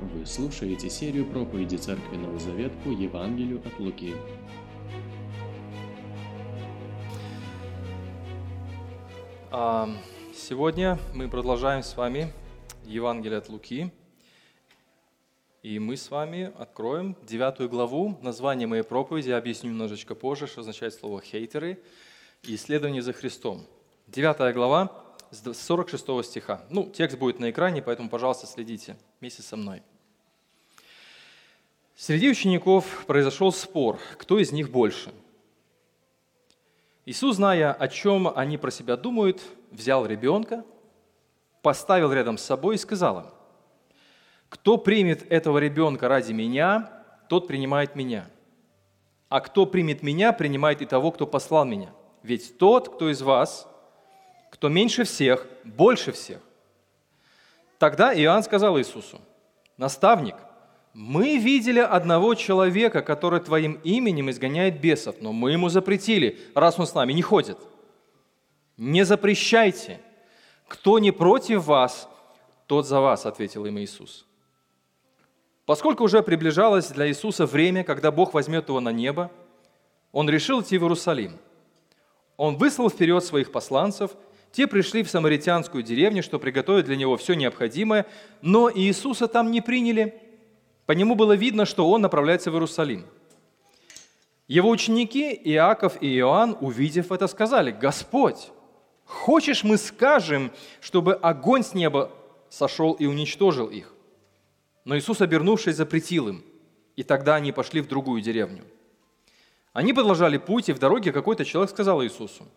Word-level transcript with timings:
Вы 0.00 0.24
слушаете 0.26 0.88
серию 0.88 1.26
проповеди 1.26 1.76
Церкви 1.76 2.16
Новый 2.16 2.70
по 2.84 2.88
Евангелию 2.88 3.60
от 3.64 3.80
Луки. 3.80 4.14
А, 9.50 9.88
Сегодня 10.32 10.98
мы 11.14 11.28
продолжаем 11.28 11.82
с 11.82 11.96
вами 11.96 12.32
Евангелие 12.84 13.38
от 13.38 13.48
Луки. 13.48 13.92
И 15.64 15.80
мы 15.80 15.96
с 15.96 16.12
вами 16.12 16.52
откроем 16.56 17.16
девятую 17.24 17.68
главу. 17.68 18.16
Название 18.22 18.68
моей 18.68 18.84
проповеди 18.84 19.30
я 19.30 19.36
объясню 19.36 19.70
немножечко 19.70 20.14
позже, 20.14 20.46
что 20.46 20.60
означает 20.60 20.94
слово 20.94 21.20
«хейтеры» 21.20 21.82
и 22.44 22.54
«исследование 22.54 23.02
за 23.02 23.12
Христом». 23.12 23.66
Девятая 24.06 24.52
глава 24.52 25.07
с 25.30 25.54
46 25.54 26.24
стиха. 26.24 26.62
Ну, 26.70 26.88
текст 26.88 27.18
будет 27.18 27.38
на 27.38 27.50
экране, 27.50 27.82
поэтому, 27.82 28.08
пожалуйста, 28.08 28.46
следите 28.46 28.96
вместе 29.20 29.42
со 29.42 29.56
мной. 29.56 29.82
Среди 31.96 32.30
учеников 32.30 33.04
произошел 33.06 33.52
спор, 33.52 33.98
кто 34.16 34.38
из 34.38 34.52
них 34.52 34.70
больше. 34.70 35.12
Иисус, 37.04 37.36
зная, 37.36 37.72
о 37.72 37.88
чем 37.88 38.30
они 38.34 38.56
про 38.58 38.70
себя 38.70 38.96
думают, 38.96 39.40
взял 39.70 40.06
ребенка, 40.06 40.64
поставил 41.62 42.12
рядом 42.12 42.38
с 42.38 42.42
собой 42.42 42.76
и 42.76 42.78
сказал 42.78 43.20
им, 43.20 43.26
«Кто 44.48 44.78
примет 44.78 45.30
этого 45.30 45.58
ребенка 45.58 46.08
ради 46.08 46.32
меня, 46.32 47.04
тот 47.28 47.48
принимает 47.48 47.96
меня. 47.96 48.30
А 49.28 49.40
кто 49.40 49.66
примет 49.66 50.02
меня, 50.02 50.32
принимает 50.32 50.80
и 50.82 50.86
того, 50.86 51.10
кто 51.10 51.26
послал 51.26 51.64
меня. 51.64 51.90
Ведь 52.22 52.58
тот, 52.58 52.94
кто 52.94 53.10
из 53.10 53.22
вас, 53.22 53.68
кто 54.58 54.68
меньше 54.68 55.04
всех, 55.04 55.46
больше 55.64 56.12
всех». 56.12 56.40
Тогда 57.78 58.12
Иоанн 58.12 58.42
сказал 58.42 58.78
Иисусу, 58.78 59.20
«Наставник, 59.76 60.34
мы 60.92 61.38
видели 61.38 61.78
одного 61.78 62.34
человека, 62.34 63.02
который 63.02 63.38
твоим 63.38 63.74
именем 63.84 64.30
изгоняет 64.30 64.80
бесов, 64.80 65.16
но 65.20 65.32
мы 65.32 65.52
ему 65.52 65.68
запретили, 65.68 66.40
раз 66.56 66.76
он 66.78 66.88
с 66.88 66.94
нами 66.94 67.12
не 67.12 67.22
ходит. 67.22 67.58
Не 68.76 69.04
запрещайте. 69.04 70.00
Кто 70.66 70.98
не 70.98 71.12
против 71.12 71.64
вас, 71.66 72.08
тот 72.66 72.86
за 72.86 73.00
вас, 73.00 73.26
ответил 73.26 73.64
им 73.64 73.78
Иисус. 73.78 74.26
Поскольку 75.66 76.02
уже 76.02 76.22
приближалось 76.22 76.88
для 76.88 77.06
Иисуса 77.08 77.46
время, 77.46 77.84
когда 77.84 78.10
Бог 78.10 78.34
возьмет 78.34 78.68
его 78.68 78.80
на 78.80 78.90
небо, 78.90 79.30
он 80.10 80.28
решил 80.28 80.62
идти 80.62 80.78
в 80.78 80.82
Иерусалим. 80.82 81.38
Он 82.36 82.56
выслал 82.56 82.90
вперед 82.90 83.22
своих 83.22 83.52
посланцев, 83.52 84.12
те 84.52 84.66
пришли 84.66 85.02
в 85.02 85.10
самаритянскую 85.10 85.82
деревню, 85.82 86.22
что 86.22 86.38
приготовить 86.38 86.86
для 86.86 86.96
него 86.96 87.16
все 87.16 87.34
необходимое, 87.34 88.06
но 88.42 88.70
Иисуса 88.70 89.28
там 89.28 89.50
не 89.50 89.60
приняли– 89.60 90.14
по 90.88 90.92
нему 90.92 91.16
было 91.16 91.34
видно, 91.36 91.66
что 91.66 91.90
он 91.90 92.00
направляется 92.00 92.50
в 92.50 92.54
Иерусалим. 92.54 93.04
Его 94.46 94.70
ученики 94.70 95.38
Иаков 95.44 96.02
и 96.02 96.16
Иоанн, 96.16 96.56
увидев 96.62 97.12
это, 97.12 97.26
сказали, 97.26 97.72
«Господь, 97.72 98.48
хочешь 99.04 99.64
мы 99.64 99.76
скажем, 99.76 100.50
чтобы 100.80 101.12
огонь 101.12 101.62
с 101.62 101.74
неба 101.74 102.10
сошел 102.48 102.94
и 102.94 103.04
уничтожил 103.04 103.66
их?» 103.66 103.92
Но 104.86 104.96
Иисус, 104.96 105.20
обернувшись, 105.20 105.76
запретил 105.76 106.28
им, 106.28 106.42
и 106.96 107.02
тогда 107.02 107.34
они 107.34 107.52
пошли 107.52 107.82
в 107.82 107.86
другую 107.86 108.22
деревню. 108.22 108.64
Они 109.74 109.92
продолжали 109.92 110.38
путь, 110.38 110.70
и 110.70 110.72
в 110.72 110.78
дороге 110.78 111.12
какой-то 111.12 111.44
человек 111.44 111.68
сказал 111.68 112.02
Иисусу, 112.02 112.48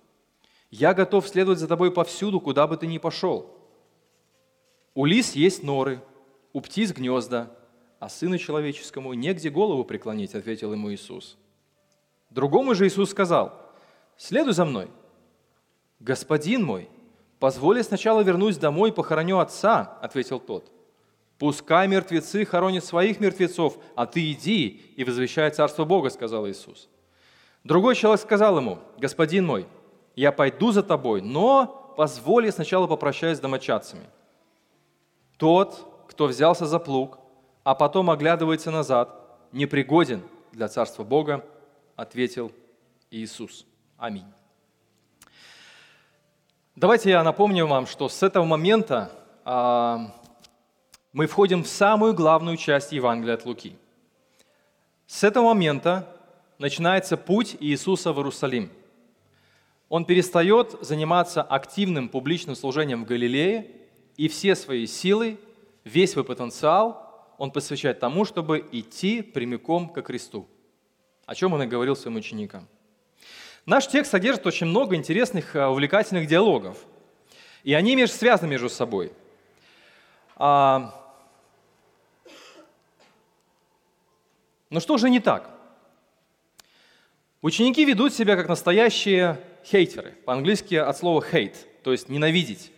«Я 0.71 0.93
готов 0.93 1.27
следовать 1.27 1.59
за 1.59 1.67
тобой 1.67 1.91
повсюду, 1.91 2.39
куда 2.39 2.65
бы 2.65 2.77
ты 2.77 2.87
ни 2.87 2.97
пошел. 2.97 3.55
У 4.95 5.05
лис 5.05 5.33
есть 5.33 5.63
норы, 5.63 6.01
у 6.53 6.61
птиц 6.61 6.91
гнезда, 6.91 7.51
а 7.99 8.09
Сыну 8.09 8.37
Человеческому 8.37 9.13
негде 9.13 9.49
голову 9.49 9.83
преклонить»,— 9.83 10.33
ответил 10.35 10.73
ему 10.73 10.91
Иисус. 10.91 11.37
Другому 12.29 12.73
же 12.73 12.87
Иисус 12.87 13.11
сказал, 13.11 13.53
«Следуй 14.17 14.53
за 14.53 14.65
мной». 14.65 14.89
«Господин 15.99 16.63
мой, 16.63 16.89
позволь 17.39 17.83
сначала 17.83 18.21
вернусь 18.21 18.57
домой 18.57 18.89
и 18.89 18.93
похороню 18.93 19.39
отца»,— 19.39 19.99
ответил 20.01 20.39
тот. 20.39 20.71
«Пускай 21.37 21.87
мертвецы 21.87 22.45
хоронят 22.45 22.85
своих 22.85 23.19
мертвецов, 23.19 23.77
а 23.95 24.05
ты 24.05 24.31
иди 24.31 24.67
и 24.95 25.03
возвещай 25.03 25.51
Царство 25.51 25.85
Бога»,— 25.85 26.09
сказал 26.11 26.47
Иисус. 26.47 26.89
Другой 27.63 27.95
человек 27.95 28.21
сказал 28.21 28.57
ему, 28.57 28.79
«Господин 28.97 29.45
мой, 29.45 29.67
я 30.15 30.31
пойду 30.31 30.71
за 30.71 30.83
тобой, 30.83 31.21
но 31.21 31.93
позволь 31.97 32.45
я 32.45 32.51
сначала 32.51 32.87
попрощаюсь 32.87 33.37
с 33.37 33.41
домочадцами». 33.41 34.05
Тот, 35.37 36.05
кто 36.07 36.27
взялся 36.27 36.65
за 36.65 36.77
плуг, 36.77 37.17
а 37.63 37.75
потом 37.75 38.09
оглядывается 38.09 38.71
назад, 38.71 39.09
непригоден 39.51 40.21
для 40.51 40.67
Царства 40.67 41.03
Бога, 41.03 41.45
ответил 41.95 42.51
Иисус. 43.09 43.65
Аминь. 43.97 44.25
Давайте 46.75 47.09
я 47.09 47.23
напомню 47.23 47.67
вам, 47.67 47.85
что 47.85 48.09
с 48.09 48.23
этого 48.23 48.45
момента 48.45 49.11
а, 49.43 50.11
мы 51.13 51.27
входим 51.27 51.63
в 51.63 51.67
самую 51.67 52.13
главную 52.13 52.57
часть 52.57 52.91
Евангелия 52.91 53.35
от 53.35 53.45
Луки. 53.45 53.75
С 55.05 55.23
этого 55.23 55.47
момента 55.49 56.07
начинается 56.57 57.17
путь 57.17 57.57
Иисуса 57.59 58.13
в 58.13 58.17
Иерусалим. 58.17 58.71
Он 59.91 60.05
перестает 60.05 60.77
заниматься 60.79 61.41
активным 61.41 62.07
публичным 62.07 62.55
служением 62.55 63.03
в 63.03 63.07
Галилее, 63.07 63.71
и 64.15 64.29
все 64.29 64.55
свои 64.55 64.87
силы, 64.87 65.37
весь 65.83 66.13
свой 66.13 66.23
потенциал 66.23 67.33
он 67.37 67.51
посвящает 67.51 67.99
тому, 67.99 68.23
чтобы 68.23 68.65
идти 68.71 69.21
прямиком 69.21 69.89
ко 69.89 70.01
кресту, 70.01 70.47
о 71.25 71.35
чем 71.35 71.51
он 71.51 71.63
и 71.63 71.67
говорил 71.67 71.97
своим 71.97 72.15
ученикам. 72.15 72.69
Наш 73.65 73.85
текст 73.85 74.11
содержит 74.11 74.47
очень 74.47 74.67
много 74.67 74.95
интересных, 74.95 75.57
э, 75.57 75.65
увлекательных 75.65 76.25
диалогов, 76.25 76.77
и 77.65 77.73
они 77.73 78.07
связаны 78.07 78.47
между 78.47 78.69
собой. 78.69 79.11
А... 80.37 80.97
Но 84.69 84.79
что 84.79 84.97
же 84.97 85.09
не 85.09 85.19
так? 85.19 85.49
Ученики 87.41 87.83
ведут 87.83 88.13
себя 88.13 88.37
как 88.37 88.47
настоящие 88.47 89.37
хейтеры, 89.65 90.13
по-английски 90.25 90.75
от 90.75 90.97
слова 90.97 91.23
hate, 91.31 91.55
то 91.83 91.91
есть 91.91 92.09
ненавидеть. 92.09 92.71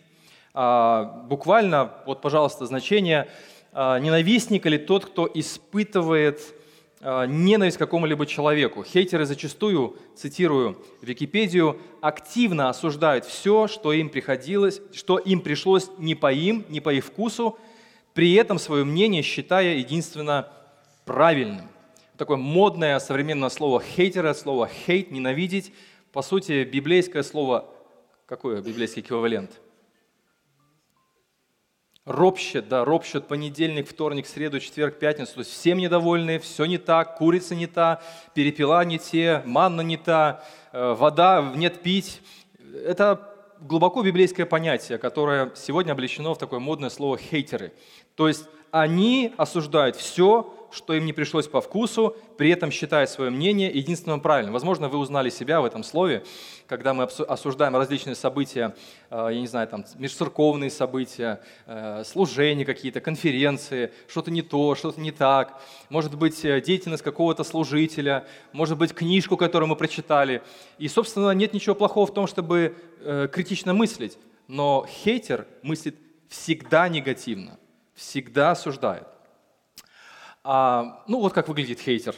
А, 0.52 1.24
буквально, 1.28 1.92
вот, 2.06 2.20
пожалуйста, 2.20 2.66
значение 2.66 3.28
а, 3.72 3.98
ненавистник 3.98 4.66
или 4.66 4.78
тот, 4.78 5.06
кто 5.06 5.28
испытывает 5.34 6.40
а, 7.00 7.26
ненависть 7.26 7.76
к 7.76 7.80
какому-либо 7.80 8.24
человеку. 8.24 8.84
Хейтеры 8.84 9.26
зачастую, 9.26 9.96
цитирую 10.16 10.78
Википедию, 11.02 11.80
активно 12.00 12.68
осуждают 12.68 13.24
все, 13.24 13.66
что 13.66 13.92
им 13.92 14.08
приходилось, 14.08 14.80
что 14.92 15.18
им 15.18 15.40
пришлось 15.40 15.90
не 15.98 16.14
по 16.14 16.32
им, 16.32 16.64
не 16.68 16.80
по 16.80 16.94
их 16.94 17.04
вкусу, 17.04 17.58
при 18.14 18.34
этом 18.34 18.58
свое 18.60 18.84
мнение 18.84 19.22
считая 19.22 19.74
единственно 19.74 20.48
правильным. 21.04 21.68
Такое 22.16 22.36
модное 22.36 23.00
современное 23.00 23.48
слово 23.48 23.82
хейтера, 23.82 24.34
слово 24.34 24.68
хейт, 24.68 25.10
ненавидеть, 25.10 25.72
по 26.14 26.22
сути, 26.22 26.64
библейское 26.64 27.22
слово, 27.22 27.68
какой 28.26 28.62
библейский 28.62 29.02
эквивалент– 29.02 29.60
ропщет, 32.04 32.68
да, 32.68 32.84
ропщет 32.84 33.26
понедельник, 33.26 33.88
вторник, 33.88 34.26
среду, 34.26 34.60
четверг, 34.60 34.98
пятницу. 34.98 35.34
То 35.34 35.40
есть 35.40 35.50
всем 35.50 35.78
недовольны, 35.78 36.38
все 36.38 36.66
не 36.66 36.78
так, 36.78 37.16
курица 37.16 37.54
не 37.54 37.66
та, 37.66 38.02
перепела 38.34 38.84
не 38.84 38.98
те, 38.98 39.42
манна 39.46 39.80
не 39.80 39.96
та, 39.96 40.44
э, 40.72 40.94
вода 40.94 41.52
нет 41.56 41.82
пить. 41.82 42.20
Это 42.86 43.34
глубоко 43.60 44.02
библейское 44.02 44.46
понятие, 44.46 44.98
которое 44.98 45.50
сегодня 45.56 45.92
облечено 45.92 46.34
в 46.34 46.38
такое 46.38 46.60
модное 46.60 46.90
слово 46.90 47.18
«хейтеры». 47.18 47.72
То 48.14 48.28
есть 48.28 48.44
они 48.70 49.32
осуждают 49.36 49.96
все, 49.96 50.63
что 50.74 50.92
им 50.94 51.06
не 51.06 51.12
пришлось 51.12 51.46
по 51.46 51.60
вкусу, 51.60 52.16
при 52.36 52.50
этом 52.50 52.70
считая 52.70 53.06
свое 53.06 53.30
мнение 53.30 53.70
единственным 53.70 54.20
правильным. 54.20 54.52
Возможно, 54.52 54.88
вы 54.88 54.98
узнали 54.98 55.30
себя 55.30 55.60
в 55.60 55.64
этом 55.64 55.84
слове, 55.84 56.24
когда 56.66 56.94
мы 56.94 57.04
осуждаем 57.04 57.76
различные 57.76 58.16
события, 58.16 58.74
э, 59.10 59.28
я 59.32 59.40
не 59.40 59.46
знаю, 59.46 59.68
там, 59.68 59.84
межцерковные 59.96 60.70
события, 60.70 61.40
э, 61.66 62.02
служения 62.04 62.64
какие-то, 62.64 63.00
конференции, 63.00 63.92
что-то 64.08 64.30
не 64.30 64.42
то, 64.42 64.74
что-то 64.74 65.00
не 65.00 65.12
так, 65.12 65.60
может 65.90 66.16
быть, 66.16 66.44
э, 66.44 66.60
деятельность 66.60 67.02
какого-то 67.02 67.44
служителя, 67.44 68.26
может 68.52 68.76
быть, 68.76 68.92
книжку, 68.92 69.36
которую 69.36 69.68
мы 69.68 69.76
прочитали. 69.76 70.42
И, 70.78 70.88
собственно, 70.88 71.30
нет 71.30 71.54
ничего 71.54 71.74
плохого 71.74 72.06
в 72.06 72.14
том, 72.14 72.26
чтобы 72.26 72.74
критично 73.32 73.74
мыслить, 73.74 74.16
но 74.48 74.86
хейтер 74.88 75.46
мыслит 75.62 75.96
всегда 76.28 76.88
негативно, 76.88 77.58
всегда 77.94 78.52
осуждает. 78.52 79.13
А, 80.46 81.02
ну 81.08 81.20
вот 81.20 81.32
как 81.32 81.48
выглядит 81.48 81.80
хейтер. 81.80 82.14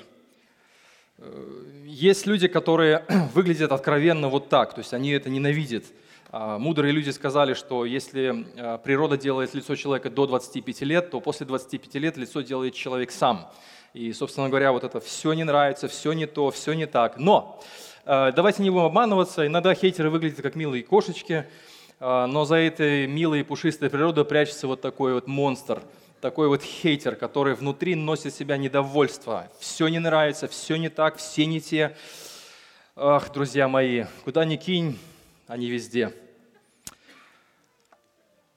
Э, 1.18 1.62
есть 1.84 2.26
люди, 2.26 2.48
которые 2.48 3.04
выглядят 3.34 3.70
откровенно 3.70 4.28
вот 4.28 4.48
так, 4.48 4.74
то 4.74 4.80
есть 4.80 4.92
они 4.92 5.10
это 5.10 5.30
ненавидят. 5.30 5.84
А, 6.32 6.58
мудрые 6.58 6.90
люди 6.90 7.10
сказали, 7.10 7.54
что 7.54 7.84
если 7.84 8.44
а, 8.56 8.78
природа 8.78 9.16
делает 9.16 9.54
лицо 9.54 9.76
человека 9.76 10.10
до 10.10 10.26
25 10.26 10.80
лет, 10.80 11.10
то 11.10 11.20
после 11.20 11.46
25 11.46 11.94
лет 11.94 12.16
лицо 12.16 12.40
делает 12.40 12.74
человек 12.74 13.12
сам. 13.12 13.48
И, 13.94 14.12
собственно 14.12 14.48
говоря, 14.48 14.72
вот 14.72 14.82
это 14.82 14.98
все 14.98 15.32
не 15.32 15.44
нравится, 15.44 15.86
все 15.86 16.12
не 16.12 16.26
то, 16.26 16.50
все 16.50 16.72
не 16.72 16.86
так. 16.86 17.18
Но 17.18 17.62
а, 18.04 18.32
давайте 18.32 18.64
не 18.64 18.70
будем 18.70 18.86
обманываться. 18.86 19.46
Иногда 19.46 19.72
хейтеры 19.72 20.10
выглядят 20.10 20.42
как 20.42 20.56
милые 20.56 20.82
кошечки, 20.82 21.46
но 21.98 22.44
за 22.44 22.56
этой 22.56 23.06
милой 23.06 23.40
и 23.40 23.42
пушистой 23.42 23.88
природой 23.88 24.26
прячется 24.26 24.66
вот 24.66 24.82
такой 24.82 25.14
вот 25.14 25.26
монстр, 25.26 25.80
такой 26.20 26.48
вот 26.48 26.62
хейтер, 26.62 27.16
который 27.16 27.54
внутри 27.54 27.94
носит 27.94 28.34
себя 28.34 28.56
недовольство. 28.56 29.50
Все 29.58 29.88
не 29.88 29.98
нравится, 29.98 30.48
все 30.48 30.76
не 30.76 30.88
так, 30.88 31.16
все 31.16 31.46
не 31.46 31.60
те. 31.60 31.96
Ах, 32.94 33.32
друзья 33.32 33.68
мои, 33.68 34.04
куда 34.24 34.44
ни 34.44 34.56
кинь, 34.56 34.98
они 35.46 35.68
везде. 35.68 36.12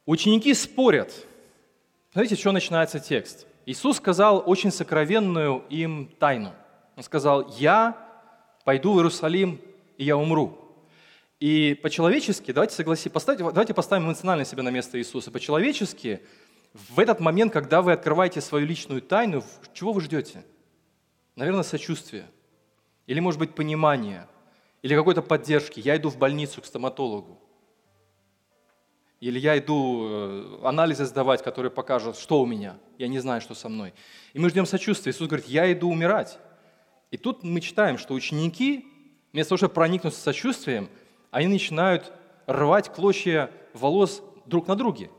Ученики 0.05 0.53
спорят. 0.53 1.13
Смотрите, 2.11 2.35
что 2.35 2.51
начинается 2.51 2.99
текст. 2.99 3.45
Иисус 3.65 3.97
сказал 3.97 4.41
очень 4.45 4.71
сокровенную 4.71 5.63
им 5.69 6.09
тайну. 6.17 6.53
Он 6.95 7.03
сказал, 7.03 7.53
я 7.59 7.95
пойду 8.65 8.93
в 8.93 8.97
Иерусалим, 8.97 9.61
и 9.97 10.05
я 10.05 10.17
умру. 10.17 10.57
И 11.39 11.79
по-человечески, 11.81 12.51
давайте 12.51 12.75
согласимся, 12.75 13.35
давайте 13.37 13.73
поставим 13.73 14.07
эмоционально 14.07 14.43
себя 14.43 14.63
на 14.63 14.69
место 14.69 14.97
Иисуса. 14.97 15.31
По-человечески, 15.31 16.21
в 16.73 16.99
этот 16.99 17.19
момент, 17.19 17.53
когда 17.53 17.81
вы 17.81 17.93
открываете 17.93 18.41
свою 18.41 18.65
личную 18.65 19.01
тайну, 19.01 19.43
чего 19.73 19.93
вы 19.93 20.01
ждете? 20.01 20.43
Наверное, 21.35 21.63
сочувствие. 21.63 22.25
Или, 23.07 23.19
может 23.19 23.39
быть, 23.39 23.55
понимание– 23.55 24.27
или 24.81 24.95
какой-то 24.95 25.21
поддержки. 25.21 25.79
Я 25.79 25.97
иду 25.97 26.09
в 26.09 26.17
больницу 26.17 26.61
к 26.61 26.65
стоматологу. 26.65 27.39
Или 29.19 29.37
я 29.37 29.57
иду 29.57 30.07
э, 30.07 30.59
анализы 30.63 31.05
сдавать, 31.05 31.43
которые 31.43 31.71
покажут, 31.71 32.17
что 32.17 32.41
у 32.41 32.45
меня. 32.45 32.77
Я 32.97 33.09
не 33.09 33.19
знаю, 33.19 33.41
что 33.41 33.53
со 33.53 33.67
мной. 33.67 33.93
И 34.31 34.39
мы 34.39 34.49
ждем 34.49 34.65
сочувствия. 34.65 35.11
Иисус 35.11 35.27
говорит, 35.27 35.47
я 35.47 35.71
иду 35.73 35.89
умирать. 35.89 36.39
И 37.11 37.17
тут 37.17 37.43
мы 37.43 37.59
читаем, 37.59 37.97
что 37.97 38.13
ученики, 38.13 38.87
вместо 39.33 39.49
того, 39.49 39.57
чтобы 39.57 39.73
проникнуться 39.73 40.21
сочувствием, 40.21 40.89
они 41.31 41.47
начинают 41.47 42.13
рвать 42.47 42.93
клочья 42.93 43.51
волос 43.73 44.23
друг 44.45 44.67
на 44.67 44.75
друге. 44.75 45.09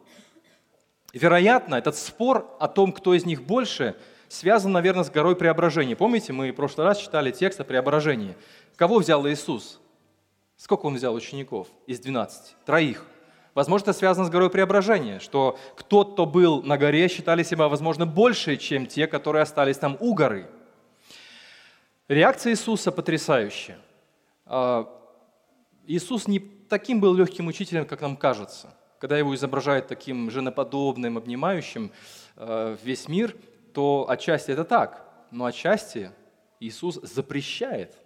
Вероятно, 1.12 1.74
этот 1.74 1.96
спор 1.96 2.56
о 2.60 2.68
том, 2.68 2.92
кто 2.92 3.14
из 3.14 3.24
них 3.24 3.42
больше, 3.42 3.96
связан, 4.28 4.72
наверное, 4.72 5.04
с 5.04 5.10
горой 5.10 5.34
преображения. 5.34 5.96
Помните, 5.96 6.32
мы 6.32 6.52
в 6.52 6.54
прошлый 6.54 6.86
раз 6.86 6.98
читали 6.98 7.32
текст 7.32 7.60
о 7.60 7.64
преображении. 7.64 8.36
Кого 8.76 8.98
взял 8.98 9.26
Иисус? 9.26 9.80
Сколько 10.56 10.86
он 10.86 10.94
взял 10.94 11.14
учеников 11.14 11.68
из 11.86 12.00
12? 12.00 12.56
Троих. 12.64 13.04
Возможно, 13.54 13.90
это 13.90 13.98
связано 13.98 14.26
с 14.26 14.30
горой 14.30 14.50
преображения, 14.50 15.18
что 15.18 15.58
кто-то, 15.76 16.12
кто 16.12 16.26
был 16.26 16.62
на 16.62 16.78
горе, 16.78 17.08
считали 17.08 17.42
себя, 17.42 17.66
возможно, 17.66 18.06
больше, 18.06 18.56
чем 18.56 18.86
те, 18.86 19.06
которые 19.08 19.42
остались 19.42 19.78
там 19.78 19.96
у 19.98 20.14
горы. 20.14 20.48
Реакция 22.06 22.52
Иисуса 22.52 22.92
потрясающая. 22.92 23.78
А, 24.46 24.88
Иисус 25.86 26.28
не 26.28 26.38
таким 26.38 27.00
был 27.00 27.14
легким 27.14 27.48
учителем, 27.48 27.86
как 27.86 28.00
нам 28.00 28.16
кажется. 28.16 28.72
Когда 29.00 29.18
его 29.18 29.34
изображают 29.34 29.88
таким 29.88 30.30
женоподобным, 30.30 31.18
обнимающим 31.18 31.90
а, 32.36 32.76
весь 32.84 33.08
мир, 33.08 33.34
то 33.74 34.06
отчасти 34.08 34.52
это 34.52 34.62
так, 34.62 35.04
но 35.32 35.46
отчасти 35.46 36.12
Иисус 36.60 37.00
запрещает 37.02 37.96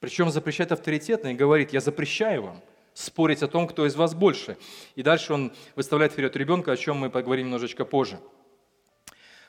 причем 0.00 0.30
запрещает 0.30 0.72
авторитетно 0.72 1.28
и 1.28 1.34
говорит, 1.34 1.72
я 1.72 1.80
запрещаю 1.80 2.42
вам 2.42 2.62
спорить 2.94 3.42
о 3.42 3.48
том, 3.48 3.68
кто 3.68 3.86
из 3.86 3.94
вас 3.94 4.14
больше. 4.14 4.56
И 4.96 5.02
дальше 5.02 5.34
он 5.34 5.52
выставляет 5.76 6.12
вперед 6.12 6.34
ребенка, 6.36 6.72
о 6.72 6.76
чем 6.76 6.96
мы 6.96 7.10
поговорим 7.10 7.46
немножечко 7.46 7.84
позже. 7.84 8.18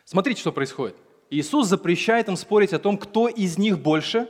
Смотрите, 0.04 0.42
что 0.42 0.52
происходит. 0.52 0.98
Иисус 1.30 1.68
запрещает 1.68 2.28
им 2.28 2.36
спорить 2.36 2.74
о 2.74 2.80
том, 2.80 2.98
кто 2.98 3.30
из 3.30 3.58
них 3.58 3.80
больше, 3.80 4.30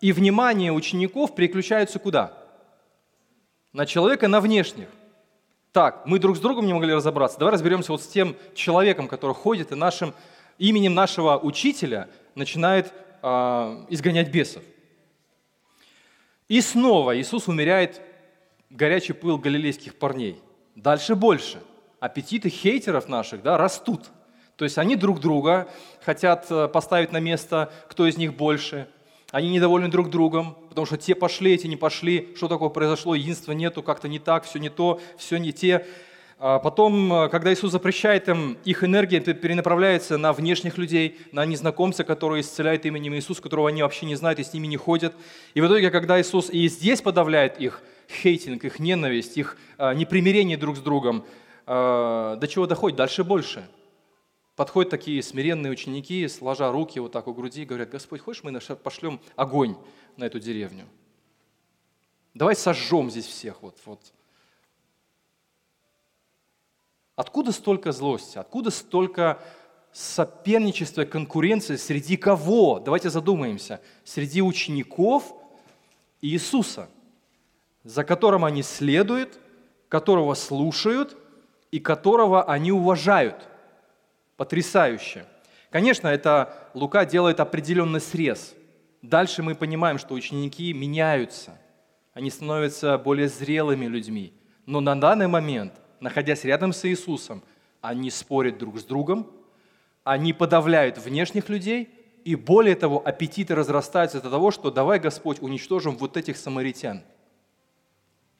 и 0.00 0.12
внимание 0.12 0.72
учеников 0.72 1.34
переключается 1.34 2.00
куда? 2.00 2.36
На 3.74 3.86
человека, 3.86 4.28
на 4.28 4.40
внешних. 4.40 4.86
Так, 5.72 6.06
мы 6.06 6.20
друг 6.20 6.36
с 6.36 6.40
другом 6.40 6.64
не 6.66 6.72
могли 6.72 6.94
разобраться. 6.94 7.40
Давай 7.40 7.52
разберемся 7.52 7.90
вот 7.90 8.00
с 8.00 8.06
тем 8.06 8.36
человеком, 8.54 9.08
который 9.08 9.34
ходит 9.34 9.72
и 9.72 9.74
нашим 9.74 10.14
именем 10.58 10.94
нашего 10.94 11.36
учителя 11.36 12.08
начинает 12.36 12.92
э, 13.20 13.28
изгонять 13.88 14.30
бесов. 14.30 14.62
И 16.46 16.60
снова 16.60 17.18
Иисус 17.18 17.48
умеряет 17.48 18.00
горячий 18.70 19.12
пыл 19.12 19.38
галилейских 19.38 19.96
парней. 19.96 20.40
Дальше 20.76 21.16
больше. 21.16 21.60
Аппетиты 21.98 22.50
хейтеров 22.50 23.08
наших 23.08 23.42
да, 23.42 23.58
растут. 23.58 24.04
То 24.54 24.64
есть 24.64 24.78
они 24.78 24.94
друг 24.94 25.18
друга 25.18 25.68
хотят 26.00 26.46
э, 26.48 26.68
поставить 26.68 27.10
на 27.10 27.18
место, 27.18 27.72
кто 27.88 28.06
из 28.06 28.16
них 28.16 28.36
больше. 28.36 28.86
Они 29.34 29.48
недовольны 29.48 29.88
друг 29.88 30.10
другом, 30.10 30.56
потому 30.68 30.86
что 30.86 30.96
те 30.96 31.16
пошли, 31.16 31.54
эти 31.54 31.66
не 31.66 31.74
пошли. 31.74 32.28
Что 32.36 32.46
такое 32.46 32.68
произошло? 32.68 33.16
Единства 33.16 33.50
нету, 33.50 33.82
как-то 33.82 34.06
не 34.06 34.20
так, 34.20 34.44
все 34.44 34.60
не 34.60 34.68
то, 34.68 35.00
все 35.18 35.38
не 35.38 35.52
те. 35.52 35.84
А 36.38 36.60
потом, 36.60 37.12
э, 37.12 37.28
когда 37.30 37.52
Иисус 37.52 37.72
запрещает 37.72 38.28
им, 38.28 38.56
их 38.64 38.84
энергия 38.84 39.18
перенаправляется 39.18 40.18
на 40.18 40.32
внешних 40.32 40.78
людей, 40.78 41.18
на 41.32 41.44
незнакомца, 41.46 42.04
который 42.04 42.42
исцеляет 42.42 42.86
именем 42.86 43.16
Иисус, 43.16 43.40
которого 43.40 43.70
они 43.70 43.82
вообще 43.82 44.06
не 44.06 44.14
знают 44.14 44.38
и 44.38 44.44
с 44.44 44.52
ними 44.52 44.68
не 44.68 44.76
ходят. 44.76 45.12
И 45.54 45.60
в 45.60 45.66
итоге, 45.66 45.90
когда 45.90 46.20
Иисус 46.20 46.48
и 46.48 46.68
здесь 46.68 47.02
подавляет 47.02 47.60
их 47.60 47.82
хейтинг, 48.08 48.64
их 48.64 48.78
ненависть, 48.78 49.36
их 49.36 49.56
а, 49.78 49.94
непримирение 49.94 50.56
друг 50.56 50.76
с 50.76 50.80
другом, 50.80 51.24
а, 51.66 52.36
до 52.36 52.46
чего 52.46 52.68
доходит? 52.68 52.98
Дальше 52.98 53.24
больше. 53.24 53.64
Подходят 54.56 54.90
такие 54.90 55.22
смиренные 55.22 55.72
ученики, 55.72 56.28
сложа 56.28 56.70
руки 56.70 57.00
вот 57.00 57.12
так 57.12 57.26
у 57.26 57.34
груди, 57.34 57.62
и 57.62 57.64
говорят, 57.64 57.90
Господь, 57.90 58.20
хочешь, 58.20 58.44
мы 58.44 58.58
пошлем 58.76 59.20
огонь 59.34 59.76
на 60.16 60.24
эту 60.24 60.38
деревню? 60.38 60.86
Давай 62.34 62.54
сожжем 62.54 63.10
здесь 63.10 63.26
всех. 63.26 63.62
Вот, 63.62 63.76
вот. 63.84 64.00
Откуда 67.16 67.50
столько 67.52 67.90
злости? 67.92 68.38
Откуда 68.38 68.70
столько 68.70 69.40
соперничества, 69.92 71.04
конкуренции? 71.04 71.76
Среди 71.76 72.16
кого? 72.16 72.78
Давайте 72.78 73.10
задумаемся. 73.10 73.80
Среди 74.04 74.40
учеников 74.40 75.32
Иисуса, 76.20 76.88
за 77.82 78.04
которым 78.04 78.44
они 78.44 78.62
следуют, 78.62 79.38
которого 79.88 80.34
слушают 80.34 81.16
и 81.70 81.80
которого 81.80 82.44
они 82.44 82.72
уважают. 82.72 83.48
Потрясающе. 84.36 85.26
Конечно, 85.70 86.08
это 86.08 86.70
Лука 86.74 87.04
делает 87.04 87.40
определенный 87.40 88.00
срез. 88.00 88.54
Дальше 89.02 89.42
мы 89.42 89.54
понимаем, 89.54 89.98
что 89.98 90.14
ученики 90.14 90.72
меняются. 90.72 91.58
Они 92.12 92.30
становятся 92.30 92.96
более 92.98 93.28
зрелыми 93.28 93.86
людьми. 93.86 94.32
Но 94.66 94.80
на 94.80 94.98
данный 94.98 95.26
момент 95.26 95.74
находясь 96.04 96.44
рядом 96.44 96.72
с 96.72 96.84
Иисусом, 96.84 97.42
они 97.80 98.10
спорят 98.10 98.58
друг 98.58 98.78
с 98.78 98.84
другом, 98.84 99.26
они 100.04 100.34
подавляют 100.34 100.98
внешних 100.98 101.48
людей, 101.48 101.88
и 102.24 102.36
более 102.36 102.76
того, 102.76 103.02
аппетиты 103.04 103.54
разрастаются 103.54 104.20
до 104.20 104.30
того, 104.30 104.50
что 104.50 104.70
давай, 104.70 104.98
Господь, 104.98 105.40
уничтожим 105.40 105.96
вот 105.96 106.16
этих 106.16 106.36
самаритян. 106.36 107.02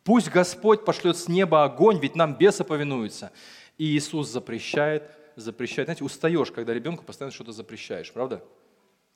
Пусть 0.05 0.31
Господь 0.31 0.85
пошлет 0.85 1.17
с 1.17 1.27
неба 1.27 1.65
огонь, 1.65 1.99
ведь 1.99 2.15
нам 2.15 2.35
бесы 2.35 2.65
повинуются. 2.65 3.33
И 3.79 3.85
Иисус 3.97 4.29
запрещает, 4.29 5.11
запрещает. 5.37 5.87
Знаете, 5.87 6.05
устаешь, 6.05 6.50
когда 6.50 6.75
ребенку 6.75 7.05
постоянно 7.05 7.33
что-то 7.33 7.53
запрещаешь, 7.53 8.12
правда? 8.12 8.43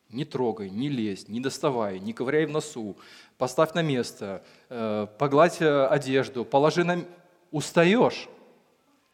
Не 0.08 0.24
трогай, 0.24 0.70
не 0.70 0.88
лезь, 0.88 1.28
не 1.28 1.40
доставай, 1.40 1.98
не 1.98 2.12
ковыряй 2.12 2.46
в 2.46 2.50
носу, 2.50 2.96
поставь 3.36 3.74
на 3.74 3.82
место, 3.82 4.42
э, 4.70 5.06
погладь 5.18 5.60
э, 5.60 5.86
одежду, 5.86 6.44
положи 6.44 6.84
на... 6.84 7.04
Устаешь. 7.50 8.28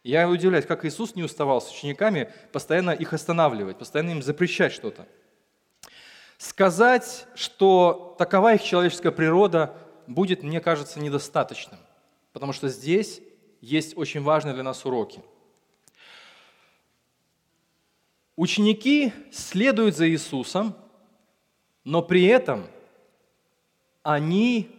Я 0.02 0.28
удивляюсь, 0.28 0.66
как 0.66 0.84
Иисус 0.84 1.14
не 1.14 1.22
уставал 1.22 1.60
с 1.60 1.70
учениками 1.70 2.32
постоянно 2.52 2.90
их 2.90 3.12
останавливать, 3.12 3.78
постоянно 3.78 4.10
им 4.10 4.22
запрещать 4.22 4.72
что-то. 4.72 5.06
Сказать, 6.36 7.26
что 7.34 8.14
такова 8.18 8.54
их 8.54 8.62
человеческая 8.62 9.12
природа, 9.12 9.76
будет, 10.06 10.42
мне 10.42 10.60
кажется, 10.60 11.00
недостаточным, 11.00 11.80
потому 12.32 12.52
что 12.52 12.68
здесь 12.68 13.20
есть 13.60 13.96
очень 13.96 14.22
важные 14.22 14.54
для 14.54 14.62
нас 14.62 14.84
уроки. 14.84 15.22
Ученики 18.36 19.12
следуют 19.30 19.96
за 19.96 20.08
Иисусом, 20.08 20.74
но 21.84 22.02
при 22.02 22.24
этом 22.24 22.66
они 24.02 24.70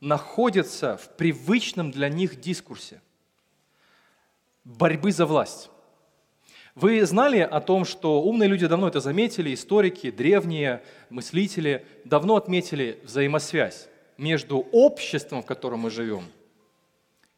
находятся 0.00 0.96
в 0.96 1.16
привычном 1.16 1.90
для 1.90 2.08
них 2.08 2.40
дискурсе– 2.40 3.00
борьбы 4.64 5.12
за 5.12 5.26
власть. 5.26 5.70
Вы 6.74 7.04
знали 7.04 7.38
о 7.40 7.60
том, 7.60 7.84
что 7.84 8.22
умные 8.22 8.48
люди 8.48 8.66
давно 8.66 8.88
это 8.88 9.00
заметили, 9.00 9.52
историки, 9.52 10.10
древние 10.10 10.82
мыслители 11.10 11.84
давно 12.04 12.36
отметили 12.36 13.00
взаимосвязь 13.02 13.88
между 14.16 14.58
обществом, 14.58 15.42
в 15.42 15.46
котором 15.46 15.80
мы 15.80 15.90
живем, 15.90 16.24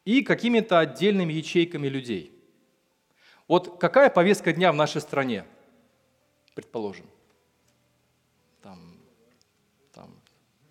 и 0.05 0.23
какими-то 0.23 0.79
отдельными 0.81 1.33
ячейками 1.33 1.89
людей. 1.89 2.31
Вот 3.53 3.79
какая 3.79 4.09
повестка 4.09 4.55
дня 4.55 4.73
в 4.73 4.77
нашей 4.77 5.03
стране, 5.03 5.45
предположим? 6.55 7.05
Там, 8.63 8.97
там, 9.93 10.09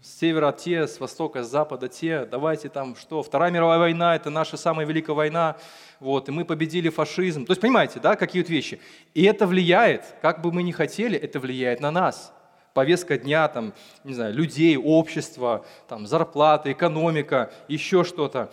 с 0.01 0.17
севера 0.17 0.51
те, 0.51 0.87
с 0.87 0.99
востока, 0.99 1.43
с 1.43 1.47
запада 1.47 1.89
те, 1.89 2.25
давайте 2.25 2.69
там 2.69 2.95
что, 2.95 3.21
Вторая 3.21 3.51
мировая 3.51 3.77
война– 3.77 4.15
это 4.15 4.31
наша 4.31 4.57
самая 4.57 4.87
великая 4.87 5.13
война, 5.13 5.57
вот, 5.99 6.27
и 6.27 6.31
мы 6.31 6.43
победили 6.43 6.89
фашизм. 6.89 7.45
То 7.45 7.51
есть, 7.51 7.61
понимаете, 7.61 7.99
да, 7.99 8.15
какие 8.15 8.41
вот 8.41 8.49
вещи. 8.49 8.81
И 9.13 9.25
это 9.25 9.45
влияет, 9.45 10.15
как 10.23 10.41
бы 10.41 10.51
мы 10.51 10.63
ни 10.63 10.71
хотели, 10.71 11.19
это 11.19 11.39
влияет 11.39 11.81
на 11.81 11.91
нас. 11.91 12.33
Повестка 12.73 13.19
дня, 13.19 13.47
там, 13.47 13.75
не 14.03 14.15
знаю, 14.15 14.33
людей, 14.33 14.75
общество, 14.75 15.67
там, 15.87 16.07
зарплата, 16.07 16.71
экономика, 16.71 17.53
еще 17.67 18.03
что-то. 18.03 18.51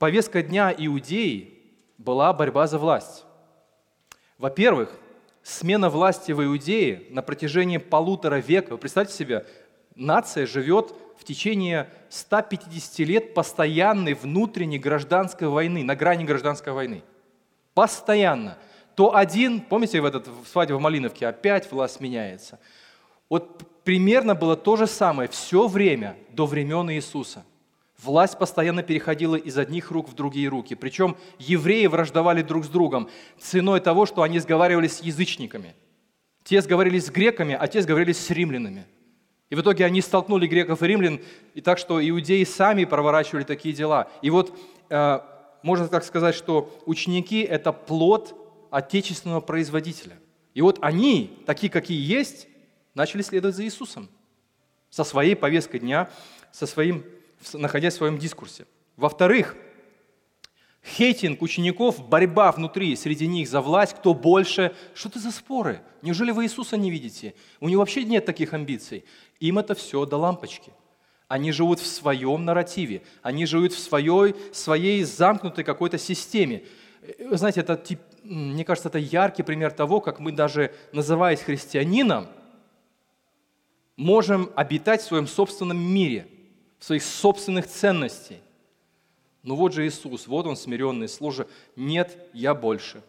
Повестка 0.00 0.42
дня 0.42 0.74
иудеи 0.76 1.62
была 1.96 2.32
борьба 2.32 2.66
за 2.66 2.78
власть. 2.78 3.24
Во-первых, 4.38 4.90
смена 5.42 5.90
власти 5.90 6.30
в 6.30 6.42
Иудее 6.44 7.02
на 7.10 7.22
протяжении 7.22 7.78
полутора 7.78 8.36
века. 8.36 8.70
Вы 8.70 8.78
представьте 8.78 9.14
себе, 9.14 9.46
нация 9.96 10.46
живет 10.46 10.94
в 11.18 11.24
течение 11.24 11.90
150 12.08 12.98
лет 13.00 13.34
постоянной 13.34 14.14
внутренней 14.14 14.78
гражданской 14.78 15.48
войны, 15.48 15.82
на 15.82 15.96
грани 15.96 16.24
гражданской 16.24 16.72
войны. 16.72 17.02
Постоянно. 17.74 18.58
То 18.94 19.14
один, 19.14 19.60
помните 19.60 20.00
в 20.00 20.04
этот 20.04 20.28
свадьбе 20.50 20.76
в 20.76 20.80
Малиновке, 20.80 21.26
опять 21.26 21.70
власть 21.70 22.00
меняется. 22.00 22.60
Вот 23.28 23.82
примерно 23.82 24.34
было 24.34 24.56
то 24.56 24.76
же 24.76 24.86
самое 24.86 25.28
все 25.28 25.66
время 25.66 26.16
до 26.30 26.46
времен 26.46 26.90
Иисуса. 26.90 27.44
Власть 28.02 28.38
постоянно 28.38 28.82
переходила 28.82 29.36
из 29.36 29.58
одних 29.58 29.90
рук 29.90 30.08
в 30.08 30.14
другие 30.14 30.48
руки. 30.48 30.74
Причем 30.74 31.16
евреи 31.38 31.86
враждовали 31.86 32.42
друг 32.42 32.64
с 32.64 32.68
другом 32.68 33.08
ценой 33.38 33.80
того, 33.80 34.06
что 34.06 34.22
они 34.22 34.38
сговаривались 34.38 34.98
с 34.98 35.02
язычниками. 35.02 35.74
Те 36.44 36.62
сговорились 36.62 37.06
с 37.06 37.10
греками, 37.10 37.56
а 37.58 37.66
те 37.66 37.82
сговорились 37.82 38.18
с 38.18 38.30
римлянами– 38.30 38.86
и 39.50 39.54
в 39.54 39.60
итоге 39.60 39.84
они 39.86 40.02
столкнули 40.02 40.46
греков 40.46 40.82
и 40.82 40.86
римлян, 40.86 41.20
и 41.54 41.60
так 41.60 41.78
что 41.78 42.06
иудеи 42.06 42.44
сами 42.44 42.84
проворачивали 42.84 43.44
такие 43.44 43.74
дела. 43.74 44.10
И 44.20 44.28
вот 44.28 44.58
э, 44.90 45.20
можно 45.62 45.88
так 45.88 46.04
сказать, 46.04 46.34
что 46.34 46.78
ученики– 46.84 47.40
это 47.42 47.72
плод 47.72 48.34
отечественного 48.70 49.40
производителя. 49.40 50.18
И 50.52 50.60
вот 50.60 50.78
они, 50.82 51.42
такие, 51.46 51.70
какие 51.70 51.98
есть, 51.98 52.46
начали 52.94 53.22
следовать 53.22 53.56
за 53.56 53.64
Иисусом 53.64 54.08
со 54.90 55.04
своей 55.04 55.34
повесткой 55.34 55.80
дня, 55.80 56.10
со 56.52 56.66
своим, 56.66 57.04
находясь 57.52 57.94
в 57.94 57.98
своем 57.98 58.18
дискурсе. 58.18 58.66
Во-вторых, 58.96 59.56
Хейтинг 60.84 61.42
учеников, 61.42 62.08
борьба 62.08 62.50
внутри, 62.52 62.96
среди 62.96 63.26
них 63.26 63.48
за 63.48 63.60
власть, 63.60 63.94
кто 63.94 64.14
больше. 64.14 64.74
Что 64.94 65.08
это 65.08 65.18
за 65.18 65.30
споры? 65.30 65.82
Неужели 66.02 66.30
вы 66.30 66.44
Иисуса 66.44 66.76
не 66.76 66.90
видите? 66.90 67.34
У 67.60 67.68
него 67.68 67.80
вообще 67.80 68.04
нет 68.04 68.24
таких 68.24 68.54
амбиций. 68.54 69.04
Им 69.40 69.58
это 69.58 69.74
все 69.74 70.06
до 70.06 70.16
лампочки. 70.16 70.72
Они 71.26 71.52
живут 71.52 71.78
в 71.78 71.86
своем 71.86 72.46
нарративе, 72.46 73.02
они 73.20 73.44
живут 73.44 73.74
в 73.74 73.78
своей, 73.78 74.34
своей 74.52 75.04
замкнутой 75.04 75.62
какой-то 75.62 75.98
системе. 75.98 76.62
Вы 77.18 77.36
знаете, 77.36 77.60
это, 77.60 77.82
мне 78.22 78.64
кажется, 78.64 78.88
это 78.88 78.98
яркий 78.98 79.42
пример 79.42 79.72
того, 79.72 80.00
как 80.00 80.20
мы 80.20 80.32
даже, 80.32 80.74
называясь 80.92 81.40
христианином, 81.40 82.28
можем 83.96 84.50
обитать 84.56 85.02
в 85.02 85.04
своем 85.04 85.26
собственном 85.26 85.78
мире, 85.78 86.28
своих 86.84 87.02
собственных 87.02 87.66
ценностях. 87.66 88.38
Ну 89.42 89.54
вот 89.54 89.72
же 89.72 89.86
Иисус, 89.86 90.26
вот 90.26 90.46
Он 90.46 90.56
смиренный, 90.56 91.08
служа. 91.08 91.46
Нет, 91.76 92.16
я 92.32 92.54
больше. 92.54 93.02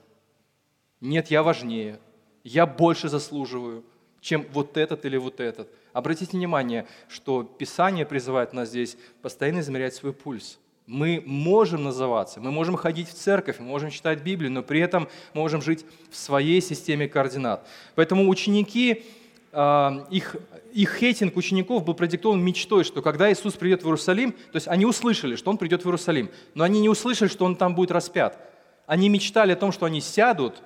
Нет, 1.02 1.32
я 1.32 1.44
важнее. 1.44 2.00
Я 2.44 2.66
больше 2.66 3.10
заслуживаю, 3.10 3.84
чем 4.22 4.46
вот 4.54 4.78
этот 4.78 5.06
или 5.06 5.18
вот 5.18 5.40
этот. 5.40 5.70
Обратите 5.94 6.38
внимание, 6.38 6.88
что 7.08 7.44
Писание 7.44 8.06
призывает 8.06 8.54
нас 8.54 8.70
здесь 8.70 8.98
постоянно 9.22 9.60
измерять 9.60 9.96
свой 9.96 10.14
пульс. 10.14 10.60
Мы 10.86 11.22
можем 11.26 11.84
называться, 11.84 12.40
мы 12.40 12.52
можем 12.52 12.76
ходить 12.76 13.10
в 13.10 13.14
церковь, 13.14 13.60
мы 13.60 13.66
можем 13.66 13.92
читать 13.92 14.24
Библию, 14.24 14.52
но 14.52 14.64
при 14.64 14.80
этом 14.80 15.08
можем 15.34 15.62
жить 15.62 15.86
в 16.10 16.16
своей 16.16 16.62
системе 16.62 17.08
координат. 17.08 17.68
Поэтому 17.94 18.28
ученики 18.28 19.06
их, 19.52 20.36
их 20.74 20.96
хейтинг 20.98 21.36
учеников 21.36 21.84
был 21.84 21.94
продиктован 21.94 22.44
мечтой, 22.44 22.84
что 22.84 23.02
когда 23.02 23.32
Иисус 23.32 23.56
придет 23.56 23.84
в 23.84 23.86
Иерусалим, 23.86 24.32
то 24.32 24.56
есть 24.56 24.68
они 24.68 24.86
услышали, 24.86 25.36
что 25.36 25.50
Он 25.50 25.58
придет 25.58 25.84
в 25.84 25.88
Иерусалим, 25.88 26.30
но 26.54 26.64
они 26.64 26.80
не 26.80 26.90
услышали, 26.90 27.28
что 27.28 27.46
Он 27.46 27.56
там 27.56 27.74
будет 27.74 27.92
распят. 27.92 28.38
Они 28.86 29.10
мечтали 29.10 29.54
о 29.54 29.56
том, 29.56 29.72
что 29.72 29.86
они 29.86 30.02
сядут 30.02 30.62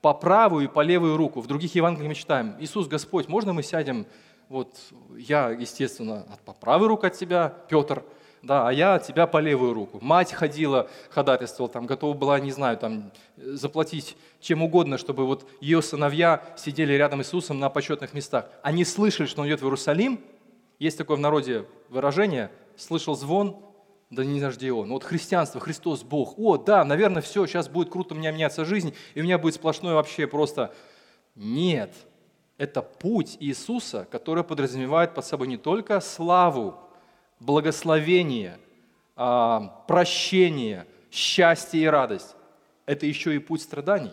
по 0.00 0.14
правую 0.14 0.64
и 0.64 0.68
по 0.68 0.80
левую 0.80 1.16
руку. 1.16 1.40
В 1.40 1.46
других 1.46 1.74
Евангелиях 1.74 2.08
мы 2.08 2.14
читаем, 2.14 2.54
Иисус 2.60 2.86
Господь, 2.88 3.28
можно 3.28 3.52
мы 3.52 3.62
сядем, 3.62 4.06
вот 4.48 4.76
я, 5.16 5.50
естественно, 5.50 6.26
по 6.44 6.52
правой 6.52 6.88
руку 6.88 7.06
от 7.06 7.14
Тебя, 7.14 7.54
Петр– 7.68 8.04
да, 8.42 8.68
а 8.68 8.72
я 8.72 8.94
от 8.94 9.06
тебя 9.06 9.26
по 9.26 9.38
левую 9.38 9.74
руку. 9.74 9.98
Мать 10.00 10.32
ходила, 10.32 10.88
ходатайствовала, 11.10 11.70
там, 11.72 11.86
готова 11.86 12.14
была, 12.14 12.40
не 12.40 12.52
знаю, 12.52 12.78
там, 12.78 13.12
заплатить 13.36 14.16
чем 14.40 14.62
угодно, 14.62 14.96
чтобы 14.96 15.26
вот 15.26 15.46
ее 15.60 15.82
сыновья 15.82 16.42
сидели 16.56 16.94
рядом 16.94 17.22
с 17.22 17.26
Иисусом 17.28 17.58
на 17.58 17.68
почетных 17.68 18.14
местах. 18.14 18.48
Они 18.62 18.84
слышали, 18.84 19.26
что 19.26 19.42
он 19.42 19.48
идет 19.48 19.60
в 19.60 19.64
Иерусалим. 19.64 20.20
Есть 20.78 20.96
такое 20.96 21.18
в 21.18 21.20
народе 21.20 21.66
выражение, 21.90 22.50
слышал 22.76 23.14
звон, 23.14 23.58
да 24.08 24.24
не 24.24 24.40
знаю, 24.40 24.76
он. 24.76 24.90
Вот 24.90 25.04
христианство, 25.04 25.60
Христос, 25.60 26.02
Бог. 26.02 26.38
О, 26.38 26.56
да, 26.56 26.84
наверное, 26.84 27.22
все, 27.22 27.46
сейчас 27.46 27.68
будет 27.68 27.90
круто 27.90 28.14
у 28.14 28.16
меня 28.16 28.32
меняться 28.32 28.64
жизнь, 28.64 28.94
и 29.14 29.20
у 29.20 29.24
меня 29.24 29.38
будет 29.38 29.54
сплошное 29.54 29.94
вообще 29.94 30.26
просто... 30.26 30.74
Нет, 31.36 31.94
это 32.58 32.82
путь 32.82 33.36
Иисуса, 33.38 34.06
который 34.10 34.42
подразумевает 34.42 35.14
под 35.14 35.24
собой 35.24 35.46
не 35.46 35.56
только 35.56 36.00
славу, 36.00 36.76
благословение, 37.40 38.58
а, 39.16 39.84
прощение, 39.88 40.86
счастье 41.10 41.82
и 41.82 41.86
радость– 41.86 42.36
это 42.86 43.06
еще 43.06 43.34
и 43.34 43.38
путь 43.38 43.62
страданий. 43.62 44.12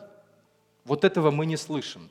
Вот 0.86 1.04
этого 1.04 1.32
мы 1.32 1.46
не 1.46 1.58
слышим. 1.58 2.10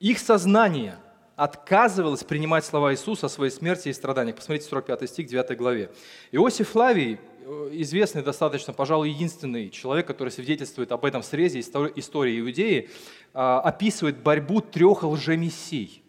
Их 0.00 0.18
сознание 0.18 0.98
отказывалось 1.36 2.24
принимать 2.24 2.64
слова 2.64 2.92
Иисуса 2.92 3.26
о 3.26 3.28
своей 3.28 3.52
смерти 3.52 3.90
и 3.90 3.92
страданиях. 3.92 4.36
Посмотрите 4.36 4.68
45 4.68 5.08
стих 5.08 5.28
9 5.28 5.56
главе. 5.56 5.90
Иосиф 6.32 6.70
Флавий, 6.70 7.18
э, 7.44 7.68
известный 7.72 8.22
достаточно, 8.22 8.72
пожалуй, 8.72 9.10
единственный 9.10 9.70
человек, 9.70 10.06
который 10.06 10.30
свидетельствует 10.30 10.90
об 10.90 11.04
этом 11.04 11.22
срезе 11.22 11.60
истории 11.60 12.40
Иудеи, 12.40 12.90
а, 13.34 13.60
описывает 13.60 14.18
борьбу 14.18 14.60
трех 14.60 15.02
лжемессий. 15.02 16.02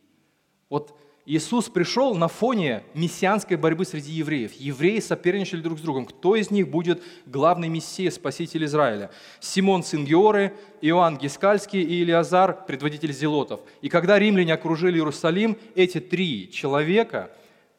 Вот 0.69 0.97
Иисус 1.31 1.69
пришел 1.69 2.15
на 2.15 2.27
фоне 2.27 2.81
мессианской 2.95 3.55
борьбы 3.55 3.85
среди 3.85 4.13
евреев. 4.13 4.53
Евреи 4.53 4.99
соперничали 4.99 5.61
друг 5.61 5.77
с 5.77 5.81
другом. 5.83 6.07
Кто 6.07 6.35
из 6.35 6.49
них 6.49 6.69
будет 6.69 7.03
главный 7.27 7.67
мессия, 7.67 8.09
спаситель 8.09 8.65
Израиля? 8.65 9.11
Симон 9.39 9.83
сын 9.83 10.05
Иоанн 10.05 11.19
Гискальский 11.19 11.83
и 11.83 12.01
Илиазар, 12.01 12.65
предводитель 12.65 13.13
зелотов. 13.13 13.61
И 13.83 13.89
когда 13.89 14.17
римляне 14.17 14.55
окружили 14.55 14.97
Иерусалим, 14.97 15.55
эти 15.75 15.99
три 15.99 16.49
человека, 16.51 17.29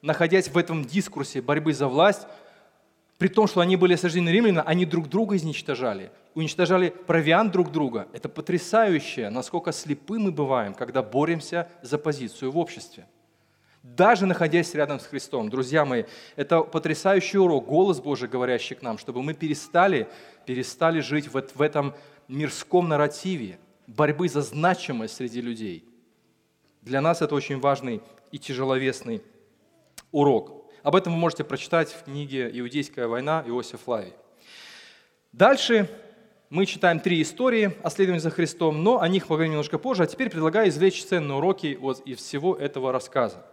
находясь 0.01 0.47
в 0.49 0.57
этом 0.57 0.85
дискурсе 0.85 1.43
борьбы 1.43 1.73
за 1.73 1.89
власть, 1.89 2.29
при 3.19 3.27
том, 3.27 3.49
что 3.49 3.63
они 3.63 3.75
были 3.75 3.95
осаждены 3.95 4.29
римлянами, 4.29 4.65
они 4.65 4.87
друг 4.87 5.09
друга 5.09 5.35
изничтожали, 5.35 6.13
уничтожали 6.37 6.91
провиант 6.91 7.51
друг 7.51 7.73
друга. 7.73 8.07
Это 8.13 8.29
потрясающе, 8.29 9.29
насколько 9.29 9.73
слепы 9.73 10.21
мы 10.21 10.31
бываем, 10.31 10.73
когда 10.73 11.03
боремся 11.03 11.69
за 11.83 11.99
позицию 11.99 12.53
в 12.53 12.57
обществе 12.59 13.09
даже 13.83 14.27
находясь 14.27 14.75
рядом 14.75 15.01
с 15.01 15.07
Христом. 15.07 15.49
Друзья 15.49 15.85
мои, 15.85 16.05
это 16.37 16.61
потрясающий 16.61 17.39
урок, 17.39 17.67
голос 17.67 18.01
Божий, 18.01 18.29
говорящий 18.29 18.77
к 18.77 18.83
нам, 18.83 18.99
чтобы 18.99 19.23
мы 19.23 19.35
перестали, 19.35 20.09
перестали 20.47 21.01
жить 21.01 21.29
в, 21.29 21.43
в 21.55 21.63
этом 21.63 21.95
мирском 22.29 22.89
нарративе 22.89 23.59
борьбы 23.87 24.29
за 24.29 24.43
значимость 24.43 25.17
среди 25.17 25.41
людей. 25.41 25.85
Для 26.83 27.01
нас 27.01 27.23
это 27.23 27.35
очень 27.35 27.59
важный 27.59 28.03
и 28.31 28.39
тяжеловесный 28.39 29.23
урок. 30.13 30.71
Об 30.83 30.97
этом 30.97 31.13
вы 31.13 31.19
можете 31.19 31.45
прочитать 31.45 31.91
в 31.91 32.05
книге 32.05 32.51
«Иудейская 32.53 33.07
война» 33.07 33.45
Иосиф 33.47 33.81
Флавий. 33.83 34.15
Дальше 35.33 35.91
мы 36.49 36.67
читаем 36.67 37.01
три 37.01 37.21
истории 37.23 37.77
о 37.83 37.91
следовании 37.91 38.21
за 38.21 38.31
Христом, 38.31 38.83
но 38.83 39.01
о 39.01 39.09
них 39.09 39.27
поговорим 39.27 39.53
немножко 39.53 39.79
позже. 39.79 40.05
А 40.05 40.07
теперь 40.07 40.31
предлагаю 40.31 40.69
извлечь 40.69 41.05
ценные 41.05 41.37
уроки 41.37 41.79
из 42.05 42.19
всего 42.19 42.57
этого 42.57 42.93
рассказа. 42.93 43.45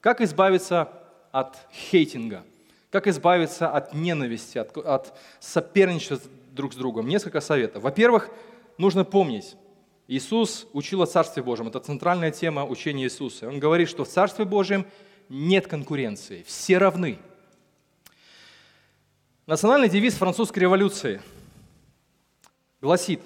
Как 0.00 0.20
избавиться 0.20 0.88
от 1.32 1.56
хейтинга? 1.72 2.44
Как 2.90 3.06
избавиться 3.06 3.68
от 3.68 3.92
ненависти, 3.94 4.58
от, 4.58 4.76
от 4.78 5.18
соперничества 5.40 6.30
друг 6.52 6.72
с 6.72 6.76
другом? 6.76 7.08
Несколько 7.08 7.40
советов. 7.40 7.82
Во-первых, 7.82 8.30
нужно 8.78 9.04
помнить, 9.04 9.56
Иисус 10.06 10.66
учил 10.72 11.02
о 11.02 11.06
Царстве 11.06 11.42
Божьем. 11.42 11.68
Это 11.68 11.80
центральная 11.80 12.30
тема 12.30 12.64
учения 12.64 13.04
Иисуса. 13.04 13.46
Он 13.46 13.60
говорит, 13.60 13.90
что 13.90 14.04
в 14.04 14.08
Царстве 14.08 14.46
Божьем 14.46 14.86
нет 15.28 15.66
конкуренции, 15.66 16.42
все 16.46 16.78
равны. 16.78 17.18
Национальный 19.44 19.90
девиз 19.90 20.14
французской 20.14 20.60
революции 20.60 21.20
гласит 22.80 23.20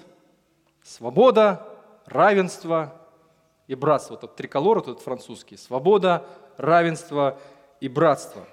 «Свобода, 0.83 1.69
равенство 2.07 3.02
и 3.69 3.75
братство». 3.75 4.15
Вот 4.15 4.25
этот 4.25 4.37
триколор, 4.37 4.79
этот 4.79 5.01
французский. 5.01 5.57
«Свобода, 5.57 6.27
равенство 6.57 7.39
и 7.81 7.89
братство». 7.89 8.47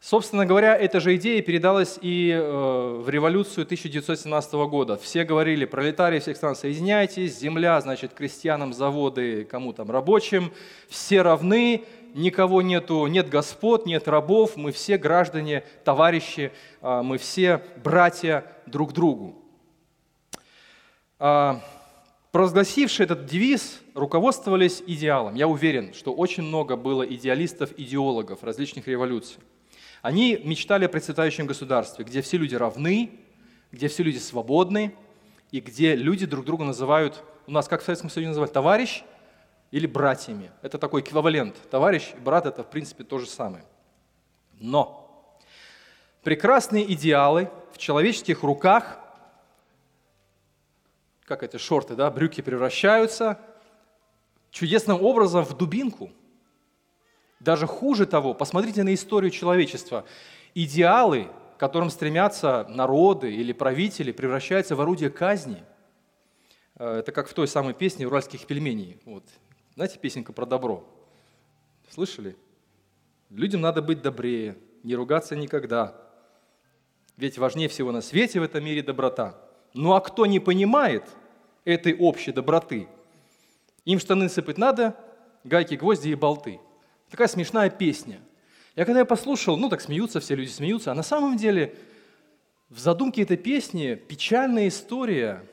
Собственно 0.00 0.46
говоря, 0.46 0.76
эта 0.76 1.00
же 1.00 1.16
идея 1.16 1.42
передалась 1.42 1.98
и 2.00 2.30
э, 2.30 3.00
в 3.04 3.08
революцию 3.08 3.64
1917 3.64 4.52
года. 4.70 4.96
Все 4.96 5.24
говорили, 5.24 5.64
пролетарии 5.64 6.20
всех 6.20 6.36
стран, 6.36 6.54
соединяйтесь, 6.54 7.36
земля, 7.36 7.80
значит, 7.80 8.14
крестьянам, 8.14 8.72
заводы, 8.72 9.44
кому 9.44 9.72
там, 9.72 9.90
рабочим, 9.90 10.52
все 10.88 11.22
равны, 11.22 11.84
никого 12.14 12.62
нету, 12.62 13.04
нет 13.08 13.28
господ, 13.28 13.86
нет 13.86 14.06
рабов, 14.06 14.56
мы 14.56 14.70
все 14.70 14.98
граждане, 14.98 15.64
товарищи, 15.82 16.52
э, 16.80 17.02
мы 17.02 17.18
все 17.18 17.60
братья 17.82 18.44
друг 18.66 18.92
другу. 18.92 19.34
Э, 21.18 21.56
провозгласившие 22.32 23.04
этот 23.04 23.26
девиз 23.26 23.80
руководствовались 23.94 24.82
идеалом. 24.86 25.34
Я 25.34 25.48
уверен, 25.48 25.94
что 25.94 26.12
очень 26.12 26.42
много 26.42 26.76
было 26.76 27.02
идеалистов, 27.02 27.70
идеологов 27.76 28.42
различных 28.44 28.86
революций. 28.86 29.38
Они 30.02 30.40
мечтали 30.44 30.84
о 30.84 30.88
процветающем 30.88 31.46
государстве, 31.46 32.04
где 32.04 32.22
все 32.22 32.36
люди 32.36 32.54
равны, 32.54 33.10
где 33.72 33.88
все 33.88 34.02
люди 34.02 34.18
свободны, 34.18 34.94
и 35.50 35.60
где 35.60 35.96
люди 35.96 36.26
друг 36.26 36.44
друга 36.44 36.64
называют, 36.64 37.24
у 37.46 37.50
нас 37.50 37.68
как 37.68 37.80
в 37.80 37.84
Советском 37.84 38.10
Союзе 38.10 38.28
называют, 38.28 38.52
товарищ 38.52 39.02
или 39.70 39.86
братьями. 39.86 40.50
Это 40.62 40.78
такой 40.78 41.00
эквивалент. 41.00 41.56
Товарищ 41.70 42.12
и 42.14 42.20
брат– 42.20 42.46
это, 42.46 42.62
в 42.62 42.70
принципе, 42.70 43.04
то 43.04 43.18
же 43.18 43.26
самое. 43.26 43.64
Но 44.60 45.38
прекрасные 46.22 46.92
идеалы 46.92 47.50
в 47.72 47.78
человеческих 47.78 48.42
руках, 48.42 49.00
как 51.28 51.44
это, 51.44 51.58
шорты, 51.58 51.94
да, 51.94 52.10
брюки 52.10 52.40
превращаются 52.40 53.38
чудесным 54.50 55.00
образом 55.02 55.44
в 55.44 55.56
дубинку– 55.56 56.10
даже 57.40 57.66
хуже 57.66 58.06
того, 58.06 58.34
посмотрите 58.34 58.82
на 58.82 58.92
историю 58.94 59.30
человечества. 59.30 60.04
Идеалы, 60.54 61.28
к 61.56 61.60
которым 61.60 61.90
стремятся 61.90 62.66
народы 62.68 63.32
или 63.32 63.52
правители, 63.52 64.12
превращаются 64.12 64.74
в 64.74 64.80
орудие 64.80 65.10
казни. 65.10 65.62
Э, 66.76 66.98
это 66.98 67.12
как 67.12 67.28
в 67.28 67.34
той 67.34 67.46
самой 67.46 67.74
песне 67.74 68.06
уральских 68.06 68.46
пельменей. 68.46 69.00
Вот. 69.04 69.24
Знаете 69.74 69.98
песенка 69.98 70.32
про 70.32 70.46
добро? 70.46 70.84
Слышали? 71.90 72.36
Людям 73.30 73.60
надо 73.60 73.82
быть 73.82 74.02
добрее, 74.02 74.58
не 74.82 74.96
ругаться 74.96 75.36
никогда. 75.36 75.94
Ведь 77.16 77.38
важнее 77.38 77.68
всего 77.68 77.92
на 77.92 78.00
свете 78.00 78.40
в 78.40 78.42
этом 78.42 78.64
мире 78.64 78.82
доброта. 78.82 79.38
Ну 79.78 79.94
а 79.94 80.00
кто 80.00 80.26
не 80.26 80.40
понимает 80.40 81.04
этой 81.64 81.96
общей 81.96 82.32
доброты, 82.32 82.88
им 83.84 83.98
штаны 83.98 84.28
сыпать 84.28 84.58
надо, 84.58 84.96
гайки, 85.44 85.74
гвозди 85.74 86.10
и 86.10 86.14
болты– 86.14 86.60
Такая 87.10 87.28
смешная 87.28 87.70
песня. 87.70 88.20
Я 88.76 88.84
когда 88.84 89.00
я 89.00 89.04
послушал, 89.04 89.56
ну 89.56 89.68
так 89.68 89.80
смеются, 89.80 90.20
все 90.20 90.34
люди 90.34 90.50
смеются, 90.50 90.92
а 90.92 90.94
на 90.94 91.02
самом 91.02 91.36
деле 91.36 91.74
в 92.68 92.78
задумке 92.78 93.22
этой 93.22 93.36
песни 93.36 93.94
печальная 93.94 94.68
история 94.68 95.44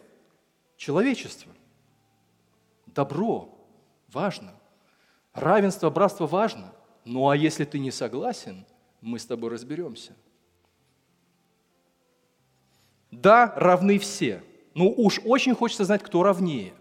человечества. 0.78 1.52
Добро 2.88 3.58
важно, 4.10 4.54
равенство, 5.34 5.90
братство 5.90 6.28
важно. 6.28 6.74
Ну 7.06 7.30
а 7.30 7.38
если 7.38 7.64
ты 7.64 7.80
не 7.80 7.92
согласен, 7.92 8.66
мы 9.02 9.18
с 9.18 9.26
тобой 9.26 9.50
разберемся. 9.50 10.14
Да, 13.12 13.54
равны 13.56 14.00
все. 14.00 14.44
Ну 14.74 14.90
уж 14.92 15.20
очень 15.24 15.56
хочется 15.56 15.86
знать, 15.86 16.04
кто 16.04 16.24
равнее. 16.24 16.74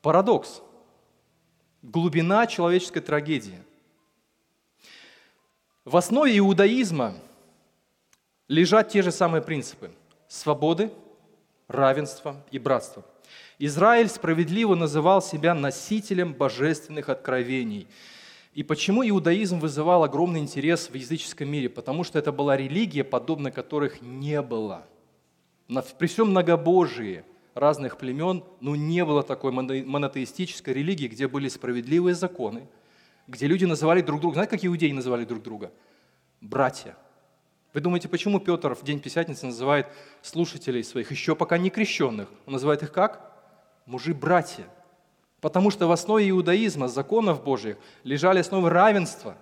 Парадокс– 0.00 0.62
глубина 1.82 2.46
человеческой 2.46 3.00
трагедии. 3.00 3.58
В 5.84 5.96
основе 5.96 6.38
иудаизма 6.38 7.14
лежат 8.46 8.90
те 8.90 9.02
же 9.02 9.10
самые 9.10 9.42
принципы– 9.42 9.90
свободы, 10.28 10.92
равенства 11.66 12.36
и 12.50 12.58
братства. 12.58 13.04
Израиль 13.58 14.08
справедливо 14.08 14.74
называл 14.74 15.20
себя 15.20 15.54
носителем 15.54 16.32
божественных 16.32 17.08
откровений. 17.08 17.88
И 18.54 18.62
почему 18.62 19.08
иудаизм 19.08 19.58
вызывал 19.58 20.04
огромный 20.04 20.40
интерес 20.40 20.90
в 20.90 20.94
языческом 20.94 21.48
мире? 21.48 21.68
Потому 21.68 22.04
что 22.04 22.18
это 22.18 22.32
была 22.32 22.56
религия, 22.56 23.04
подобной 23.04 23.52
которых 23.52 24.02
не 24.02 24.42
было. 24.42 24.86
При 25.98 26.06
всем 26.06 26.30
многобожии– 26.30 27.24
разных 27.58 27.98
племен, 27.98 28.44
но 28.60 28.76
не 28.76 29.04
было 29.04 29.22
такой 29.22 29.52
монотеистической 29.52 30.74
религии, 30.74 31.08
где 31.08 31.28
были 31.28 31.48
справедливые 31.48 32.14
законы, 32.14 32.66
где 33.26 33.46
люди 33.46 33.64
называли 33.64 34.00
друг 34.00 34.20
друга, 34.20 34.34
знаете, 34.34 34.50
как 34.52 34.64
иудеи 34.64 34.92
называли 34.92 35.24
друг 35.24 35.42
друга? 35.42 35.72
Братья. 36.40 36.96
Вы 37.74 37.80
думаете, 37.80 38.08
почему 38.08 38.40
Петр 38.40 38.74
в 38.74 38.82
День 38.82 38.98
Пятидесятницы 38.98 39.46
называет 39.46 39.86
слушателей 40.22 40.82
своих, 40.82 41.10
еще 41.10 41.36
пока 41.36 41.58
не 41.58 41.70
крещенных, 41.70 42.28
он 42.46 42.54
называет 42.54 42.82
их 42.82 42.92
как? 42.92 43.32
Мужи-братья. 43.86 44.64
Потому 45.40 45.70
что 45.70 45.86
в 45.86 45.92
основе 45.92 46.28
иудаизма, 46.30 46.88
законов 46.88 47.44
Божьих, 47.44 47.76
лежали 48.02 48.40
основы 48.40 48.70
равенства, 48.70 49.36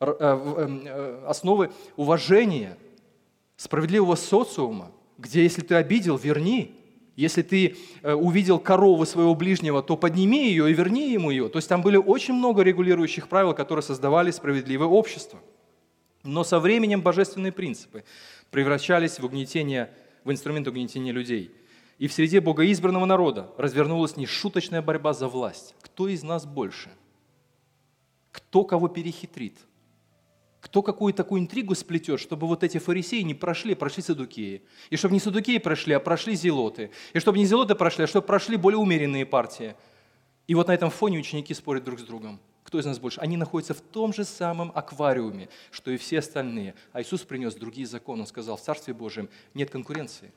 э, 0.00 0.06
э, 0.06 0.80
э, 0.86 1.24
основы 1.26 1.70
уважения, 1.96 2.78
справедливого 3.56 4.14
социума, 4.16 4.90
где 5.18 5.42
если 5.42 5.62
ты 5.62 5.74
обидел, 5.74 6.16
верни, 6.16 6.74
если 7.16 7.40
ты 7.40 7.76
э, 8.02 8.12
увидел 8.12 8.58
корову 8.58 9.06
своего 9.06 9.34
ближнего, 9.34 9.82
то 9.82 9.96
подними 9.96 10.48
ее 10.48 10.70
и 10.70 10.74
верни 10.74 11.12
ему 11.12 11.30
ее. 11.30 11.48
То 11.48 11.58
есть 11.58 11.68
там 11.68 11.80
были 11.80 11.96
очень 11.96 12.34
много 12.34 12.62
регулирующих 12.62 13.28
правил, 13.28 13.54
которые 13.54 13.82
создавали 13.82 14.30
справедливое 14.30 14.86
общество. 14.86 15.40
Но 16.22 16.44
со 16.44 16.60
временем 16.60 17.00
божественные 17.00 17.52
принципы 17.52 18.04
превращались 18.50 19.18
в 19.18 19.24
угнетение, 19.24 19.90
в 20.24 20.30
инструмент 20.30 20.68
угнетения 20.68 21.12
людей. 21.12 21.50
И 21.98 22.08
в 22.08 22.12
среде 22.12 22.40
богоизбранного 22.40 23.06
народа 23.06 23.50
развернулась 23.56 24.16
нешуточная 24.16 24.82
борьба 24.82 25.14
за 25.14 25.28
власть. 25.28 25.74
Кто 25.80 26.08
из 26.08 26.22
нас 26.22 26.44
больше? 26.44 26.90
Кто 28.32 28.64
кого 28.64 28.88
перехитрит? 28.88 29.56
Кто 30.60 30.82
какую 30.82 31.14
такую 31.14 31.40
интригу 31.40 31.74
сплетет, 31.74 32.20
чтобы 32.20 32.46
вот 32.46 32.64
эти 32.64 32.78
фарисеи 32.78 33.22
не 33.22 33.34
прошли, 33.34 33.74
прошли 33.74 34.02
садукеи. 34.02 34.62
И 34.90 34.96
чтобы 34.96 35.14
не 35.14 35.20
садукеи 35.20 35.58
прошли, 35.58 35.94
а 35.94 36.00
прошли 36.00 36.34
зелоты. 36.34 36.90
И 37.12 37.18
чтобы 37.18 37.38
не 37.38 37.46
зелоты 37.46 37.74
прошли, 37.74 38.04
а 38.04 38.06
чтобы 38.06 38.26
прошли 38.26 38.56
более 38.56 38.78
умеренные 38.78 39.24
партии. 39.24 39.74
И 40.46 40.54
вот 40.54 40.68
на 40.68 40.74
этом 40.74 40.90
фоне 40.90 41.18
ученики 41.18 41.54
спорят 41.54 41.84
друг 41.84 42.00
с 42.00 42.02
другом. 42.02 42.40
Кто 42.64 42.80
из 42.80 42.84
нас 42.84 42.98
больше? 42.98 43.20
Они 43.20 43.36
находятся 43.36 43.74
в 43.74 43.80
том 43.80 44.12
же 44.12 44.24
самом 44.24 44.72
аквариуме, 44.74 45.48
что 45.70 45.92
и 45.92 45.96
все 45.96 46.18
остальные. 46.18 46.74
А 46.92 47.00
Иисус 47.00 47.22
принес 47.22 47.54
другие 47.54 47.86
законы. 47.86 48.22
Он 48.22 48.26
сказал, 48.26 48.56
в 48.56 48.60
Царстве 48.60 48.92
Божьем 48.92 49.28
нет 49.54 49.70
конкуренции. 49.70 50.32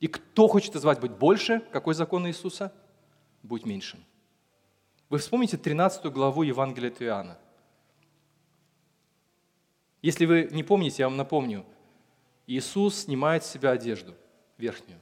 И 0.00 0.08
кто 0.08 0.48
хочет 0.48 0.74
звать 0.74 1.00
быть 1.00 1.12
больше? 1.12 1.60
Какой 1.72 1.94
закон 1.94 2.26
Иисуса? 2.26 2.72
Будь 3.42 3.64
меньшим. 3.64 4.04
Вы 5.08 5.18
вспомните 5.18 5.56
13 5.56 6.04
главу 6.06 6.42
Евангелия 6.42 6.90
от 6.90 7.02
Иоанна– 7.02 7.38
если 10.02 10.24
вы 10.24 10.48
не 10.50 10.62
помните, 10.62 11.02
я 11.02 11.08
вам 11.08 11.16
напомню. 11.16 11.64
Иисус 12.46 13.04
снимает 13.04 13.44
с 13.44 13.50
себя 13.50 13.70
одежду 13.70 14.14
верхнюю. 14.56 15.00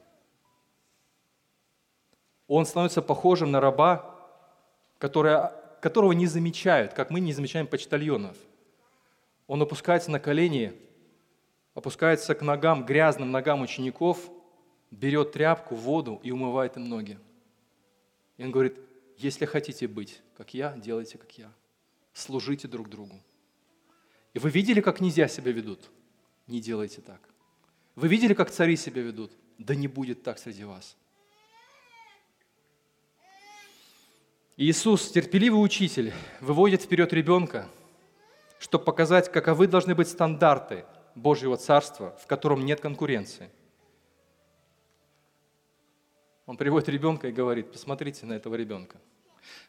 Он 2.47 2.67
становится 2.67 3.03
похожим 3.03 3.51
на 3.51 3.61
раба, 3.61 4.15
которая, 4.99 5.53
которого 5.81 6.13
не 6.13 6.27
замечают, 6.27 6.95
как 6.95 7.11
мы 7.11 7.21
не 7.21 7.33
замечаем 7.33 7.67
почтальонов. 7.67 8.37
Он 9.47 9.63
опускается 9.63 10.11
на 10.11 10.19
колени, 10.19 10.75
опускается 11.75 12.35
к 12.35 12.43
ногам, 12.43 12.85
грязным 12.85 13.31
ногам 13.31 13.63
учеников, 13.63 14.31
берет 14.91 15.33
тряпку, 15.33 15.75
воду 15.75 16.21
и 16.23 16.31
умывает 16.31 16.77
им 16.77 16.89
ноги. 16.89 17.19
И 18.37 18.45
он 18.45 18.51
говорит, 18.51 18.79
если 19.17 19.45
хотите 19.45 19.89
быть, 19.89 20.21
как 20.37 20.55
я, 20.55 20.73
делайте, 20.77 21.19
как 21.19 21.37
я. 21.39 21.53
Служите 22.13 22.69
друг 22.69 22.89
другу. 22.89 23.21
И 24.35 24.39
вы 24.39 24.51
видели, 24.51 24.81
как 24.81 24.99
князья 24.99 25.29
себя 25.29 25.53
ведут? 25.53 25.91
Не 26.47 26.61
делайте 26.61 27.01
так. 27.01 27.21
Вы 27.95 28.09
видели, 28.09 28.35
как 28.35 28.51
цари 28.51 28.77
себя 28.77 29.03
ведут? 29.03 29.33
Да 29.59 29.75
не 29.75 29.89
будет 29.89 30.23
так 30.23 30.39
среди 30.39 30.65
вас. 30.65 30.97
Иисус, 34.57 35.11
терпеливый 35.11 35.63
учитель, 35.63 36.13
выводит 36.41 36.83
вперед 36.83 37.13
ребенка, 37.13 37.69
чтобы 38.59 38.85
показать, 38.85 39.31
каковы 39.31 39.69
должны 39.69 39.95
быть 39.95 40.09
стандарты 40.09 40.85
Божьего 41.15 41.57
Царства, 41.57 42.17
в 42.23 42.27
котором 42.27 42.65
нет 42.65 42.81
конкуренции. 42.81 43.51
Он 46.49 46.57
приводит 46.57 46.89
ребенка 46.89 47.29
и 47.29 47.31
говорит, 47.31 47.71
посмотрите 47.71 48.25
на 48.25 48.33
этого 48.33 48.55
ребенка. 48.55 48.97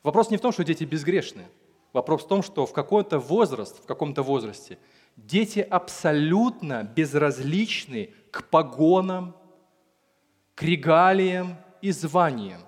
Вопрос 0.01 0.29
не 0.31 0.37
в 0.37 0.41
том, 0.41 0.53
что 0.53 0.63
дети 0.63 0.85
безгрешны. 0.85 1.45
Вопрос 1.91 2.23
в 2.23 2.27
том, 2.29 2.41
что 2.41 2.65
в 2.65 2.71
какой-то 2.71 3.19
возраст, 3.19 3.83
в 3.83 3.85
каком-то 3.85 4.23
возрасте 4.23 4.79
дети 5.17 5.59
абсолютно 5.59 6.83
безразличны 6.83 8.13
к 8.31 8.45
погонам, 8.45 9.35
к 10.55 10.63
регалиям 10.63 11.57
и 11.81 11.91
званиям. 11.91 12.61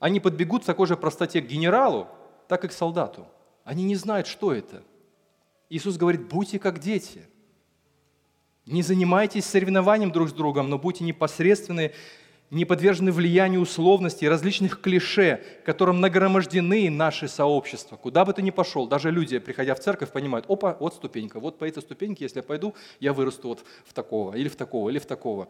Они 0.00 0.20
подбегут 0.20 0.64
в 0.64 0.66
такой 0.66 0.86
же 0.86 0.94
простоте 0.94 1.40
к 1.40 1.46
генералу, 1.46 2.08
так 2.46 2.66
и 2.66 2.68
к 2.68 2.72
солдату. 2.72 3.26
Они 3.64 3.84
не 3.84 3.96
знают, 3.96 4.26
что 4.26 4.52
это. 4.52 4.82
Иисус 5.70 5.96
говорит, 5.96 6.28
будьте 6.28 6.58
как 6.58 6.78
дети. 6.78 7.26
Не 8.66 8.82
занимайтесь 8.82 9.46
соревнованием 9.46 10.12
друг 10.12 10.28
с 10.28 10.32
другом, 10.32 10.68
но 10.68 10.78
будьте 10.78 11.04
непосредственны 11.04 11.94
не 12.50 12.64
подвержены 12.64 13.12
влиянию 13.12 13.60
условностей, 13.60 14.28
различных 14.28 14.80
клише, 14.80 15.42
которым 15.64 16.00
нагромождены 16.00 16.88
наши 16.90 17.28
сообщества. 17.28 17.96
Куда 17.96 18.24
бы 18.24 18.32
ты 18.32 18.42
ни 18.42 18.50
пошел, 18.50 18.86
даже 18.86 19.10
люди, 19.10 19.38
приходя 19.38 19.74
в 19.74 19.80
церковь, 19.80 20.10
понимают, 20.10 20.46
опа, 20.48 20.76
вот 20.80 20.94
ступенька, 20.94 21.40
вот 21.40 21.58
по 21.58 21.64
этой 21.64 21.82
ступеньке, 21.82 22.24
если 22.24 22.38
я 22.38 22.42
пойду, 22.42 22.74
я 23.00 23.12
вырасту 23.12 23.48
вот 23.48 23.64
в 23.84 23.92
такого, 23.92 24.34
или 24.34 24.48
в 24.48 24.56
такого, 24.56 24.88
или 24.88 24.98
в 24.98 25.06
такого. 25.06 25.48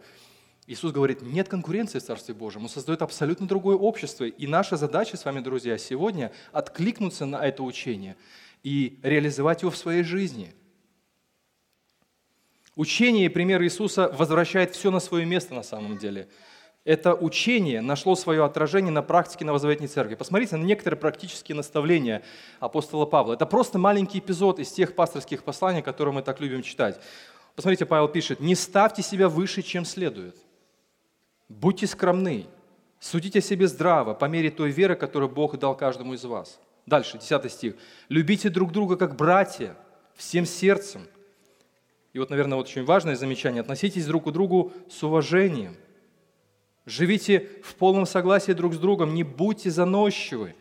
Иисус 0.66 0.92
говорит, 0.92 1.22
нет 1.22 1.48
конкуренции 1.48 1.98
в 1.98 2.02
Царстве 2.02 2.34
Божьем, 2.34 2.62
Он 2.62 2.68
создает 2.68 3.00
абсолютно 3.00 3.46
другое 3.46 3.76
общество. 3.76 4.24
И 4.24 4.46
наша 4.46 4.76
задача 4.76 5.16
с 5.16 5.24
вами, 5.24 5.40
друзья, 5.40 5.78
сегодня 5.78 6.32
откликнуться 6.52 7.26
на 7.26 7.46
это 7.46 7.62
учение 7.62 8.16
и 8.64 8.98
реализовать 9.02 9.62
его 9.62 9.70
в 9.70 9.76
своей 9.76 10.02
жизни. 10.02 10.52
Учение 12.74 13.26
и 13.26 13.28
пример 13.28 13.62
Иисуса 13.62 14.08
возвращает 14.08 14.74
все 14.74 14.90
на 14.90 15.00
свое 15.00 15.24
место 15.24 15.54
на 15.54 15.62
самом 15.62 15.96
деле– 15.96 16.28
это 16.88 17.14
учение 17.14 17.82
нашло 17.82 18.16
свое 18.16 18.42
отражение 18.42 18.90
на 18.90 19.02
практике 19.02 19.44
Новозаветной 19.44 19.88
Церкви. 19.88 20.14
Посмотрите 20.14 20.56
на 20.56 20.64
некоторые 20.64 20.98
практические 20.98 21.54
наставления 21.54 22.22
апостола 22.60 23.04
Павла. 23.04 23.34
Это 23.34 23.44
просто 23.44 23.78
маленький 23.78 24.20
эпизод 24.20 24.58
из 24.58 24.72
тех 24.72 24.94
пасторских 24.94 25.44
посланий, 25.44 25.82
которые 25.82 26.14
мы 26.14 26.22
так 26.22 26.40
любим 26.40 26.62
читать. 26.62 26.98
Посмотрите, 27.54 27.84
Павел 27.84 28.08
пишет, 28.08 28.40
«Не 28.40 28.54
ставьте 28.54 29.02
себя 29.02 29.28
выше, 29.28 29.60
чем 29.60 29.84
следует. 29.84 30.38
Будьте 31.50 31.86
скромны, 31.86 32.46
судите 33.00 33.40
о 33.40 33.42
себе 33.42 33.68
здраво, 33.68 34.14
по 34.14 34.24
мере 34.24 34.50
той 34.50 34.70
веры, 34.70 34.96
которую 34.96 35.28
Бог 35.28 35.58
дал 35.58 35.76
каждому 35.76 36.14
из 36.14 36.24
вас». 36.24 36.58
Дальше, 36.86 37.18
10 37.18 37.52
стих. 37.52 37.74
«Любите 38.08 38.48
друг 38.48 38.72
друга, 38.72 38.96
как 38.96 39.14
братья, 39.14 39.76
всем 40.16 40.46
сердцем». 40.46 41.02
И 42.14 42.18
вот, 42.18 42.30
наверное, 42.30 42.56
вот 42.56 42.66
очень 42.66 42.86
важное 42.86 43.14
замечание. 43.14 43.60
«Относитесь 43.60 44.06
друг 44.06 44.24
к 44.24 44.30
другу 44.30 44.72
с 44.88 45.02
уважением». 45.02 45.76
Живите 46.88 47.46
в 47.62 47.74
полном 47.74 48.06
согласии 48.06 48.52
друг 48.52 48.72
с 48.72 48.78
другом, 48.78 49.12
не 49.12 49.22
будьте 49.22 49.70
заносчивы. 49.70 50.54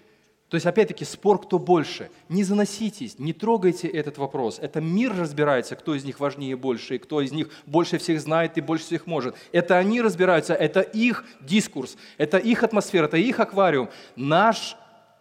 То 0.49 0.55
есть, 0.55 0.65
опять-таки, 0.65 1.05
спор, 1.05 1.39
кто 1.39 1.57
больше. 1.57 2.09
Не 2.27 2.43
заноситесь, 2.43 3.17
не 3.17 3.31
трогайте 3.31 3.87
этот 3.87 4.17
вопрос. 4.17 4.59
Это 4.59 4.81
мир 4.81 5.15
разбирается, 5.17 5.77
кто 5.77 5.95
из 5.95 6.03
них 6.03 6.19
важнее 6.19 6.51
и 6.51 6.55
больше, 6.55 6.95
и 6.95 6.97
кто 6.99 7.21
из 7.21 7.31
них 7.31 7.49
больше 7.65 7.97
всех 7.97 8.19
знает 8.19 8.57
и 8.57 8.61
больше 8.61 8.85
всех 8.85 9.07
может. 9.07 9.35
Это 9.53 9.77
они 9.77 10.01
разбираются, 10.01 10.53
это 10.53 10.81
их 10.81 11.23
дискурс, 11.39 11.97
это 12.17 12.37
их 12.37 12.61
атмосфера, 12.61 13.05
это 13.05 13.17
их 13.17 13.39
аквариум. 13.39 13.89
Наш 14.17 14.75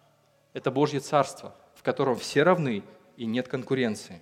–это 0.53 0.71
Божье 0.71 0.99
Царство, 0.99 1.55
в 1.73 1.83
котором 1.83 2.17
все 2.17 2.43
равны 2.43 2.83
и 3.15 3.25
нет 3.25 3.47
конкуренции. 3.47 4.21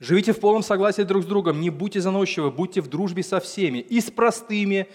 Живите 0.00 0.34
в 0.34 0.40
полном 0.40 0.62
согласии 0.62 1.02
друг 1.02 1.22
с 1.22 1.26
другом, 1.26 1.60
не 1.62 1.70
будьте 1.70 2.02
заносчивы, 2.02 2.50
будьте 2.50 2.82
в 2.82 2.88
дружбе 2.88 3.22
со 3.22 3.40
всеми, 3.40 3.78
и 3.78 4.02
с 4.02 4.10
простыми, 4.10 4.88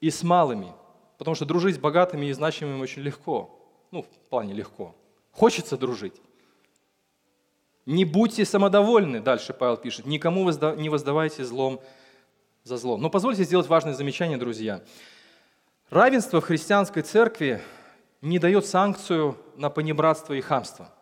и 0.00 0.10
с 0.10 0.22
малыми. 0.22 0.72
Потому 1.18 1.34
что 1.34 1.44
дружить 1.44 1.76
с 1.76 1.78
богатыми 1.78 2.26
и 2.26 2.32
значимыми 2.32 2.80
очень 2.80 3.02
легко. 3.02 3.58
Ну, 3.90 4.02
в 4.02 4.28
плане 4.28 4.54
легко. 4.54 4.94
Хочется 5.32 5.76
дружить. 5.76 6.14
Не 7.86 8.04
будьте 8.04 8.44
самодовольны, 8.44 9.20
дальше 9.20 9.54
Павел 9.54 9.78
пишет, 9.78 10.04
никому 10.04 10.48
не 10.76 10.88
воздавайте 10.90 11.42
злом 11.44 11.80
за 12.62 12.76
зло. 12.76 12.98
Но 12.98 13.08
позвольте 13.08 13.44
сделать 13.44 13.66
важное 13.66 13.94
замечание, 13.94 14.36
друзья. 14.36 14.82
Равенство 15.88 16.42
в 16.42 16.44
христианской 16.44 17.02
церкви 17.02 17.62
не 18.20 18.38
дает 18.38 18.66
санкцию 18.66 19.38
на 19.56 19.70
понебратство 19.70 20.34
и 20.34 20.42
хамство. 20.42 20.92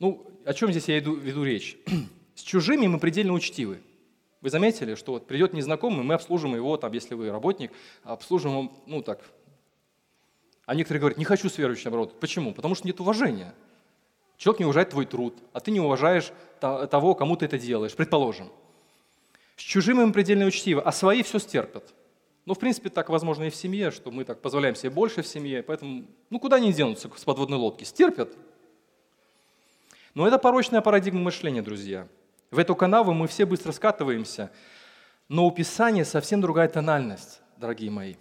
Ну, 0.00 0.26
о 0.44 0.52
чем 0.52 0.72
здесь 0.72 0.88
я 0.88 0.98
веду 0.98 1.44
речь? 1.44 1.76
С 2.34 2.42
чужими 2.42 2.88
мы 2.88 2.98
предельно 2.98 3.34
учтивы. 3.34 3.80
Вы 4.44 4.50
заметили, 4.50 4.94
что 4.94 5.12
вот 5.12 5.26
придет 5.26 5.54
незнакомый, 5.54 6.04
мы 6.04 6.12
обслужим 6.12 6.54
его, 6.54 6.76
там, 6.76 6.92
если 6.92 7.14
вы 7.14 7.30
работник, 7.30 7.72
обслужим 8.02 8.50
его, 8.50 8.72
ну 8.84 9.00
так. 9.00 9.22
А 10.66 10.74
некоторые 10.74 11.00
говорят, 11.00 11.16
не 11.16 11.24
хочу 11.24 11.48
с 11.48 11.56
верующим 11.56 11.90
работать. 11.90 12.20
Почему? 12.20 12.52
Потому 12.52 12.74
что 12.74 12.86
нет 12.86 13.00
уважения. 13.00 13.54
Человек 14.36 14.58
не 14.60 14.66
уважает 14.66 14.90
твой 14.90 15.06
труд, 15.06 15.34
а 15.54 15.60
ты 15.60 15.70
не 15.70 15.80
уважаешь 15.80 16.30
того, 16.60 17.14
кому 17.14 17.36
ты 17.36 17.46
это 17.46 17.58
делаешь, 17.58 17.94
предположим. 17.94 18.52
С 19.56 19.62
чужими 19.62 20.04
мы 20.04 20.12
предельно 20.12 20.44
учтивы, 20.44 20.82
а 20.82 20.92
свои 20.92 21.22
все 21.22 21.38
стерпят. 21.38 21.94
Ну, 22.44 22.52
в 22.52 22.58
принципе, 22.58 22.90
так 22.90 23.08
возможно 23.08 23.44
и 23.44 23.50
в 23.50 23.56
семье, 23.56 23.90
что 23.90 24.10
мы 24.10 24.24
так 24.24 24.42
позволяем 24.42 24.74
себе 24.76 24.90
больше 24.90 25.22
в 25.22 25.26
семье, 25.26 25.62
поэтому, 25.62 26.04
ну, 26.28 26.38
куда 26.38 26.56
они 26.56 26.70
денутся 26.70 27.10
с 27.16 27.24
подводной 27.24 27.56
лодки? 27.56 27.84
Стерпят. 27.84 28.36
Но 30.12 30.28
это 30.28 30.38
порочная 30.38 30.82
парадигма 30.82 31.20
мышления, 31.20 31.62
друзья– 31.62 32.08
в 32.54 32.58
эту 32.58 32.76
канаву 32.76 33.12
мы 33.12 33.26
все 33.26 33.44
быстро 33.44 33.72
скатываемся, 33.72 34.50
но 35.28 35.46
у 35.46 35.50
Писания 35.50 36.04
совсем 36.04 36.40
другая 36.40 36.68
тональность, 36.68 37.40
дорогие 37.56 37.90
мои. 37.90 38.14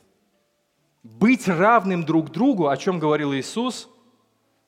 Быть 1.03 1.47
равным 1.47 2.03
друг 2.03 2.31
другу, 2.31 2.67
о 2.67 2.77
чем 2.77 2.97
говорил 2.97 3.33
Иисус, 3.33 3.89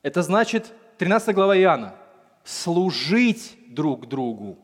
это 0.04 0.21
значит, 0.21 0.71
13 0.99 1.34
глава 1.34 1.58
Иоанна, 1.58 1.95
служить 2.43 3.58
друг 3.67 4.08
другу 4.08 4.60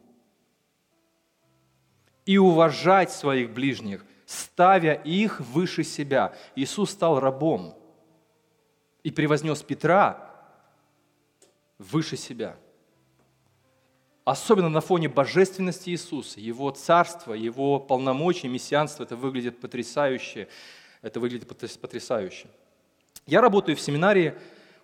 и 2.25 2.37
уважать 2.37 3.11
своих 3.11 3.51
ближних, 3.51 4.05
ставя 4.25 4.93
их 4.93 5.39
выше 5.39 5.83
себя. 5.83 6.33
Иисус 6.55 6.91
стал 6.91 7.19
рабом 7.19 7.75
и 9.01 9.09
превознес 9.09 9.63
Петра 9.63 10.29
выше 11.79 12.17
себя– 12.17 12.55
Особенно 14.31 14.69
на 14.69 14.79
фоне 14.79 15.09
божественности 15.09 15.89
Иисуса, 15.89 16.39
Его 16.39 16.71
царства, 16.71 17.33
Его 17.33 17.81
полномочий, 17.81 18.47
мессианства, 18.47 19.03
это 19.03 19.17
выглядит 19.17 19.59
потрясающе. 19.59 20.47
Это 21.01 21.19
выглядит 21.19 21.49
потрясающе. 21.49 22.47
Я 23.27 23.41
работаю 23.41 23.75
в 23.75 23.81
семинарии 23.81 24.35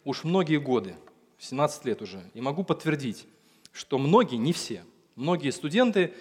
уж 0.03 0.25
многие 0.25 0.57
годы, 0.57 0.95
17 1.39 1.85
лет 1.85 2.01
уже, 2.01 2.29
и 2.33 2.41
могу 2.41 2.65
подтвердить, 2.65 3.25
что 3.71 3.97
многие, 3.97 4.35
не 4.35 4.51
все, 4.51 4.83
многие 5.15 5.51
студенты 5.51 6.13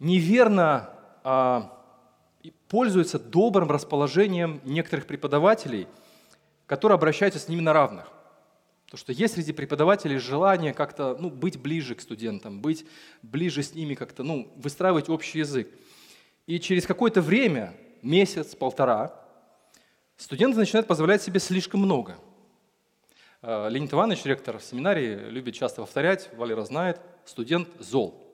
неверно 0.00 0.90
а, 1.22 1.80
пользуются 2.66 3.20
добрым 3.20 3.70
расположением 3.70 4.60
некоторых 4.64 5.06
преподавателей, 5.06 5.86
которые 6.66 6.96
обращаются 6.96 7.38
с 7.38 7.46
ними 7.46 7.60
на 7.60 7.72
равных. 7.72 8.10
То, 8.90 8.96
что 8.96 9.12
есть 9.12 9.34
среди 9.34 9.52
преподавателей 9.52 10.18
желание 10.18 10.74
как-то 10.74 11.16
ну, 11.16 11.30
быть 11.30 11.56
ближе 11.60 11.94
к 11.94 12.00
студентам, 12.00 12.60
быть 12.60 12.84
ближе 13.22 13.62
с 13.62 13.72
ними, 13.72 13.94
как-то 13.94 14.24
ну, 14.24 14.52
выстраивать 14.56 15.08
общий 15.08 15.38
язык. 15.38 15.68
И 16.48 16.58
через 16.58 16.86
какое-то 16.86 17.22
время, 17.22 17.72
месяц, 18.02 18.56
полтора, 18.56 19.14
студенты 20.16 20.58
начинают 20.58 20.88
позволять 20.88 21.22
себе 21.22 21.38
слишком 21.38 21.80
много. 21.80 22.18
А, 23.42 23.68
Леонид 23.68 23.92
Иванович, 23.92 24.24
ректор 24.24 24.60
семинарии, 24.60 25.30
любит 25.30 25.54
часто 25.54 25.82
повторять, 25.82 26.28
Валера 26.34 26.64
знает, 26.64 27.00
студент 27.24 27.68
зол. 27.78 28.26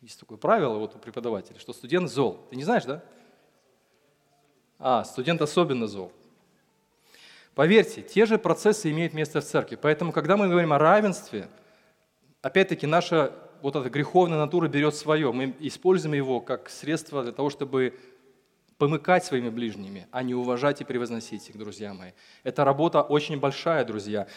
Есть 0.00 0.20
такое 0.20 0.38
правило 0.38 0.78
вот 0.78 0.94
у 0.94 0.98
преподавателя, 1.00 1.58
что 1.58 1.72
студент 1.72 2.08
зол. 2.08 2.46
Ты 2.50 2.56
не 2.56 2.62
знаешь, 2.62 2.84
да? 2.84 3.02
А, 4.78 5.02
студент 5.02 5.42
особенно 5.42 5.88
зол. 5.88 6.12
Поверьте, 7.58 8.02
те 8.02 8.24
же 8.24 8.38
процессы 8.38 8.88
имеют 8.92 9.14
место 9.14 9.40
в 9.40 9.44
церкви. 9.44 9.74
Поэтому, 9.74 10.12
когда 10.12 10.36
мы 10.36 10.46
говорим 10.46 10.72
о 10.72 10.78
равенстве, 10.78 11.48
опять-таки 12.40 12.86
наша 12.86 13.32
вот 13.62 13.74
эта 13.74 13.90
греховная 13.90 14.38
натура 14.38 14.68
берет 14.68 14.94
свое. 14.94 15.32
Мы 15.32 15.56
используем 15.58 16.14
его 16.14 16.40
как 16.40 16.70
средство 16.70 17.24
для 17.24 17.32
того, 17.32 17.50
чтобы 17.50 17.98
помыкать 18.76 19.24
своими 19.24 19.48
ближними, 19.48 20.06
а 20.12 20.22
не 20.22 20.36
уважать 20.36 20.82
и 20.82 20.84
превозносить 20.84 21.48
их, 21.48 21.58
друзья 21.58 21.94
мои. 21.94 22.12
Эта 22.44 22.64
работа 22.64 23.02
очень 23.02 23.40
большая, 23.40 23.84
друзья 23.84 24.28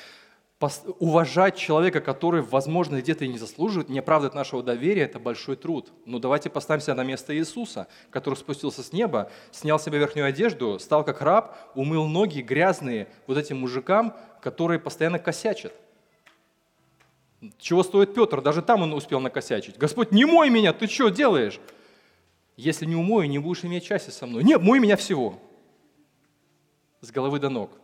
уважать 1.00 1.58
человека, 1.58 2.02
который, 2.02 2.42
возможно, 2.42 3.00
где-то 3.00 3.26
и 3.26 3.28
не 3.28 3.38
заслуживает, 3.38 3.90
не 3.90 4.00
оправдывает 4.00 4.36
нашего 4.36 4.62
доверия, 4.62 5.04
это 5.04 5.20
большой 5.20 5.56
труд. 5.56 5.92
Но 6.06 6.20
давайте 6.20 6.50
поставим 6.50 6.82
себя 6.82 6.96
на 6.96 7.04
место 7.04 7.36
Иисуса, 7.36 7.88
который 8.10 8.36
спустился 8.36 8.84
с 8.84 8.94
неба, 8.94 9.32
снял 9.52 9.80
себе 9.80 9.98
верхнюю 9.98 10.28
одежду, 10.28 10.78
стал 10.80 11.04
как 11.04 11.22
раб, 11.22 11.58
умыл 11.76 12.08
ноги 12.08 12.42
грязные 12.42 13.08
вот 13.28 13.38
этим 13.38 13.60
мужикам, 13.60 14.16
которые 14.42 14.80
постоянно 14.80 15.20
косячат. 15.20 15.74
Чего 17.58 17.82
стоит 17.82 18.14
Петр? 18.14 18.42
Даже 18.42 18.62
там 18.62 18.84
он 18.84 18.94
успел 18.94 19.20
накосячить. 19.20 19.78
Господь, 19.78 20.12
не 20.12 20.26
мой 20.26 20.50
меня, 20.50 20.74
ты 20.74 20.88
что 20.88 21.10
делаешь? 21.10 21.60
Если 22.56 22.86
не 22.86 22.96
умою, 22.96 23.28
не 23.28 23.40
будешь 23.40 23.66
иметь 23.66 23.86
счастья 23.86 24.12
со 24.12 24.28
мной. 24.28 24.44
Нет, 24.44 24.62
мой 24.62 24.80
меня 24.80 24.96
всего. 24.96 25.40
С 27.00 27.10
головы 27.10 27.40
до 27.40 27.50
ног. 27.50 27.81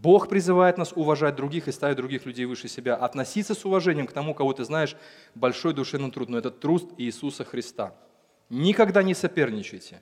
Бог 0.00 0.28
призывает 0.28 0.78
нас 0.78 0.92
уважать 0.94 1.36
других 1.36 1.68
и 1.68 1.72
ставить 1.72 1.96
других 1.96 2.24
людей 2.24 2.46
выше 2.46 2.68
себя, 2.68 2.96
относиться 2.96 3.54
с 3.54 3.64
уважением 3.64 4.06
к 4.06 4.12
тому, 4.12 4.34
кого 4.34 4.52
ты 4.52 4.64
знаешь, 4.64 4.96
большой 5.34 5.74
душевный 5.74 6.10
труд, 6.10 6.28
но 6.28 6.38
это 6.38 6.50
труд 6.50 6.94
Иисуса 6.96 7.44
Христа. 7.44 7.94
Никогда 8.48 9.02
не 9.02 9.14
соперничайте 9.14 10.00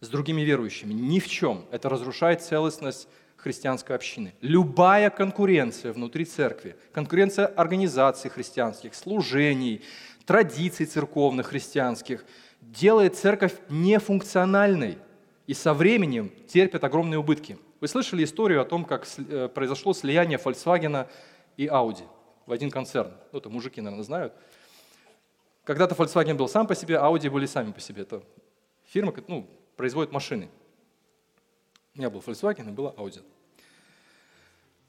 с 0.00 0.08
другими 0.08 0.42
верующими, 0.42 0.92
ни 0.92 1.20
в 1.20 1.28
чем. 1.28 1.66
Это 1.70 1.88
разрушает 1.88 2.42
целостность 2.42 3.08
христианской 3.36 3.94
общины. 3.94 4.34
Любая 4.40 5.10
конкуренция 5.10 5.92
внутри 5.92 6.24
церкви, 6.24 6.76
конкуренция 6.92 7.46
организаций 7.46 8.30
христианских, 8.30 8.94
служений, 8.94 9.82
традиций 10.24 10.86
церковных 10.86 11.48
христианских, 11.48 12.24
делает 12.60 13.16
церковь 13.16 13.54
нефункциональной 13.68 14.98
и 15.46 15.54
со 15.54 15.74
временем 15.74 16.32
терпит 16.48 16.82
огромные 16.82 17.18
убытки– 17.18 17.58
вы 17.80 17.88
слышали 17.88 18.24
историю 18.24 18.60
о 18.60 18.64
том, 18.64 18.84
как 18.84 19.06
э, 19.16 19.48
произошло 19.48 19.92
слияние 19.92 20.38
Volkswagen 20.38 21.08
и 21.56 21.66
Audi 21.66 22.06
в 22.46 22.52
один 22.52 22.70
концерн? 22.70 23.12
Ну, 23.32 23.38
это 23.38 23.50
мужики, 23.50 23.80
наверное, 23.80 24.04
знают. 24.04 24.32
Когда-то 25.64 25.94
Volkswagen 25.94 26.34
был 26.34 26.48
сам 26.48 26.66
по 26.66 26.74
себе, 26.74 26.96
Audi 26.96 27.30
были 27.30 27.46
сами 27.46 27.72
по 27.72 27.80
себе. 27.80 28.02
Это 28.02 28.22
фирма, 28.86 29.14
ну, 29.28 29.48
производит 29.76 30.12
машины. 30.12 30.48
У 31.94 31.98
меня 31.98 32.10
был 32.10 32.20
Volkswagen 32.20 32.68
и 32.68 32.72
была 32.72 32.92
Audi. 32.92 33.22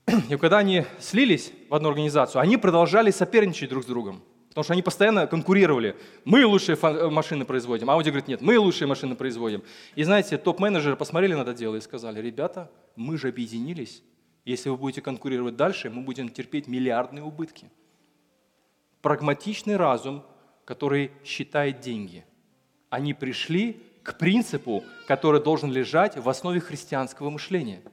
И 0.30 0.38
когда 0.38 0.58
они 0.58 0.86
слились 1.00 1.52
в 1.70 1.76
одну 1.76 1.90
организацию, 1.90 2.42
они 2.42 2.58
продолжали 2.58 3.12
соперничать 3.12 3.70
друг 3.70 3.84
с 3.84 3.88
другом. 3.88 4.24
Потому 4.50 4.64
что 4.64 4.74
они 4.74 4.82
постоянно 4.82 5.28
конкурировали. 5.28 5.96
Мы 6.26 6.46
лучшие 6.46 6.78
э, 6.82 7.10
машины 7.10 7.46
производим. 7.46 7.90
Ауди 7.90 8.10
говорит, 8.10 8.28
нет, 8.28 8.42
мы 8.42 8.58
лучшие 8.58 8.88
машины 8.88 9.16
производим. 9.16 9.64
И 9.96 10.04
знаете, 10.04 10.38
топ-менеджеры 10.38 10.96
посмотрели 10.96 11.36
на 11.36 11.42
это 11.42 11.54
дело 11.54 11.76
и 11.76 11.82
сказали, 11.82 12.20
ребята, 12.20 12.72
мы 12.96 13.18
же 13.18 13.28
объединились. 13.28 14.02
Если 14.46 14.70
вы 14.70 14.78
будете 14.78 15.02
конкурировать 15.02 15.56
дальше, 15.56 15.92
мы 15.92 16.02
будем 16.02 16.30
терпеть 16.30 16.68
миллиардные 16.68 17.24
убытки. 17.24 17.70
Прагматичный 19.02 19.78
разум, 19.78 20.24
который 20.66 21.12
считает 21.24 21.80
деньги. 21.80 22.26
Они 22.90 23.14
пришли 23.14 23.84
к 24.02 24.18
принципу, 24.18 24.84
который 25.08 25.44
должен 25.44 25.72
лежать 25.72 26.18
в 26.18 26.28
основе 26.28 26.60
христианского 26.60 27.30
мышления– 27.30 27.82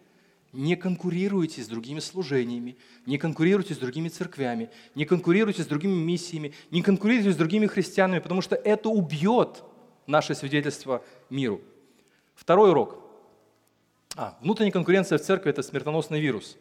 не 0.56 0.74
конкурируйте 0.74 1.62
с 1.62 1.68
другими 1.68 2.00
служениями, 2.00 2.76
не 3.04 3.18
конкурируйте 3.18 3.74
с 3.74 3.78
другими 3.78 4.08
церквями, 4.08 4.70
не 4.94 5.04
конкурируйте 5.04 5.62
с 5.62 5.66
другими 5.66 5.94
миссиями, 5.94 6.54
не 6.70 6.82
конкурируйте 6.82 7.32
с 7.32 7.36
другими 7.36 7.66
христианами, 7.66 8.20
потому 8.20 8.40
что 8.40 8.56
это 8.56 8.88
убьет 8.88 9.62
наше 10.06 10.34
свидетельство 10.34 11.04
миру. 11.28 11.60
Второй 12.34 12.70
урок. 12.70 12.98
А, 14.16 14.38
внутренняя 14.40 14.72
конкуренция 14.72 15.18
в 15.18 15.22
церкви– 15.22 15.50
это 15.50 15.62
смертоносный 15.62 16.20
вирус, 16.20 16.56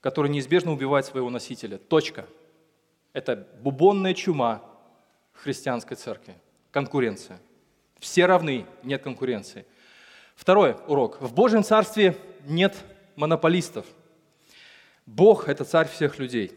который 0.00 0.30
неизбежно 0.30 0.72
убивает 0.72 1.06
своего 1.06 1.30
носителя. 1.30 1.78
Точка. 1.78 2.26
Это 3.14 3.48
бубонная 3.62 4.12
чума 4.12 4.62
христианской 5.32 5.96
церкви. 5.96 6.34
Конкуренция. 6.70 7.40
Все 7.98 8.26
равны, 8.26 8.66
нет 8.82 9.02
конкуренции– 9.02 9.64
Второй 10.36 10.76
урок. 10.86 11.20
В 11.20 11.34
Божьем 11.34 11.64
Царстве 11.64 12.16
нет 12.44 12.76
монополистов. 13.16 13.84
Бог– 15.06 15.48
это 15.48 15.64
царь 15.64 15.88
всех 15.88 16.18
людей. 16.18 16.52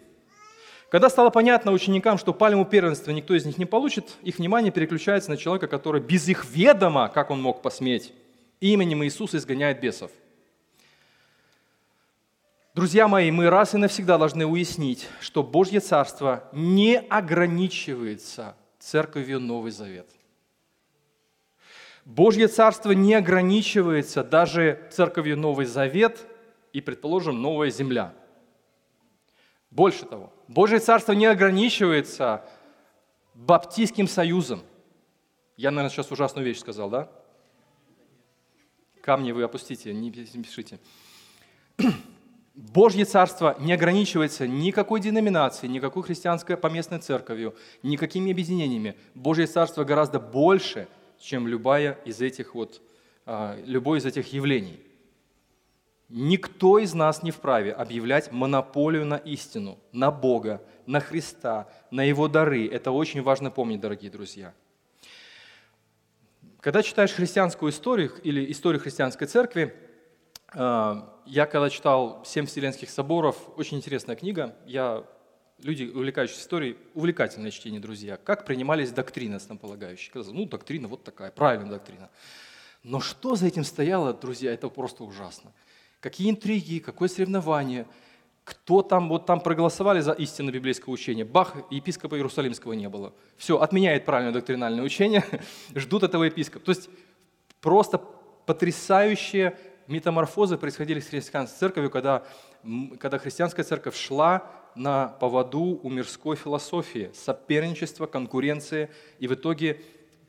Когда 0.90 1.10
стало 1.10 1.30
понятно 1.30 1.72
ученикам, 1.72 2.18
что 2.18 2.34
пальму 2.34 2.66
первенства 2.66 3.12
никто 3.12 3.36
из 3.36 3.46
них 3.46 3.58
не 3.58 3.66
получит, 3.66 4.18
их 4.22 4.40
внимание 4.40 4.72
переключается 4.72 5.30
на 5.30 5.38
человека, 5.38 5.68
который 5.68 6.02
без 6.02 6.28
их 6.28 6.46
ведома, 6.46 7.10
как 7.10 7.32
он 7.32 7.42
мог 7.42 7.62
посметь, 7.62 8.14
именем 8.60 9.04
Иисуса 9.04 9.38
изгоняет 9.38 9.80
бесов. 9.80 10.12
Друзья 12.74 13.08
мои, 13.08 13.30
мы 13.30 13.50
раз 13.50 13.76
и 13.76 13.78
навсегда 13.78 14.18
должны 14.18 14.46
уяснить, 14.46 15.08
что 15.22 15.44
Божье 15.44 15.80
Царство 15.80 16.44
не 16.54 16.98
ограничивается 16.98 18.56
церковью 18.80 19.40
Новый 19.40 19.72
Завет. 19.72 20.08
Божье 22.10 22.48
Царство 22.48 22.92
не 22.92 23.14
ограничивается 23.14 24.24
даже 24.24 24.82
церковью 24.90 25.38
Новый 25.38 25.68
Завет 25.68 26.26
и, 26.74 26.82
предположим, 26.82 27.40
Новая 27.40 27.70
Земля. 27.70 28.16
Больше 29.70 30.06
того, 30.06 30.34
Божье 30.48 30.80
Царство 30.80 31.12
не 31.12 31.28
ограничивается 31.28 32.44
Баптистским 33.36 34.08
союзом. 34.08 34.64
Я, 35.56 35.70
наверное, 35.70 35.92
сейчас 35.92 36.12
ужасную 36.12 36.44
вещь 36.48 36.58
сказал, 36.58 36.90
да? 36.90 37.12
Камни 39.04 39.32
вы 39.32 39.44
опустите, 39.44 39.94
не 39.94 40.10
пишите. 40.10 40.80
Божье 42.56 43.06
Царство 43.06 43.56
не 43.60 43.72
ограничивается 43.72 44.48
никакой 44.48 45.00
деноминацией, 45.00 45.72
никакой 45.72 46.02
христианской 46.02 46.58
поместной 46.58 47.02
церковью, 47.02 47.56
никакими 47.84 48.32
объединениями. 48.32 48.98
Божье 49.14 49.46
Царство 49.46 49.84
гораздо 49.84 50.20
больше– 50.20 50.88
чем 51.20 51.48
любая 51.48 52.00
из 52.06 52.22
этих 52.22 52.56
вот, 52.56 52.82
а, 53.26 53.60
любое 53.66 54.00
из 54.00 54.06
этих 54.06 54.34
явлений. 54.34 54.80
Никто 56.10 56.80
из 56.80 56.94
нас 56.96 57.22
не 57.22 57.30
вправе 57.30 57.72
объявлять 57.72 58.32
монополию 58.32 59.06
на 59.06 59.18
истину, 59.18 59.78
на 59.92 60.10
Бога, 60.10 60.64
на 60.88 61.00
Христа, 61.00 61.70
на 61.92 62.04
Его 62.04 62.28
дары. 62.28 62.68
Это 62.68 62.92
очень 62.92 63.22
важно 63.22 63.52
помнить, 63.52 63.80
дорогие 63.80 64.10
друзья. 64.10 64.54
Когда 66.62 66.82
читаешь 66.82 67.14
христианскую 67.14 67.72
историю 67.72 68.12
или 68.24 68.52
историю 68.52 68.82
христианской 68.82 69.28
церкви, 69.28 69.76
а, 70.54 71.22
я 71.26 71.46
когда 71.46 71.70
читал 71.70 72.24
«Семь 72.26 72.48
вселенских 72.48 72.90
соборов», 72.90 73.38
очень 73.56 73.78
интересная 73.78 74.16
книга, 74.16 74.56
я 74.66 75.06
люди, 75.64 75.84
увлекающиеся 75.84 76.42
историей, 76.42 76.78
увлекательное 76.94 77.52
чтение, 77.52 77.80
друзья. 77.80 78.18
Как 78.18 78.46
принимались 78.46 78.92
доктрины 78.92 79.36
основополагающие? 79.36 80.12
Казалось, 80.12 80.38
ну, 80.38 80.46
доктрина 80.46 80.88
вот 80.88 81.04
такая, 81.04 81.32
правильная 81.32 81.72
доктрина. 81.72 82.10
Но 82.84 83.00
что 83.00 83.36
за 83.36 83.48
этим 83.48 83.64
стояло, 83.64 84.14
друзья, 84.14 84.54
это 84.54 84.70
просто 84.70 85.04
ужасно. 85.04 85.52
Какие 86.00 86.30
интриги, 86.30 86.80
какое 86.80 87.10
соревнование, 87.10 87.86
кто 88.46 88.82
там, 88.82 89.10
вот 89.10 89.26
там 89.26 89.42
проголосовали 89.42 90.00
за 90.00 90.14
истинное 90.14 90.54
библейское 90.54 90.92
учение. 90.92 91.26
Бах, 91.26 91.56
епископа 91.70 92.16
Иерусалимского 92.16 92.74
не 92.74 92.90
было. 92.90 93.14
Все, 93.38 93.60
отменяет 93.60 94.06
правильное 94.06 94.34
доктринальное 94.34 94.84
учение, 94.84 95.24
ждут 95.76 96.04
этого 96.04 96.24
епископа. 96.24 96.66
То 96.66 96.72
есть 96.72 96.90
просто 97.62 98.02
потрясающие 98.46 99.58
метаморфозы 99.88 100.58
происходили 100.58 101.00
с 101.00 101.08
христианской 101.08 101.60
церковью, 101.60 101.92
когда, 101.92 102.24
когда 103.00 103.18
христианская 103.18 103.64
церковь 103.64 103.96
шла 103.96 104.50
на 104.80 105.10
поводу 105.20 105.80
у 105.84 105.90
мирской 105.90 106.38
философии, 106.38 107.12
соперничества, 107.14 108.08
конкуренции, 108.08 108.90
и 109.20 109.28
в 109.28 109.34
итоге 109.34 109.82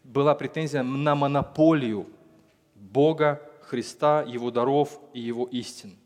была 0.02 0.34
претензия 0.34 0.82
на 0.82 1.14
монополию 1.14 2.08
Бога, 2.74 3.40
Христа, 3.62 4.24
Его 4.26 4.50
даров 4.50 5.00
и 5.14 5.20
Его 5.20 5.46
истин. 5.52 5.96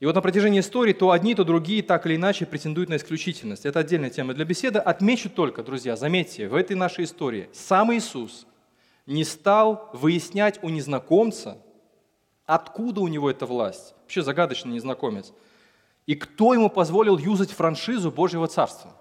И 0.00 0.06
вот 0.06 0.14
на 0.14 0.22
протяжении 0.22 0.60
истории 0.60 0.94
то 0.94 1.10
одни, 1.10 1.34
то 1.34 1.44
другие 1.44 1.82
так 1.82 2.06
или 2.06 2.16
иначе 2.16 2.46
претендуют 2.46 2.88
на 2.88 2.96
исключительность. 2.96 3.66
Это 3.66 3.80
отдельная 3.80 4.10
тема 4.10 4.32
для 4.32 4.46
беседы. 4.46 4.78
Отмечу 4.78 5.28
только, 5.28 5.62
друзья, 5.62 5.96
заметьте, 5.96 6.48
в 6.48 6.54
этой 6.54 6.76
нашей 6.76 7.04
истории 7.04 7.50
сам 7.52 7.92
Иисус 7.92 8.46
не 9.06 9.24
стал 9.24 9.90
выяснять 9.92 10.60
у 10.62 10.70
незнакомца, 10.70 11.58
откуда 12.46 13.00
у 13.00 13.08
него 13.08 13.30
эта 13.30 13.44
власть. 13.44 13.94
Вообще 14.02 14.22
загадочный 14.22 14.72
незнакомец– 14.72 15.34
и 16.08 16.14
кто 16.14 16.54
ему 16.54 16.70
позволил 16.70 17.18
юзать 17.18 17.50
франшизу 17.50 18.10
Божьего 18.10 18.48
Царства? 18.48 18.96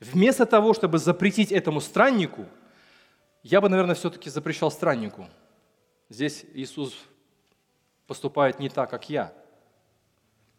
Вместо 0.00 0.46
того, 0.46 0.72
чтобы 0.72 0.96
запретить 0.96 1.52
этому 1.52 1.82
страннику, 1.82 2.46
я 3.42 3.60
бы, 3.60 3.68
наверное, 3.68 3.94
все-таки 3.94 4.30
запрещал 4.30 4.70
страннику. 4.70 5.28
Здесь 6.08 6.46
Иисус 6.54 6.96
поступает 8.06 8.58
не 8.58 8.70
так, 8.70 8.88
как 8.88 9.10
я. 9.10 9.34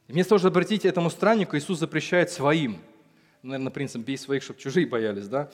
Вместо 0.08 0.30
того, 0.30 0.40
чтобы 0.40 0.54
запретить 0.54 0.86
этому 0.86 1.10
страннику, 1.10 1.58
Иисус 1.58 1.80
запрещает 1.80 2.30
своим. 2.30 2.80
Наверное, 3.42 3.72
принцип 3.72 4.04
«бей 4.04 4.20
своих, 4.20 4.44
чтобы 4.44 4.60
чужие 4.60 4.86
боялись», 4.86 5.28
да? 5.28 5.50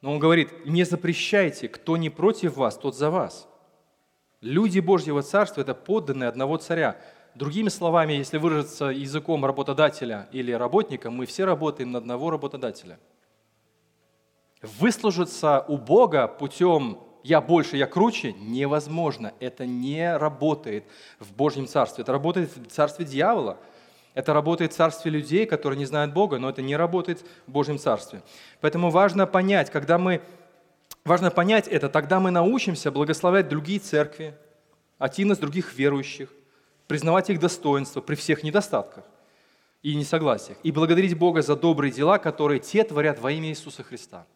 Но 0.00 0.14
Он 0.14 0.18
говорит, 0.18 0.64
не 0.64 0.84
запрещайте, 0.84 1.68
кто 1.68 1.98
не 1.98 2.08
против 2.08 2.56
вас, 2.56 2.78
тот 2.78 2.96
за 2.96 3.10
вас. 3.10 3.46
Люди 4.40 4.80
Божьего 4.80 5.22
Царства– 5.22 5.60
это 5.62 5.74
подданные 5.74 6.28
одного 6.28 6.58
царя. 6.58 6.96
Другими 7.34 7.68
словами, 7.68 8.14
если 8.14 8.38
выразиться 8.38 8.86
языком 8.86 9.44
работодателя 9.44 10.28
или 10.32 10.52
работника, 10.52 11.10
мы 11.10 11.26
все 11.26 11.44
работаем 11.44 11.92
на 11.92 11.98
одного 11.98 12.30
работодателя. 12.30 12.98
Выслужиться 14.62 15.64
у 15.68 15.78
Бога 15.78 16.28
путем 16.28 16.98
«я 17.22 17.40
больше, 17.40 17.76
я 17.76 17.86
круче» 17.86 18.32
невозможно. 18.34 19.32
Это 19.40 19.66
не 19.66 20.16
работает 20.16 20.84
в 21.18 21.32
Божьем 21.34 21.66
Царстве. 21.66 22.02
Это 22.02 22.12
работает 22.12 22.54
в 22.56 22.66
Царстве 22.68 23.04
дьявола. 23.04 23.58
Это 24.16 24.32
работает 24.32 24.72
в 24.72 24.76
царстве 24.76 25.10
людей, 25.10 25.44
которые 25.44 25.78
не 25.78 25.84
знают 25.84 26.14
Бога, 26.14 26.38
но 26.38 26.48
это 26.48 26.62
не 26.62 26.74
работает 26.74 27.22
в 27.46 27.50
Божьем 27.50 27.78
царстве. 27.78 28.22
Поэтому 28.62 28.88
важно 28.88 29.26
понять, 29.26 29.70
когда 29.70 29.98
мы 29.98 30.22
Важно 31.06 31.30
понять 31.30 31.68
это, 31.68 31.88
тогда 31.88 32.18
мы 32.18 32.32
научимся 32.32 32.90
благословлять 32.90 33.48
другие 33.48 33.78
церкви, 33.78 34.34
из 34.98 35.38
других 35.38 35.72
верующих, 35.78 36.28
признавать 36.88 37.30
их 37.30 37.38
достоинства 37.38 38.00
при 38.00 38.16
всех 38.16 38.42
недостатках 38.42 39.04
и 39.84 39.94
несогласиях, 39.94 40.58
и 40.64 40.72
благодарить 40.72 41.16
Бога 41.16 41.42
за 41.42 41.54
добрые 41.54 41.92
дела, 41.92 42.18
которые 42.18 42.58
те 42.58 42.82
творят 42.82 43.20
во 43.20 43.30
имя 43.30 43.50
Иисуса 43.50 43.84
Христа. 43.84 44.26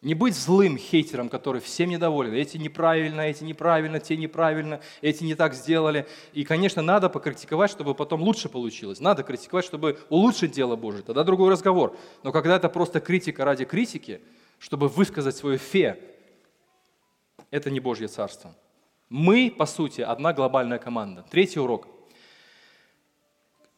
Не 0.00 0.14
быть 0.14 0.34
злым 0.34 0.78
хейтером, 0.78 1.28
который 1.28 1.60
всем 1.60 1.90
недоволен. 1.90 2.32
Эти 2.32 2.56
неправильно, 2.56 3.22
эти 3.22 3.44
неправильно, 3.44 4.00
те 4.00 4.16
неправильно, 4.16 4.80
эти 5.02 5.22
не 5.22 5.34
так 5.34 5.52
сделали. 5.52 6.06
И, 6.32 6.44
конечно, 6.44 6.80
надо 6.80 7.10
покритиковать, 7.10 7.70
чтобы 7.70 7.94
потом 7.94 8.22
лучше 8.22 8.48
получилось. 8.48 9.00
Надо 9.00 9.22
критиковать, 9.22 9.66
чтобы 9.66 9.98
улучшить 10.08 10.52
дело 10.52 10.76
Божие. 10.76 11.02
Тогда 11.02 11.24
другой 11.24 11.50
разговор. 11.50 11.94
Но 12.22 12.32
когда 12.32 12.56
это 12.56 12.70
просто 12.70 13.00
критика 13.00 13.44
ради 13.44 13.66
критики– 13.66 14.22
чтобы 14.58 14.88
высказать 14.88 15.36
свое 15.36 15.58
фе, 15.58 16.00
это 17.50 17.70
не 17.70 17.80
Божье 17.80 18.08
Царство. 18.08 18.54
Мы, 19.08 19.54
по 19.56 19.66
сути, 19.66 20.00
одна 20.00 20.32
глобальная 20.32 20.78
команда. 20.78 21.24
Третий 21.30 21.60
урок. 21.60 21.86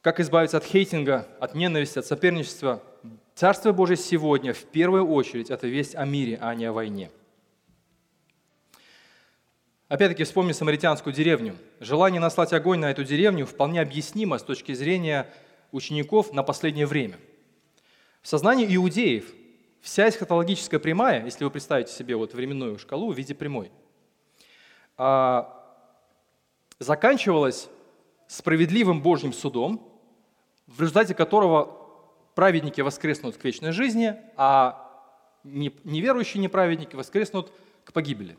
Как 0.00 0.20
избавиться 0.20 0.56
от 0.56 0.64
хейтинга, 0.64 1.28
от 1.38 1.54
ненависти, 1.54 1.98
от 1.98 2.06
соперничества? 2.06 2.82
Царство 3.34 3.72
Божье 3.72 3.96
сегодня, 3.96 4.54
в 4.54 4.64
первую 4.64 5.06
очередь, 5.06 5.50
это 5.50 5.66
весть 5.66 5.94
о 5.94 6.04
мире, 6.04 6.38
а 6.40 6.54
не 6.54 6.64
о 6.64 6.72
войне. 6.72 7.10
Опять-таки 9.88 10.24
вспомни 10.24 10.52
самаритянскую 10.52 11.14
деревню. 11.14 11.56
Желание 11.80 12.20
наслать 12.20 12.52
огонь 12.52 12.78
на 12.78 12.90
эту 12.90 13.04
деревню 13.04 13.46
вполне 13.46 13.80
объяснимо 13.80 14.38
с 14.38 14.42
точки 14.42 14.72
зрения 14.72 15.32
учеников 15.72 16.32
на 16.32 16.42
последнее 16.42 16.86
время. 16.86 17.18
В 18.20 18.28
сознании 18.28 18.74
иудеев 18.76 19.32
Вся 19.80 20.08
эсхатологическая 20.08 20.80
прямая, 20.80 21.24
если 21.24 21.44
вы 21.44 21.50
представите 21.50 21.92
себе 21.92 22.16
вот 22.16 22.34
временную 22.34 22.78
шкалу 22.78 23.12
в 23.12 23.16
виде 23.16 23.34
прямой, 23.34 23.70
а, 24.96 25.54
заканчивалась 26.78 27.68
справедливым 28.26 29.02
Божьим 29.02 29.32
судом, 29.32 29.88
в 30.66 30.80
результате 30.80 31.14
которого 31.14 31.76
праведники 32.34 32.80
воскреснут 32.80 33.36
к 33.36 33.44
вечной 33.44 33.72
жизни, 33.72 34.14
а 34.36 34.84
неверующие 35.44 36.42
неправедники 36.42 36.94
воскреснут 36.94 37.52
к 37.84 37.92
погибели. 37.92 38.36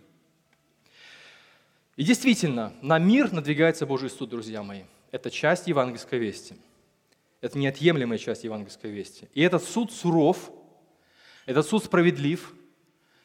И 1.96 2.04
действительно, 2.04 2.74
на 2.82 2.98
мир 2.98 3.34
надвигается 3.34 3.86
Божий 3.86 4.10
суд, 4.10 4.30
друзья 4.30 4.64
мои. 4.64 4.84
Это 5.12 5.30
часть 5.32 5.68
евангельской 5.68 6.20
вести. 6.20 6.56
Это 7.42 7.58
неотъемлемая 7.58 8.18
часть 8.18 8.44
евангельской 8.44 8.92
вести. 8.92 9.28
И 9.34 9.42
этот 9.42 9.64
суд 9.64 9.92
суров, 9.92 10.52
этот 11.50 11.66
суд 11.66 11.84
справедлив, 11.84 12.54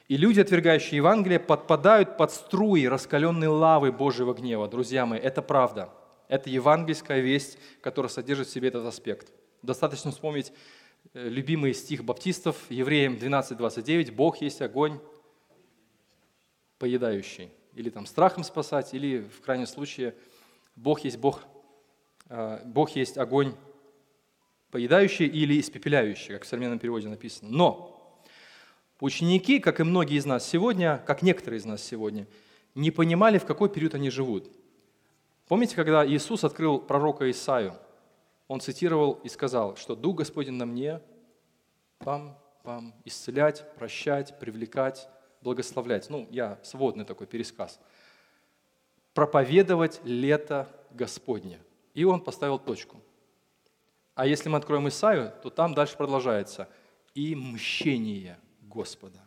и 0.08 0.16
люди, 0.16 0.40
отвергающие 0.40 0.96
Евангелие, 0.96 1.38
подпадают 1.38 2.16
под 2.16 2.32
струи 2.32 2.86
раскаленной 2.86 3.48
лавы 3.48 3.92
Божьего 3.92 4.32
гнева. 4.32 4.66
Друзья 4.66 5.04
мои, 5.04 5.18
это 5.18 5.42
правда. 5.42 5.90
Это 6.28 6.48
евангельская 6.48 7.20
весть, 7.20 7.58
которая 7.82 8.08
содержит 8.08 8.46
в 8.46 8.50
себе 8.50 8.68
этот 8.68 8.86
аспект. 8.86 9.30
Достаточно 9.60 10.10
вспомнить 10.10 10.54
э, 11.12 11.28
любимый 11.28 11.74
стих 11.74 12.02
баптистов, 12.02 12.56
Евреям 12.70 13.16
12.29, 13.16 14.12
«Бог 14.12 14.40
есть 14.40 14.62
огонь 14.62 15.00
поедающий». 16.78 17.50
Или 17.74 17.90
там 17.90 18.06
страхом 18.06 18.42
спасать, 18.42 18.94
или 18.94 19.18
в 19.18 19.42
крайнем 19.42 19.66
случае 19.66 20.14
Бог 20.76 21.00
есть 21.00 21.18
Бог, 21.18 21.42
э, 22.30 22.62
Бог 22.64 22.88
есть 22.96 23.18
огонь 23.18 23.54
поедающий 24.70 25.26
или 25.26 25.60
испепеляющий, 25.60 26.32
как 26.32 26.44
в 26.44 26.46
современном 26.46 26.78
переводе 26.78 27.08
написано. 27.08 27.50
Но 27.50 27.93
Ученики, 29.00 29.58
как 29.58 29.80
и 29.80 29.82
многие 29.82 30.16
из 30.16 30.24
нас 30.24 30.48
сегодня, 30.48 31.02
как 31.06 31.22
некоторые 31.22 31.58
из 31.58 31.64
нас 31.64 31.82
сегодня, 31.82 32.26
не 32.74 32.90
понимали, 32.90 33.38
в 33.38 33.44
какой 33.44 33.68
период 33.68 33.94
они 33.94 34.10
живут. 34.10 34.50
Помните, 35.48 35.74
когда 35.76 36.06
Иисус 36.06 36.44
открыл 36.44 36.78
пророка 36.78 37.30
Исаию, 37.30 37.74
он 38.46 38.60
цитировал 38.60 39.14
и 39.24 39.28
сказал, 39.28 39.76
что 39.76 39.96
«Дух 39.96 40.16
Господень 40.18 40.54
на 40.54 40.64
мне, 40.64 41.00
пам, 41.98 42.38
пам, 42.62 42.94
исцелять, 43.04 43.64
прощать, 43.74 44.38
привлекать, 44.38 45.08
благословлять». 45.42 46.08
Ну, 46.08 46.28
я 46.30 46.58
сводный 46.62 47.04
такой 47.04 47.26
пересказ. 47.26 47.80
«Проповедовать 49.12 50.00
лето 50.04 50.68
Господне». 50.90 51.58
И 51.94 52.04
он 52.04 52.20
поставил 52.20 52.58
точку. 52.58 53.00
А 54.14 54.26
если 54.26 54.48
мы 54.48 54.58
откроем 54.58 54.88
Исаию, 54.88 55.32
то 55.42 55.50
там 55.50 55.74
дальше 55.74 55.96
продолжается 55.96 56.68
«и 57.14 57.34
мщение 57.34 58.38
Господа. 58.74 59.20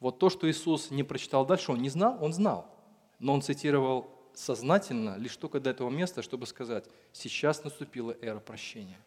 Вот 0.00 0.18
то, 0.18 0.30
что 0.30 0.48
Иисус 0.48 0.90
не 0.90 1.02
прочитал 1.02 1.46
дальше, 1.46 1.72
он 1.72 1.80
не 1.80 1.88
знал, 1.88 2.18
он 2.20 2.32
знал. 2.32 2.72
Но 3.18 3.34
он 3.34 3.42
цитировал 3.42 4.10
сознательно 4.34 5.16
лишь 5.16 5.36
только 5.36 5.58
до 5.58 5.70
этого 5.70 5.90
места, 5.90 6.22
чтобы 6.22 6.46
сказать, 6.46 6.84
сейчас 7.12 7.64
наступила 7.64 8.14
эра 8.20 8.38
прощения. 8.38 9.00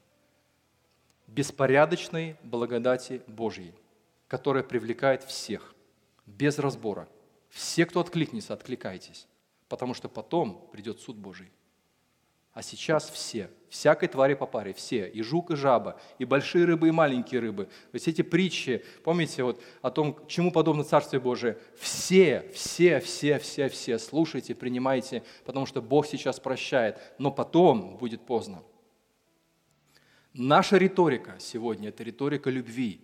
Беспорядочной 1.27 2.35
благодати 2.43 3.21
Божьей, 3.27 3.73
которая 4.27 4.63
привлекает 4.63 5.23
всех, 5.23 5.73
без 6.25 6.59
разбора. 6.59 7.07
Все, 7.49 7.85
кто 7.85 8.01
откликнется, 8.01 8.53
откликайтесь, 8.53 9.27
потому 9.69 9.93
что 9.93 10.09
потом 10.09 10.67
придет 10.73 10.99
суд 10.99 11.15
Божий. 11.15 11.49
А 12.53 12.61
сейчас 12.61 13.09
все, 13.09 13.49
всякой 13.69 14.09
твари 14.09 14.33
по 14.33 14.45
паре, 14.45 14.73
все, 14.73 15.07
и 15.07 15.21
жук, 15.21 15.51
и 15.51 15.55
жаба, 15.55 15.97
и 16.19 16.25
большие 16.25 16.65
рыбы, 16.65 16.89
и 16.89 16.91
маленькие 16.91 17.39
рыбы. 17.39 17.65
То 17.65 17.93
есть 17.93 18.09
эти 18.09 18.23
притчи, 18.23 18.83
помните 19.05 19.43
вот 19.43 19.61
о 19.81 19.89
том, 19.89 20.17
чему 20.27 20.51
подобно 20.51 20.83
Царствие 20.83 21.21
Божие? 21.21 21.57
Все, 21.79 22.51
все, 22.53 22.99
все, 22.99 23.39
все, 23.39 23.69
все, 23.69 23.97
слушайте, 23.97 24.53
принимайте, 24.53 25.23
потому 25.45 25.65
что 25.65 25.81
Бог 25.81 26.05
сейчас 26.05 26.41
прощает, 26.41 26.99
но 27.17 27.31
потом 27.31 27.95
будет 27.95 28.25
поздно. 28.25 28.63
Наша 30.33 30.75
риторика 30.75 31.37
сегодня– 31.39 31.89
это 31.89 32.03
риторика 32.03 32.49
любви, 32.49 32.99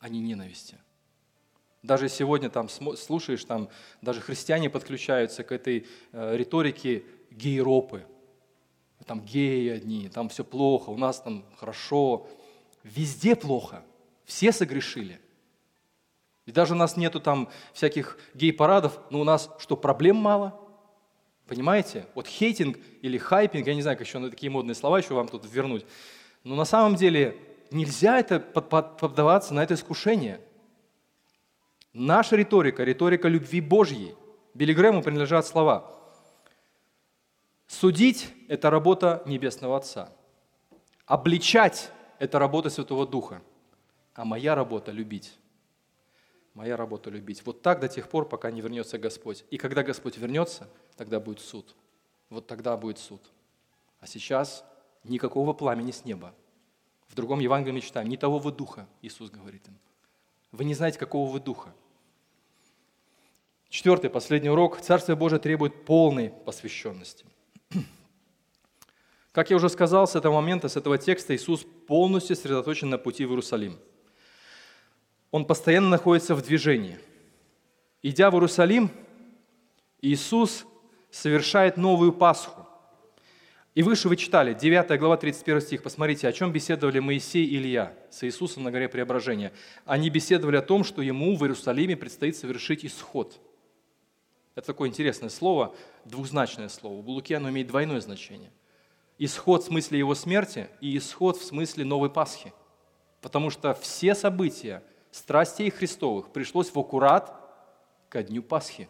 а 0.00 0.08
не 0.08 0.18
ненависти. 0.18 0.78
Даже 1.84 2.08
сегодня 2.08 2.50
там 2.50 2.68
слушаешь, 2.68 3.44
там 3.44 3.68
даже 4.02 4.20
христиане 4.20 4.68
подключаются 4.68 5.44
к 5.44 5.52
этой 5.52 5.86
э, 6.10 6.36
риторике 6.36 7.04
гейропы– 7.30 8.04
там 9.06 9.20
геи 9.20 9.68
одни, 9.68 10.08
там 10.08 10.28
все 10.28 10.44
плохо, 10.44 10.90
у 10.90 10.96
нас 10.96 11.20
там 11.20 11.44
хорошо. 11.56 12.26
Везде 12.82 13.36
плохо, 13.36 13.82
все 14.24 14.52
согрешили. 14.52 15.20
И 16.44 16.52
даже 16.52 16.74
у 16.74 16.76
нас 16.76 16.96
нету 16.96 17.20
там 17.20 17.48
всяких 17.72 18.18
гей-парадов, 18.34 19.00
но 19.10 19.20
у 19.20 19.24
нас 19.24 19.50
что, 19.58 19.76
проблем 19.76 20.16
мало? 20.16 20.60
Понимаете? 21.46 22.06
Вот 22.14 22.26
хейтинг 22.26 22.78
или 23.02 23.18
хайпинг, 23.18 23.66
я 23.66 23.74
не 23.74 23.82
знаю, 23.82 23.96
как 23.96 24.06
еще 24.06 24.30
такие 24.30 24.50
модные 24.50 24.74
слова 24.74 24.98
еще 24.98 25.14
вам 25.14 25.28
тут 25.28 25.44
вернуть, 25.50 25.86
но 26.44 26.54
на 26.54 26.64
самом 26.64 26.96
деле 26.96 27.36
нельзя 27.70 28.18
это 28.18 28.40
поддаваться 28.40 29.54
на 29.54 29.62
это 29.62 29.74
искушение. 29.74 30.40
Наша 31.92 32.36
риторика, 32.36 32.84
риторика 32.84 33.28
любви 33.28 33.60
Божьей. 33.60 34.14
Билли 34.54 34.72
Грэму 34.72 35.02
принадлежат 35.02 35.46
слова– 35.46 35.92
Судить– 37.66 38.32
это 38.48 38.70
работа 38.70 39.22
Небесного 39.26 39.76
Отца. 39.76 40.12
Обличать– 41.04 41.90
это 42.18 42.38
работа 42.38 42.70
Святого 42.70 43.06
Духа. 43.06 43.42
А 44.14 44.24
моя 44.24 44.54
работа– 44.54 44.90
любить. 44.92 45.36
Моя 46.54 46.76
работа– 46.76 47.10
любить. 47.10 47.44
Вот 47.44 47.62
так 47.62 47.80
до 47.80 47.88
тех 47.88 48.08
пор, 48.08 48.28
пока 48.28 48.50
не 48.50 48.60
вернется 48.60 48.98
Господь. 48.98 49.44
И 49.50 49.58
когда 49.58 49.82
Господь 49.82 50.16
вернется, 50.16 50.68
тогда 50.96 51.20
будет 51.20 51.40
суд. 51.40 51.74
Вот 52.30 52.46
тогда 52.46 52.76
будет 52.76 52.98
суд. 52.98 53.20
А 54.00 54.06
сейчас 54.06 54.64
никакого 55.04 55.52
пламени 55.52 55.90
с 55.90 56.04
неба. 56.04 56.34
В 57.08 57.14
другом 57.14 57.40
Евангелии 57.40 57.80
читаем, 57.80 58.08
не 58.08 58.16
того 58.16 58.38
вы 58.38 58.52
духа, 58.52 58.88
Иисус 59.02 59.30
говорит 59.30 59.66
им. 59.68 59.78
Вы 60.52 60.64
не 60.64 60.74
знаете, 60.74 60.98
какого 60.98 61.30
вы 61.30 61.40
духа. 61.40 61.74
Четвертый, 63.68 64.10
последний 64.10 64.48
урок. 64.48 64.80
Царствие 64.80 65.16
Божие 65.16 65.38
требует 65.38 65.84
полной 65.84 66.30
посвященности. 66.30 67.26
Как 69.36 69.50
я 69.50 69.56
уже 69.56 69.68
сказал, 69.68 70.08
с 70.08 70.16
этого 70.16 70.32
момента, 70.32 70.66
с 70.66 70.78
этого 70.78 70.96
текста 70.96 71.36
Иисус 71.36 71.66
полностью 71.86 72.36
сосредоточен 72.36 72.88
на 72.88 72.96
пути 72.96 73.26
в 73.26 73.32
Иерусалим. 73.32 73.78
Он 75.30 75.44
постоянно 75.44 75.90
находится 75.90 76.34
в 76.34 76.40
движении. 76.40 76.98
Идя 78.02 78.30
в 78.30 78.34
Иерусалим, 78.36 78.90
Иисус 80.00 80.64
совершает 81.10 81.76
новую 81.76 82.14
Пасху. 82.14 82.66
И 83.74 83.82
выше 83.82 84.08
вы 84.08 84.16
читали, 84.16 84.54
9 84.54 84.98
глава, 84.98 85.18
31 85.18 85.60
стих, 85.60 85.82
посмотрите, 85.82 86.26
о 86.26 86.32
чем 86.32 86.50
беседовали 86.50 87.00
Моисей 87.00 87.44
и 87.44 87.56
Илья 87.58 87.92
с 88.08 88.24
Иисусом 88.24 88.62
на 88.62 88.70
горе 88.70 88.88
Преображения. 88.88 89.52
Они 89.84 90.08
беседовали 90.08 90.56
о 90.56 90.62
том, 90.62 90.82
что 90.82 91.02
ему 91.02 91.36
в 91.36 91.42
Иерусалиме 91.42 91.94
предстоит 91.94 92.38
совершить 92.38 92.86
исход. 92.86 93.38
Это 94.54 94.68
такое 94.68 94.88
интересное 94.88 95.28
слово, 95.28 95.74
двузначное 96.06 96.70
слово. 96.70 97.02
В 97.02 97.08
Луке 97.10 97.36
оно 97.36 97.50
имеет 97.50 97.66
двойное 97.66 98.00
значение. 98.00 98.50
Исход 99.18 99.62
в 99.62 99.66
смысле 99.66 99.98
его 99.98 100.14
смерти 100.14 100.68
и 100.80 100.96
исход 100.98 101.36
в 101.36 101.44
смысле 101.44 101.84
новой 101.84 102.10
Пасхи. 102.10 102.52
Потому 103.20 103.50
что 103.50 103.74
все 103.74 104.14
события 104.14 104.82
страстей 105.10 105.70
Христовых 105.70 106.30
пришлось 106.32 106.70
в 106.70 106.78
аккурат 106.78 107.34
ко 108.08 108.22
дню 108.22 108.42
Пасхи. 108.42 108.88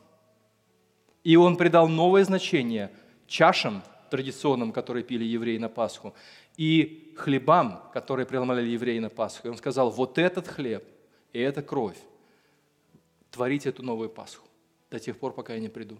И 1.22 1.36
он 1.36 1.56
придал 1.56 1.88
новое 1.88 2.24
значение 2.24 2.92
чашам 3.26 3.82
традиционным, 4.10 4.72
которые 4.72 5.02
пили 5.02 5.24
евреи 5.24 5.58
на 5.58 5.68
Пасху, 5.68 6.14
и 6.56 7.14
хлебам, 7.16 7.82
которые 7.92 8.26
преломляли 8.26 8.68
евреи 8.68 8.98
на 8.98 9.10
Пасху. 9.10 9.48
И 9.48 9.50
он 9.50 9.56
сказал, 9.56 9.90
вот 9.90 10.18
этот 10.18 10.46
хлеб 10.46 10.84
и 11.32 11.40
эта 11.40 11.62
кровь, 11.62 11.98
творите 13.30 13.68
эту 13.68 13.82
новую 13.82 14.08
Пасху 14.08 14.46
до 14.90 14.98
тех 14.98 15.18
пор, 15.18 15.32
пока 15.32 15.54
я 15.54 15.60
не 15.60 15.68
приду. 15.68 15.98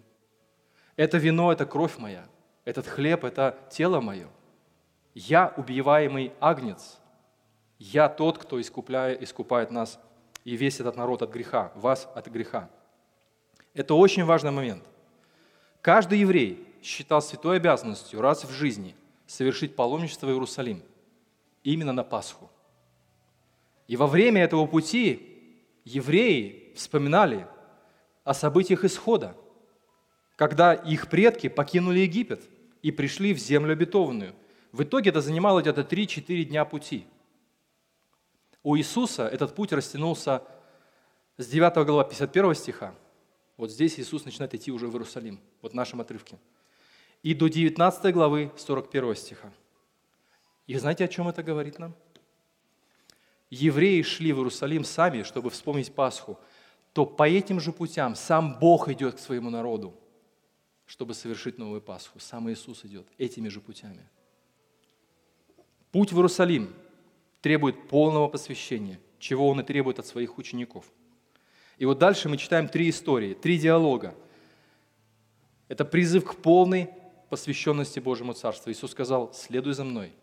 Это 0.95 1.17
вино– 1.17 1.51
это 1.53 1.65
кровь 1.65 1.97
моя, 1.97 2.27
этот 2.67 2.85
хлеб– 2.85 3.23
это 3.23 3.57
тело 3.69 4.01
мое. 4.01 4.27
Я 5.15 5.53
убиваемый 5.55 6.33
агнец, 6.41 6.99
я 7.79 8.09
тот, 8.09 8.37
кто 8.37 8.59
искупляет, 8.59 9.23
искупает 9.23 9.71
нас 9.71 9.97
и 10.43 10.57
весь 10.57 10.81
этот 10.81 10.97
народ 10.97 11.21
от 11.21 11.31
греха, 11.31 11.71
вас 11.75 12.09
от 12.13 12.27
греха. 12.27 12.69
Это 13.73 13.93
очень 13.93 14.25
важный 14.25 14.51
момент. 14.51 14.83
Каждый 15.79 16.19
еврей 16.19 16.67
считал 16.83 17.21
святой 17.21 17.55
обязанностью 17.55 18.19
раз 18.19 18.43
в 18.43 18.51
жизни 18.51 18.97
совершить 19.27 19.77
паломничество 19.77 20.27
в 20.27 20.31
Иерусалим, 20.31 20.83
именно 21.63 21.93
на 21.93 22.03
Пасху. 22.03 22.51
И 23.87 23.95
во 23.95 24.07
время 24.07 24.43
этого 24.43 24.67
пути 24.67 25.63
евреи 25.85 26.73
вспоминали 26.75 27.47
о 28.25 28.33
событиях 28.33 28.83
исхода, 28.83 29.37
когда 30.35 30.73
их 30.73 31.09
предки 31.09 31.47
покинули 31.47 31.99
Египет 31.99 32.43
и 32.81 32.91
пришли 32.91 33.33
в 33.33 33.37
землю 33.37 33.73
обетованную. 33.73 34.35
В 34.71 34.83
итоге 34.83 35.09
это 35.09 35.21
занимало 35.21 35.61
где-то 35.61 35.81
3-4 35.81 36.43
дня 36.43 36.65
пути. 36.65 37.05
У 38.63 38.75
Иисуса 38.77 39.27
этот 39.27 39.55
путь 39.55 39.71
растянулся 39.71 40.43
с 41.37 41.47
9 41.47 41.85
глава 41.85 42.03
51 42.03 42.55
стиха. 42.55 42.95
Вот 43.55 43.71
здесь 43.71 43.99
Иисус 43.99 44.25
начинает 44.25 44.53
идти 44.53 44.71
уже 44.71 44.87
в 44.87 44.91
Иерусалим, 44.93 45.39
вот 45.61 45.71
в 45.71 45.75
нашем 45.75 46.01
отрывке. 46.01 46.37
И 47.23 47.33
до 47.33 47.47
19 47.47 48.13
главы 48.13 48.51
41 48.57 49.15
стиха. 49.15 49.51
И 50.67 50.77
знаете, 50.77 51.05
о 51.05 51.07
чем 51.07 51.27
это 51.27 51.43
говорит 51.43 51.79
нам? 51.79 51.95
Евреи 53.49 54.01
шли 54.01 54.33
в 54.33 54.37
Иерусалим 54.37 54.83
сами, 54.83 55.23
чтобы 55.23 55.49
вспомнить 55.49 55.93
Пасху– 55.93 56.39
то 56.97 57.05
по 57.05 57.29
этим 57.29 57.59
же 57.59 57.71
путям 57.71 58.15
сам 58.15 58.57
Бог 58.57 58.89
идет 58.89 59.17
к 59.17 59.19
своему 59.19 59.51
народу, 59.51 59.93
чтобы 60.87 61.13
совершить 61.13 61.57
новую 61.57 61.81
Пасху. 61.81 62.19
Сам 62.19 62.49
Иисус 62.49 62.83
идет 62.85 63.05
этими 63.17 63.49
же 63.49 63.61
путями. 63.61 64.07
Путь 65.91 66.11
в 66.11 66.15
Иерусалим 66.15 66.73
требует 67.41 67.87
полного 67.87 68.27
посвящения, 68.27 68.99
чего 69.19 69.49
он 69.49 69.59
и 69.59 69.63
требует 69.63 69.99
от 69.99 70.07
своих 70.07 70.37
учеников. 70.37 70.85
И 71.77 71.85
вот 71.85 71.99
дальше 71.99 72.29
мы 72.29 72.37
читаем 72.37 72.67
три 72.67 72.89
истории, 72.89 73.33
три 73.33 73.59
диалога. 73.59 74.15
Это 75.67 75.85
призыв 75.85 76.25
к 76.25 76.35
полной 76.35 76.89
посвященности 77.29 77.99
Божьему 77.99 78.33
Царству. 78.33 78.71
Иисус 78.71 78.91
сказал, 78.91 79.33
следуй 79.33 79.73
за 79.73 79.83
мной. 79.83 80.13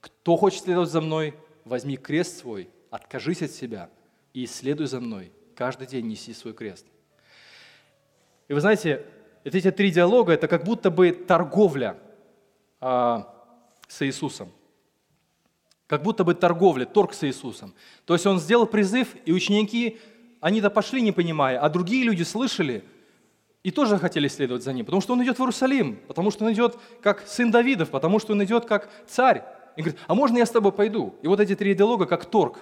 Кто 0.00 0.36
хочет 0.36 0.64
следовать 0.64 0.90
за 0.90 1.00
мной, 1.00 1.34
возьми 1.64 1.96
крест 1.96 2.38
свой, 2.38 2.68
откажись 2.90 3.42
от 3.42 3.50
себя 3.50 3.90
и 4.34 4.46
следуй 4.46 4.86
за 4.86 5.00
мной 5.00 5.32
каждый 5.54 5.86
день 5.86 6.06
неси 6.06 6.34
свой 6.34 6.52
крест. 6.52 6.86
И 8.48 8.52
вы 8.52 8.60
знаете, 8.60 9.04
эти 9.54 9.70
три 9.70 9.90
диалога– 9.90 10.32
это 10.34 10.48
как 10.48 10.64
будто 10.64 10.90
бы 10.90 11.12
торговля 11.12 11.96
а, 12.80 13.32
с 13.86 14.04
Иисусом. 14.04 14.50
Как 15.86 16.02
будто 16.02 16.24
бы 16.24 16.34
торговля, 16.34 16.84
торг 16.84 17.14
с 17.14 17.22
Иисусом. 17.24 17.74
То 18.04 18.14
есть 18.14 18.26
он 18.26 18.40
сделал 18.40 18.66
призыв, 18.66 19.14
и 19.24 19.32
ученики, 19.32 19.98
они-то 20.40 20.68
пошли, 20.68 21.00
не 21.00 21.12
понимая, 21.12 21.60
а 21.60 21.68
другие 21.68 22.04
люди 22.04 22.24
слышали 22.24 22.84
и 23.62 23.70
тоже 23.70 23.98
хотели 23.98 24.28
следовать 24.28 24.64
за 24.64 24.72
ним, 24.72 24.84
потому 24.84 25.00
что 25.00 25.12
он 25.12 25.22
идет 25.22 25.38
в 25.38 25.40
Иерусалим, 25.40 26.00
потому 26.08 26.30
что 26.30 26.44
он 26.44 26.52
идет 26.52 26.76
как 27.02 27.26
сын 27.26 27.50
Давидов, 27.50 27.90
потому 27.90 28.18
что 28.18 28.32
он 28.32 28.42
идет 28.42 28.64
как 28.64 28.88
царь. 29.06 29.44
И 29.76 29.82
говорит, 29.82 30.00
а 30.06 30.14
можно 30.14 30.38
я 30.38 30.46
с 30.46 30.50
тобой 30.50 30.72
пойду? 30.72 31.14
И 31.22 31.28
вот 31.28 31.38
эти 31.40 31.54
три 31.54 31.74
диалога 31.74 32.06
как 32.06 32.24
торг. 32.26 32.58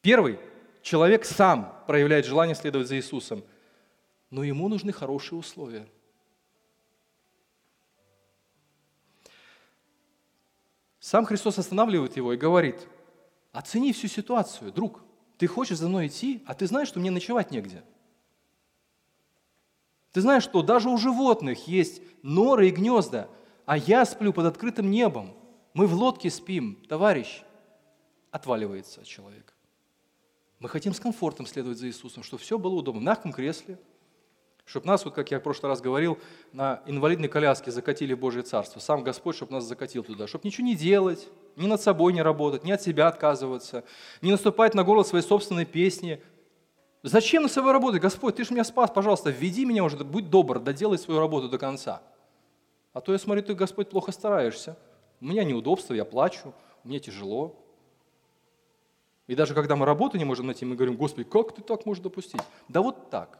Первый– 0.00 0.38
человек 0.82 1.24
сам 1.24 1.72
проявляет 1.86 2.26
желание 2.26 2.54
следовать 2.54 2.88
за 2.88 2.96
Иисусом, 2.96 3.42
но 4.32 4.42
ему 4.42 4.68
нужны 4.68 4.92
хорошие 4.92 5.38
условия. 5.38 5.86
Сам 10.98 11.26
Христос 11.26 11.58
останавливает 11.58 12.16
его 12.16 12.32
и 12.32 12.38
говорит, 12.38 12.88
оцени 13.52 13.92
всю 13.92 14.08
ситуацию, 14.08 14.72
друг, 14.72 15.02
ты 15.36 15.46
хочешь 15.46 15.76
за 15.76 15.88
мной 15.88 16.06
идти, 16.06 16.42
а 16.46 16.54
ты 16.54 16.66
знаешь, 16.66 16.88
что 16.88 16.98
мне 16.98 17.10
ночевать 17.10 17.50
негде. 17.50 17.84
Ты 20.12 20.22
знаешь, 20.22 20.44
что 20.44 20.62
даже 20.62 20.88
у 20.88 20.96
животных 20.96 21.68
есть 21.68 22.00
норы 22.22 22.68
и 22.68 22.70
гнезда, 22.70 23.28
а 23.66 23.76
я 23.76 24.04
сплю 24.06 24.32
под 24.32 24.46
открытым 24.46 24.90
небом. 24.90 25.36
Мы 25.74 25.86
в 25.86 25.92
лодке 25.92 26.30
спим, 26.30 26.76
товарищ. 26.88 27.42
Отваливается 28.30 29.04
человек. 29.04 29.54
Мы 30.58 30.70
хотим 30.70 30.94
с 30.94 31.00
комфортом 31.00 31.44
следовать 31.46 31.78
за 31.78 31.88
Иисусом, 31.88 32.22
чтобы 32.22 32.42
все 32.42 32.58
было 32.58 32.74
удобно, 32.74 33.00
в 33.00 33.04
мягком 33.04 33.32
кресле, 33.32 33.78
чтобы 34.64 34.86
нас, 34.86 35.04
вот 35.04 35.14
как 35.14 35.30
я 35.30 35.40
в 35.40 35.42
прошлый 35.42 35.70
раз 35.70 35.80
говорил, 35.80 36.18
на 36.52 36.82
инвалидной 36.86 37.28
коляске 37.28 37.70
закатили 37.70 38.14
в 38.14 38.18
Божье 38.18 38.42
Царство. 38.42 38.80
Сам 38.80 39.02
Господь, 39.02 39.36
чтобы 39.36 39.52
нас 39.52 39.64
закатил 39.64 40.04
туда, 40.04 40.26
чтобы 40.26 40.46
ничего 40.46 40.66
не 40.66 40.76
делать, 40.76 41.28
ни 41.56 41.66
над 41.66 41.80
собой 41.80 42.12
не 42.12 42.22
работать, 42.22 42.64
ни 42.64 42.70
от 42.70 42.80
себя 42.80 43.08
отказываться, 43.08 43.84
не 44.20 44.30
наступать 44.30 44.74
на 44.74 44.84
горло 44.84 45.02
своей 45.02 45.24
собственной 45.24 45.64
песни. 45.64 46.22
Зачем 47.02 47.42
на 47.42 47.48
собой 47.48 47.72
работать? 47.72 48.00
Господь, 48.00 48.36
ты 48.36 48.44
же 48.44 48.52
меня 48.52 48.64
спас, 48.64 48.90
пожалуйста, 48.90 49.30
введи 49.30 49.64
меня 49.64 49.82
уже, 49.82 49.96
будь 49.98 50.30
добр, 50.30 50.60
доделай 50.60 50.98
свою 50.98 51.18
работу 51.18 51.48
до 51.48 51.58
конца. 51.58 52.00
А 52.92 53.00
то 53.00 53.12
я 53.12 53.18
смотрю, 53.18 53.42
ты, 53.42 53.54
Господь, 53.54 53.90
плохо 53.90 54.12
стараешься. 54.12 54.76
У 55.20 55.24
меня 55.24 55.42
неудобства, 55.44 55.94
я 55.94 56.04
плачу, 56.04 56.54
мне 56.84 57.00
тяжело. 57.00 57.58
И 59.26 59.34
даже 59.34 59.54
когда 59.54 59.76
мы 59.76 59.86
работу 59.86 60.18
не 60.18 60.24
можем 60.24 60.46
найти, 60.46 60.64
мы 60.64 60.76
говорим, 60.76 60.96
Господи, 60.96 61.28
как 61.28 61.54
ты 61.54 61.62
так 61.62 61.86
можешь 61.86 62.02
допустить? 62.02 62.40
Да 62.68 62.82
вот 62.82 63.10
так. 63.10 63.38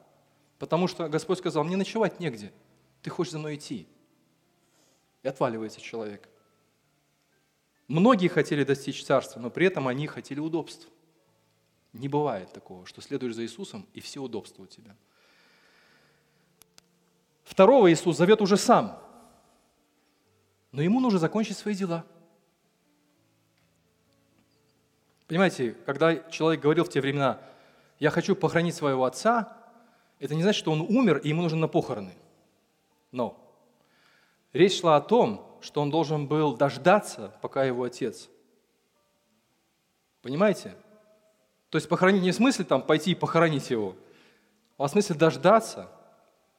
Потому 0.62 0.86
что 0.86 1.08
Господь 1.08 1.38
сказал, 1.38 1.64
мне 1.64 1.76
ночевать 1.76 2.20
негде, 2.20 2.52
ты 3.02 3.10
хочешь 3.10 3.32
за 3.32 3.40
мной 3.40 3.56
идти. 3.56 3.88
И 5.24 5.26
отваливается 5.26 5.80
человек. 5.80 6.28
Многие 7.88 8.28
хотели 8.28 8.62
достичь 8.62 9.04
царства, 9.04 9.40
но 9.40 9.50
при 9.50 9.66
этом 9.66 9.88
они 9.88 10.06
хотели 10.06 10.38
удобств. 10.38 10.86
Не 11.92 12.06
бывает 12.06 12.52
такого, 12.52 12.86
что 12.86 13.00
следуешь 13.00 13.34
за 13.34 13.42
Иисусом, 13.42 13.88
и 13.92 14.00
все 14.00 14.20
удобства 14.20 14.62
у 14.62 14.66
тебя. 14.66 14.94
Второго 17.42 17.92
Иисус 17.92 18.16
зовет 18.16 18.40
уже 18.40 18.56
сам. 18.56 19.02
Но 20.70 20.80
ему 20.80 21.00
нужно 21.00 21.18
закончить 21.18 21.58
свои 21.58 21.74
дела– 21.74 22.06
Понимаете, 25.26 25.72
когда 25.86 26.14
человек 26.30 26.60
говорил 26.60 26.84
в 26.84 26.90
те 26.90 27.00
времена, 27.00 27.40
я 27.98 28.10
хочу 28.10 28.36
похоронить 28.36 28.74
своего 28.74 29.06
отца, 29.06 29.61
это 30.22 30.36
не 30.36 30.42
значит, 30.42 30.60
что 30.60 30.70
он 30.70 30.82
умер, 30.82 31.18
и 31.18 31.30
ему 31.30 31.42
нужно 31.42 31.58
на 31.58 31.68
похороны. 31.68 32.14
Но 33.10 33.36
речь 34.52 34.80
шла 34.80 34.94
о 34.94 35.00
том, 35.00 35.58
что 35.60 35.82
он 35.82 35.90
должен 35.90 36.28
был 36.28 36.56
дождаться, 36.56 37.34
пока 37.42 37.64
его 37.64 37.82
отец. 37.82 38.30
Понимаете? 40.22 40.74
То 41.70 41.76
есть 41.76 41.88
похоронить 41.88 42.22
не 42.22 42.30
в 42.30 42.36
смысле 42.36 42.64
там 42.64 42.82
пойти 42.82 43.10
и 43.10 43.14
похоронить 43.16 43.68
его, 43.70 43.96
а 44.78 44.86
в 44.86 44.90
смысле 44.90 45.16
дождаться. 45.16 45.90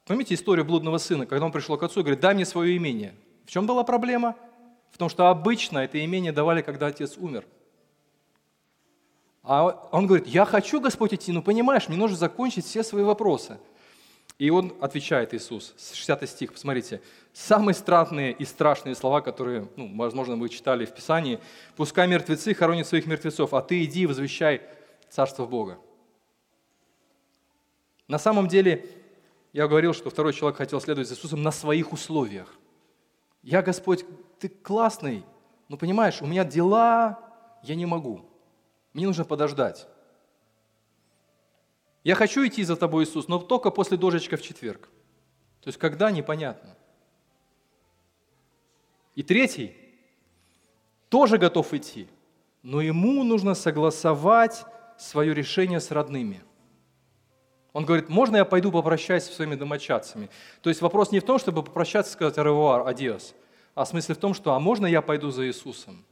Помните 0.04 0.34
историю 0.34 0.66
блудного 0.66 0.98
сына, 0.98 1.24
когда 1.24 1.46
он 1.46 1.52
пришел 1.52 1.78
к 1.78 1.82
отцу 1.82 2.00
и 2.00 2.02
говорит, 2.02 2.20
дай 2.20 2.34
мне 2.34 2.44
свое 2.44 2.76
имение. 2.76 3.14
В 3.46 3.50
чем 3.50 3.66
была 3.66 3.82
проблема? 3.82 4.36
В 4.90 4.98
том, 4.98 5.08
что 5.08 5.28
обычно 5.28 5.78
это 5.78 6.04
имение 6.04 6.32
давали, 6.32 6.60
когда 6.60 6.88
отец 6.88 7.16
умер– 7.16 7.46
а 9.44 9.88
он 9.92 10.06
говорит, 10.06 10.26
я 10.26 10.46
хочу, 10.46 10.80
Господь, 10.80 11.12
идти, 11.12 11.30
но 11.30 11.42
понимаешь, 11.42 11.88
мне 11.88 11.98
нужно 11.98 12.16
закончить 12.16 12.64
все 12.64 12.82
свои 12.82 13.02
вопросы. 13.02 13.58
И 14.38 14.50
он 14.50 14.74
отвечает, 14.80 15.32
Иисус, 15.34 15.74
60 15.78 16.28
стих, 16.28 16.52
посмотрите, 16.54 17.02
самые 17.32 17.74
странные 17.74 18.32
и 18.32 18.44
страшные 18.44 18.94
слова, 18.94 19.20
которые, 19.20 19.68
ну, 19.76 19.96
возможно, 19.96 20.34
вы 20.34 20.48
читали 20.48 20.86
в 20.86 20.94
Писании. 20.94 21.38
«Пускай 21.76 22.08
мертвецы 22.08 22.52
хоронят 22.54 22.88
своих 22.88 23.06
мертвецов, 23.06 23.54
а 23.54 23.60
ты 23.60 23.84
иди 23.84 24.02
и 24.02 24.06
возвещай 24.06 24.62
Царство 25.08 25.46
Бога». 25.46 25.78
На 28.08 28.18
самом 28.18 28.48
деле, 28.48 28.86
я 29.52 29.68
говорил, 29.68 29.94
что 29.94 30.10
второй 30.10 30.32
человек 30.32 30.56
хотел 30.56 30.80
следовать 30.80 31.08
за 31.08 31.14
Иисусом 31.14 31.42
на 31.42 31.52
своих 31.52 31.92
условиях. 31.92 32.52
Я, 33.42 33.62
Господь, 33.62 34.04
ты 34.40 34.48
классный, 34.48 35.22
но 35.68 35.76
понимаешь, 35.76 36.20
у 36.20 36.26
меня 36.26 36.44
дела, 36.44 37.20
я 37.62 37.76
не 37.76 37.86
могу. 37.86 38.24
Мне 38.94 39.06
нужно 39.06 39.24
подождать. 39.24 39.86
Я 42.04 42.14
хочу 42.14 42.46
идти 42.46 42.62
за 42.62 42.76
тобой, 42.76 43.04
Иисус, 43.04 43.28
но 43.28 43.38
только 43.38 43.70
после 43.70 43.96
дождичка 43.96 44.36
в 44.36 44.42
четверг. 44.42 44.88
То 45.60 45.68
есть 45.68 45.78
когда, 45.78 46.10
непонятно. 46.10 46.76
И 49.14 49.22
третий 49.22 49.74
тоже 51.08 51.38
готов 51.38 51.72
идти, 51.74 52.08
но 52.62 52.80
ему 52.80 53.24
нужно 53.24 53.54
согласовать 53.54 54.64
свое 54.98 55.34
решение 55.34 55.80
с 55.80 55.90
родными. 55.90 56.42
Он 57.72 57.84
говорит, 57.84 58.08
можно 58.08 58.36
я 58.36 58.44
пойду 58.44 58.70
попрощаюсь 58.70 59.24
со 59.24 59.32
своими 59.32 59.56
домочадцами? 59.56 60.30
То 60.62 60.70
есть 60.70 60.80
вопрос 60.80 61.10
не 61.10 61.18
в 61.18 61.24
том, 61.24 61.38
чтобы 61.38 61.64
попрощаться 61.64 62.12
и 62.12 62.14
сказать 62.14 62.38
«ревуар», 62.38 62.86
«адиос», 62.86 63.34
а 63.74 63.84
в 63.84 63.88
смысле 63.88 64.14
в 64.14 64.18
том, 64.18 64.34
что 64.34 64.54
«а 64.54 64.60
можно 64.60 64.86
я 64.86 65.02
пойду 65.02 65.30
за 65.30 65.46
Иисусом?» 65.46 66.04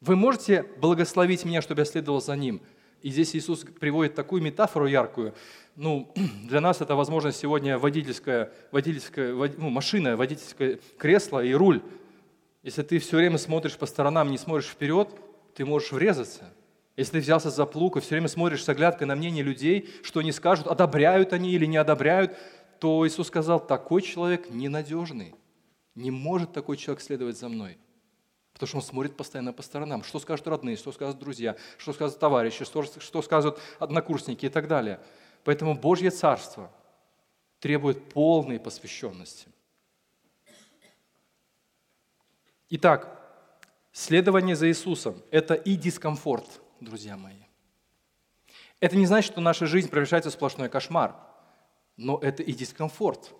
Вы 0.00 0.14
можете 0.14 0.64
благословить 0.78 1.44
меня, 1.44 1.60
чтобы 1.60 1.80
я 1.80 1.84
следовал 1.84 2.20
за 2.20 2.36
Ним? 2.36 2.60
И 3.02 3.10
здесь 3.10 3.34
Иисус 3.34 3.60
приводит 3.60 4.14
такую 4.14 4.42
метафору 4.42 4.86
яркую. 4.86 5.34
Ну, 5.76 6.12
для 6.44 6.60
нас 6.60 6.80
это, 6.80 6.94
возможно, 6.94 7.32
сегодня 7.32 7.78
водительская, 7.78 8.52
водительская 8.70 9.32
ну, 9.32 9.70
машина, 9.70 10.16
водительское 10.16 10.78
кресло 10.98 11.44
и 11.44 11.52
руль. 11.52 11.82
Если 12.62 12.82
ты 12.82 12.98
все 12.98 13.16
время 13.16 13.38
смотришь 13.38 13.76
по 13.76 13.86
сторонам, 13.86 14.30
не 14.30 14.38
смотришь 14.38 14.66
вперед, 14.66 15.08
ты 15.54 15.64
можешь 15.64 15.92
врезаться. 15.92 16.52
Если 16.96 17.12
ты 17.12 17.18
взялся 17.20 17.50
за 17.50 17.64
плуг 17.66 17.96
и 17.96 18.00
все 18.00 18.10
время 18.10 18.28
смотришь 18.28 18.64
с 18.64 18.68
оглядкой 18.68 19.06
на 19.06 19.14
мнение 19.14 19.44
людей, 19.44 19.88
что 20.02 20.20
они 20.20 20.32
скажут, 20.32 20.66
одобряют 20.66 21.32
они 21.32 21.52
или 21.52 21.66
не 21.66 21.76
одобряют, 21.76 22.36
то 22.80 23.06
Иисус 23.06 23.28
сказал, 23.28 23.64
такой 23.64 24.02
человек 24.02 24.50
ненадежный. 24.50 25.34
Не 25.94 26.10
может 26.10 26.52
такой 26.52 26.76
человек 26.76 27.00
следовать 27.00 27.38
за 27.38 27.48
мной. 27.48 27.78
Потому 28.58 28.66
что 28.68 28.76
он 28.78 28.82
смотрит 28.82 29.16
постоянно 29.16 29.52
по 29.52 29.62
сторонам. 29.62 30.02
Что 30.02 30.18
скажут 30.18 30.48
родные, 30.48 30.76
что 30.76 30.90
скажут 30.90 31.20
друзья, 31.20 31.56
что 31.76 31.92
скажут 31.92 32.18
товарищи, 32.18 32.64
что, 32.64 32.82
что 32.82 33.22
скажут 33.22 33.60
однокурсники 33.78 34.46
и 34.46 34.48
так 34.48 34.66
далее. 34.66 34.98
Поэтому 35.44 35.76
Божье 35.76 36.10
Царство 36.10 36.68
требует 37.60 38.12
полной 38.12 38.58
посвященности. 38.58 39.46
Итак, 42.70 43.16
следование 43.92 44.56
за 44.56 44.68
Иисусом– 44.68 45.22
это 45.30 45.54
и 45.54 45.76
дискомфорт, 45.76 46.60
друзья 46.80 47.16
мои. 47.16 47.44
Это 48.80 48.96
не 48.96 49.06
значит, 49.06 49.30
что 49.32 49.40
наша 49.40 49.66
жизнь 49.66 49.88
превращается 49.88 50.30
в 50.30 50.32
сплошной 50.32 50.68
кошмар, 50.68 51.14
но 51.96 52.18
это 52.18 52.42
и 52.42 52.52
дискомфорт. 52.52 53.32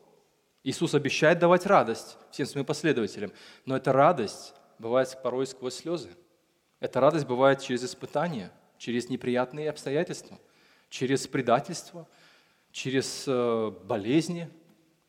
Иисус 0.62 0.94
обещает 0.94 1.40
давать 1.40 1.66
радость 1.66 2.16
всем 2.30 2.46
своим 2.46 2.64
последователям, 2.64 3.32
но 3.64 3.76
эта 3.76 3.92
радость 3.92 4.54
бывает 4.78 5.16
порой 5.22 5.46
сквозь 5.46 5.74
слезы. 5.74 6.10
Эта 6.80 7.00
радость 7.00 7.26
бывает 7.26 7.60
через 7.60 7.84
испытания, 7.84 8.52
через 8.78 9.08
неприятные 9.08 9.70
обстоятельства, 9.70 10.38
через 10.88 11.26
предательство, 11.26 12.08
через 12.70 13.24
э, 13.26 13.72
болезни, 13.84 14.48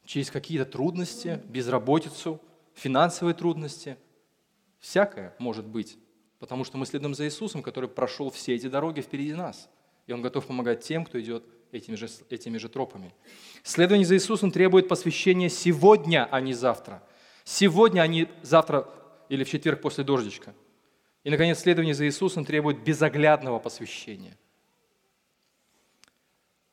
через 0.06 0.32
какие-то 0.32 0.66
трудности, 0.66 1.42
безработицу, 1.46 2.42
финансовые 2.74 3.36
трудности. 3.36 3.98
Всякое 4.80 5.36
может 5.38 5.66
быть, 5.66 5.98
потому 6.40 6.64
что 6.64 6.78
мы 6.78 6.86
следуем 6.86 7.14
за 7.14 7.26
Иисусом, 7.26 7.62
который 7.62 7.90
прошел 7.90 8.32
все 8.32 8.56
эти 8.56 8.68
дороги 8.68 9.02
впереди 9.02 9.34
нас. 9.34 9.70
И 10.08 10.14
Он 10.14 10.22
готов 10.22 10.48
помогать 10.48 10.82
тем, 10.82 11.06
кто 11.06 11.22
идет 11.22 11.44
этими 11.72 11.96
же, 11.96 12.08
этими 12.30 12.58
же 12.58 12.70
тропами. 12.70 13.14
Следование 13.64 14.08
за 14.08 14.16
Иисусом 14.16 14.50
требует 14.50 14.88
посвящения 14.88 15.50
сегодня, 15.50 16.28
а 16.32 16.42
не 16.42 16.54
завтра. 16.54 17.04
Сегодня, 17.44 18.02
а 18.02 18.08
не 18.08 18.28
завтра 18.42 18.90
или 19.30 19.44
в 19.44 19.50
четверг 19.50 19.82
после 19.82 20.04
дождичка. 20.04 20.54
И, 21.24 21.30
наконец, 21.30 21.60
следование 21.60 21.94
за 21.94 22.06
Иисусом 22.06 22.46
требует 22.46 22.84
безоглядного 22.84 23.60
посвящения. 23.60 24.38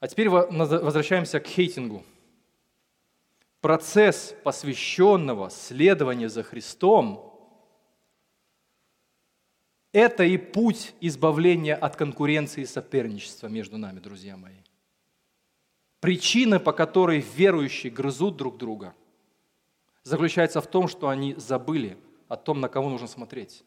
А 0.00 0.08
теперь 0.08 0.28
возвращаемся 0.28 1.40
к 1.40 1.46
хейтингу. 1.46 2.04
Процесс 3.60 4.34
посвященного 4.44 5.50
следования 5.50 6.28
за 6.28 6.42
Христом– 6.42 7.22
это 9.92 10.24
и 10.24 10.36
путь 10.36 10.94
избавления 11.00 11.74
от 11.74 11.96
конкуренции 11.96 12.62
и 12.62 12.66
соперничества 12.66 13.48
между 13.48 13.78
нами, 13.78 13.98
друзья 13.98 14.36
мои. 14.36 14.58
Причина, 16.00 16.60
по 16.60 16.72
которой 16.72 17.24
верующие 17.36 17.90
грызут 17.90 18.36
друг 18.36 18.58
друга, 18.58 18.94
заключается 20.02 20.60
в 20.60 20.66
том, 20.66 20.86
что 20.86 21.08
они 21.08 21.34
забыли 21.34 21.96
о 22.28 22.36
том, 22.36 22.60
на 22.60 22.68
кого 22.68 22.88
нужно 22.88 23.06
смотреть. 23.06 23.64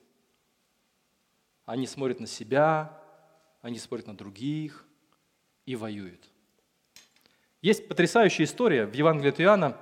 Они 1.66 1.88
смотрят 1.88 2.20
на 2.20 2.28
себя, 2.28 3.00
они 3.62 3.78
смотрят 3.78 4.08
на 4.08 4.18
других 4.18 4.86
и 5.66 5.76
воюют. 5.76 6.30
Есть 7.62 7.88
потрясающая 7.88 8.46
история 8.46 8.86
в 8.86 8.94
Евангелии 8.94 9.30
от 9.30 9.42
Иоанна, 9.42 9.78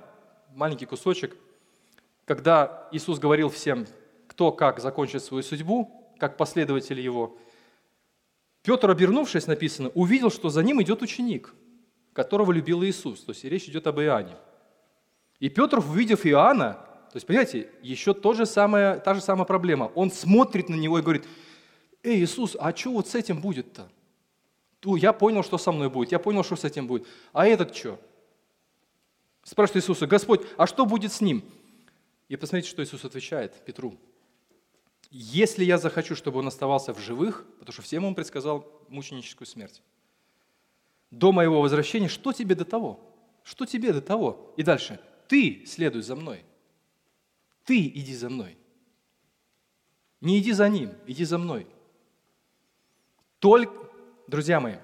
маленький 0.50 0.86
кусочек, 0.86 1.36
когда 2.24 2.88
Иисус 2.92 3.18
говорил 3.18 3.48
всем, 3.48 3.86
кто 4.26 4.52
как 4.52 4.80
закончит 4.80 5.22
свою 5.22 5.42
судьбу, 5.42 6.12
как 6.18 6.36
последователи 6.36 7.00
его. 7.00 7.38
Петр, 8.62 8.90
обернувшись, 8.90 9.46
написано, 9.46 9.88
увидел, 9.90 10.30
что 10.30 10.50
за 10.50 10.62
ним 10.62 10.82
идет 10.82 11.02
ученик, 11.02 11.54
которого 12.12 12.52
любил 12.52 12.82
Иисус. 12.84 13.20
То 13.20 13.30
есть 13.30 13.44
речь 13.44 13.68
идет 13.68 13.86
об 13.86 14.00
Иоанне. 14.00 14.36
И 15.38 15.48
Петр, 15.48 15.78
увидев 15.78 16.26
Иоанна, 16.26 16.84
то 17.10 17.16
есть, 17.16 17.26
понимаете, 17.26 17.70
еще 17.82 18.12
то 18.12 18.34
же 18.34 18.44
самое, 18.44 18.96
та 19.00 19.14
же 19.14 19.20
самая 19.20 19.46
проблема. 19.46 19.90
Он 19.94 20.10
смотрит 20.10 20.68
на 20.68 20.74
него 20.74 20.98
и 20.98 21.02
говорит, 21.02 21.26
«Эй, 22.02 22.22
Иисус, 22.22 22.56
а 22.60 22.76
что 22.76 22.92
вот 22.92 23.08
с 23.08 23.14
этим 23.14 23.40
будет-то? 23.40 23.88
Ну, 24.84 24.96
я 24.96 25.12
понял, 25.12 25.42
что 25.42 25.56
со 25.56 25.72
мной 25.72 25.88
будет, 25.88 26.12
я 26.12 26.18
понял, 26.18 26.44
что 26.44 26.56
с 26.56 26.64
этим 26.64 26.86
будет. 26.86 27.06
А 27.32 27.46
этот 27.46 27.74
что?» 27.74 27.98
Спрашивает 29.42 29.84
Иисуса, 29.84 30.06
«Господь, 30.06 30.42
а 30.58 30.66
что 30.66 30.84
будет 30.84 31.12
с 31.12 31.22
ним?» 31.22 31.42
И 32.28 32.36
посмотрите, 32.36 32.68
что 32.68 32.82
Иисус 32.82 33.04
отвечает 33.04 33.54
Петру. 33.64 33.96
«Если 35.10 35.64
я 35.64 35.78
захочу, 35.78 36.14
чтобы 36.14 36.40
он 36.40 36.48
оставался 36.48 36.92
в 36.92 36.98
живых, 36.98 37.46
потому 37.58 37.72
что 37.72 37.80
всем 37.80 38.04
он 38.04 38.14
предсказал 38.14 38.70
мученическую 38.88 39.46
смерть, 39.46 39.82
до 41.10 41.32
моего 41.32 41.62
возвращения, 41.62 42.08
что 42.08 42.34
тебе 42.34 42.54
до 42.54 42.66
того? 42.66 43.00
Что 43.42 43.64
тебе 43.64 43.94
до 43.94 44.02
того? 44.02 44.52
И 44.58 44.62
дальше, 44.62 45.00
ты 45.26 45.64
следуй 45.66 46.02
за 46.02 46.14
мной. 46.14 46.44
Ты 47.68 47.86
иди 47.86 48.14
за 48.14 48.30
мной. 48.30 48.56
Не 50.22 50.38
иди 50.38 50.52
за 50.52 50.70
ним, 50.70 50.92
иди 51.06 51.26
за 51.26 51.36
мной. 51.36 51.66
Только, 53.40 53.74
друзья 54.26 54.58
мои, 54.58 54.76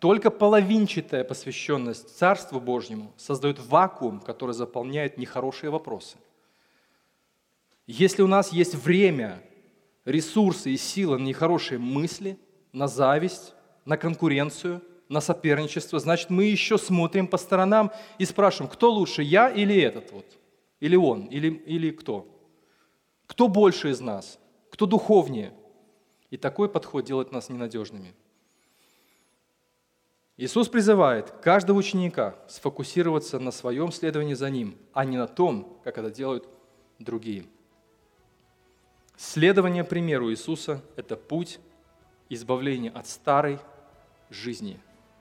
только 0.00 0.28
половинчатая 0.32 1.22
посвященность 1.22 2.18
Царству 2.18 2.58
Божьему 2.58 3.12
создает 3.16 3.60
вакуум, 3.60 4.18
который 4.18 4.56
заполняет 4.56 5.18
нехорошие 5.18 5.70
вопросы. 5.70 6.16
Если 7.86 8.22
у 8.22 8.26
нас 8.26 8.52
есть 8.52 8.74
время, 8.74 9.40
ресурсы 10.04 10.70
и 10.70 10.76
сила 10.76 11.18
на 11.18 11.22
нехорошие 11.22 11.78
мысли, 11.78 12.36
на 12.72 12.88
зависть, 12.88 13.54
на 13.84 13.96
конкуренцию, 13.96 14.82
на 15.08 15.20
соперничество, 15.20 16.00
значит, 16.00 16.28
мы 16.28 16.46
еще 16.46 16.76
смотрим 16.76 17.28
по 17.28 17.36
сторонам 17.36 17.92
и 18.18 18.24
спрашиваем, 18.24 18.68
кто 18.68 18.90
лучше, 18.90 19.22
я 19.22 19.48
или 19.48 19.80
этот 19.80 20.10
вот, 20.10 20.26
или 20.80 20.96
он, 20.96 21.26
или, 21.26 21.48
или 21.48 21.92
кто. 21.92 22.31
Кто 23.32 23.48
больше 23.48 23.88
из 23.88 24.02
нас? 24.02 24.38
Кто 24.68 24.84
духовнее? 24.84 25.54
И 26.28 26.36
такой 26.36 26.68
подход 26.68 27.06
делает 27.06 27.32
нас 27.32 27.48
ненадежными. 27.48 28.14
Иисус 30.36 30.68
призывает 30.68 31.30
каждого 31.30 31.78
ученика 31.78 32.36
сфокусироваться 32.46 33.38
на 33.38 33.50
своем 33.50 33.90
следовании 33.90 34.34
за 34.34 34.50
Ним, 34.50 34.76
а 34.92 35.06
не 35.06 35.16
на 35.16 35.26
том, 35.26 35.80
как 35.82 35.96
это 35.96 36.10
делают 36.10 36.46
другие. 36.98 37.46
Следование 39.16 39.82
примеру 39.82 40.30
Иисуса– 40.30 40.82
это 40.96 41.16
путь 41.16 41.58
избавления 42.28 42.90
от 42.90 43.06
старой 43.06 43.58
жизни, 44.28 44.78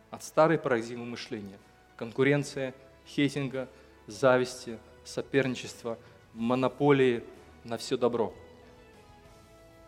от 0.09 0.21
старой 0.21 0.57
парадигмы 0.57 1.05
мышления, 1.05 1.59
конкуренция, 1.95 2.73
хейтинга, 3.07 3.69
зависти, 4.05 4.79
соперничества, 5.05 5.97
монополии– 6.33 7.23
на 7.63 7.77
все 7.77 7.97
добро. 7.97 8.33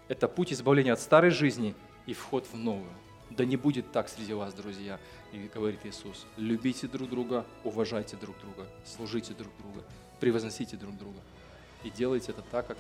Это 0.08 0.28
путь 0.28 0.54
избавления 0.54 0.94
от 0.94 1.00
старой 1.00 1.32
жизни 1.32 1.76
и 2.06 2.14
вход 2.14 2.46
в 2.52 2.58
новую. 2.58 2.92
Да 3.30 3.46
не 3.46 3.58
будет 3.58 3.92
так 3.92 4.10
среди 4.10 4.34
вас, 4.34 4.54
друзья, 4.54 5.00
и 5.32 5.50
говорит 5.54 5.80
Иисус. 5.86 6.26
Любите 6.38 6.88
друг 6.88 7.10
друга, 7.10 7.46
уважайте 7.64 8.16
друг 8.16 8.40
друга, 8.40 8.68
служите 8.86 9.34
друг 9.34 9.52
друга, 9.58 9.84
превозносите 10.20 10.78
друг 10.78 10.96
друга. 10.98 11.20
И 11.84 11.90
делайте 11.90 12.32
это 12.32 12.44
так, 12.44 12.68
как 12.68 12.78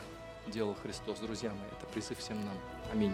делал 0.47 0.75
Христос. 0.75 1.19
Друзья 1.19 1.49
мои, 1.49 1.67
это 1.77 1.87
призыв 1.87 2.19
всем 2.19 2.37
нам. 2.45 2.57
Аминь. 2.91 3.13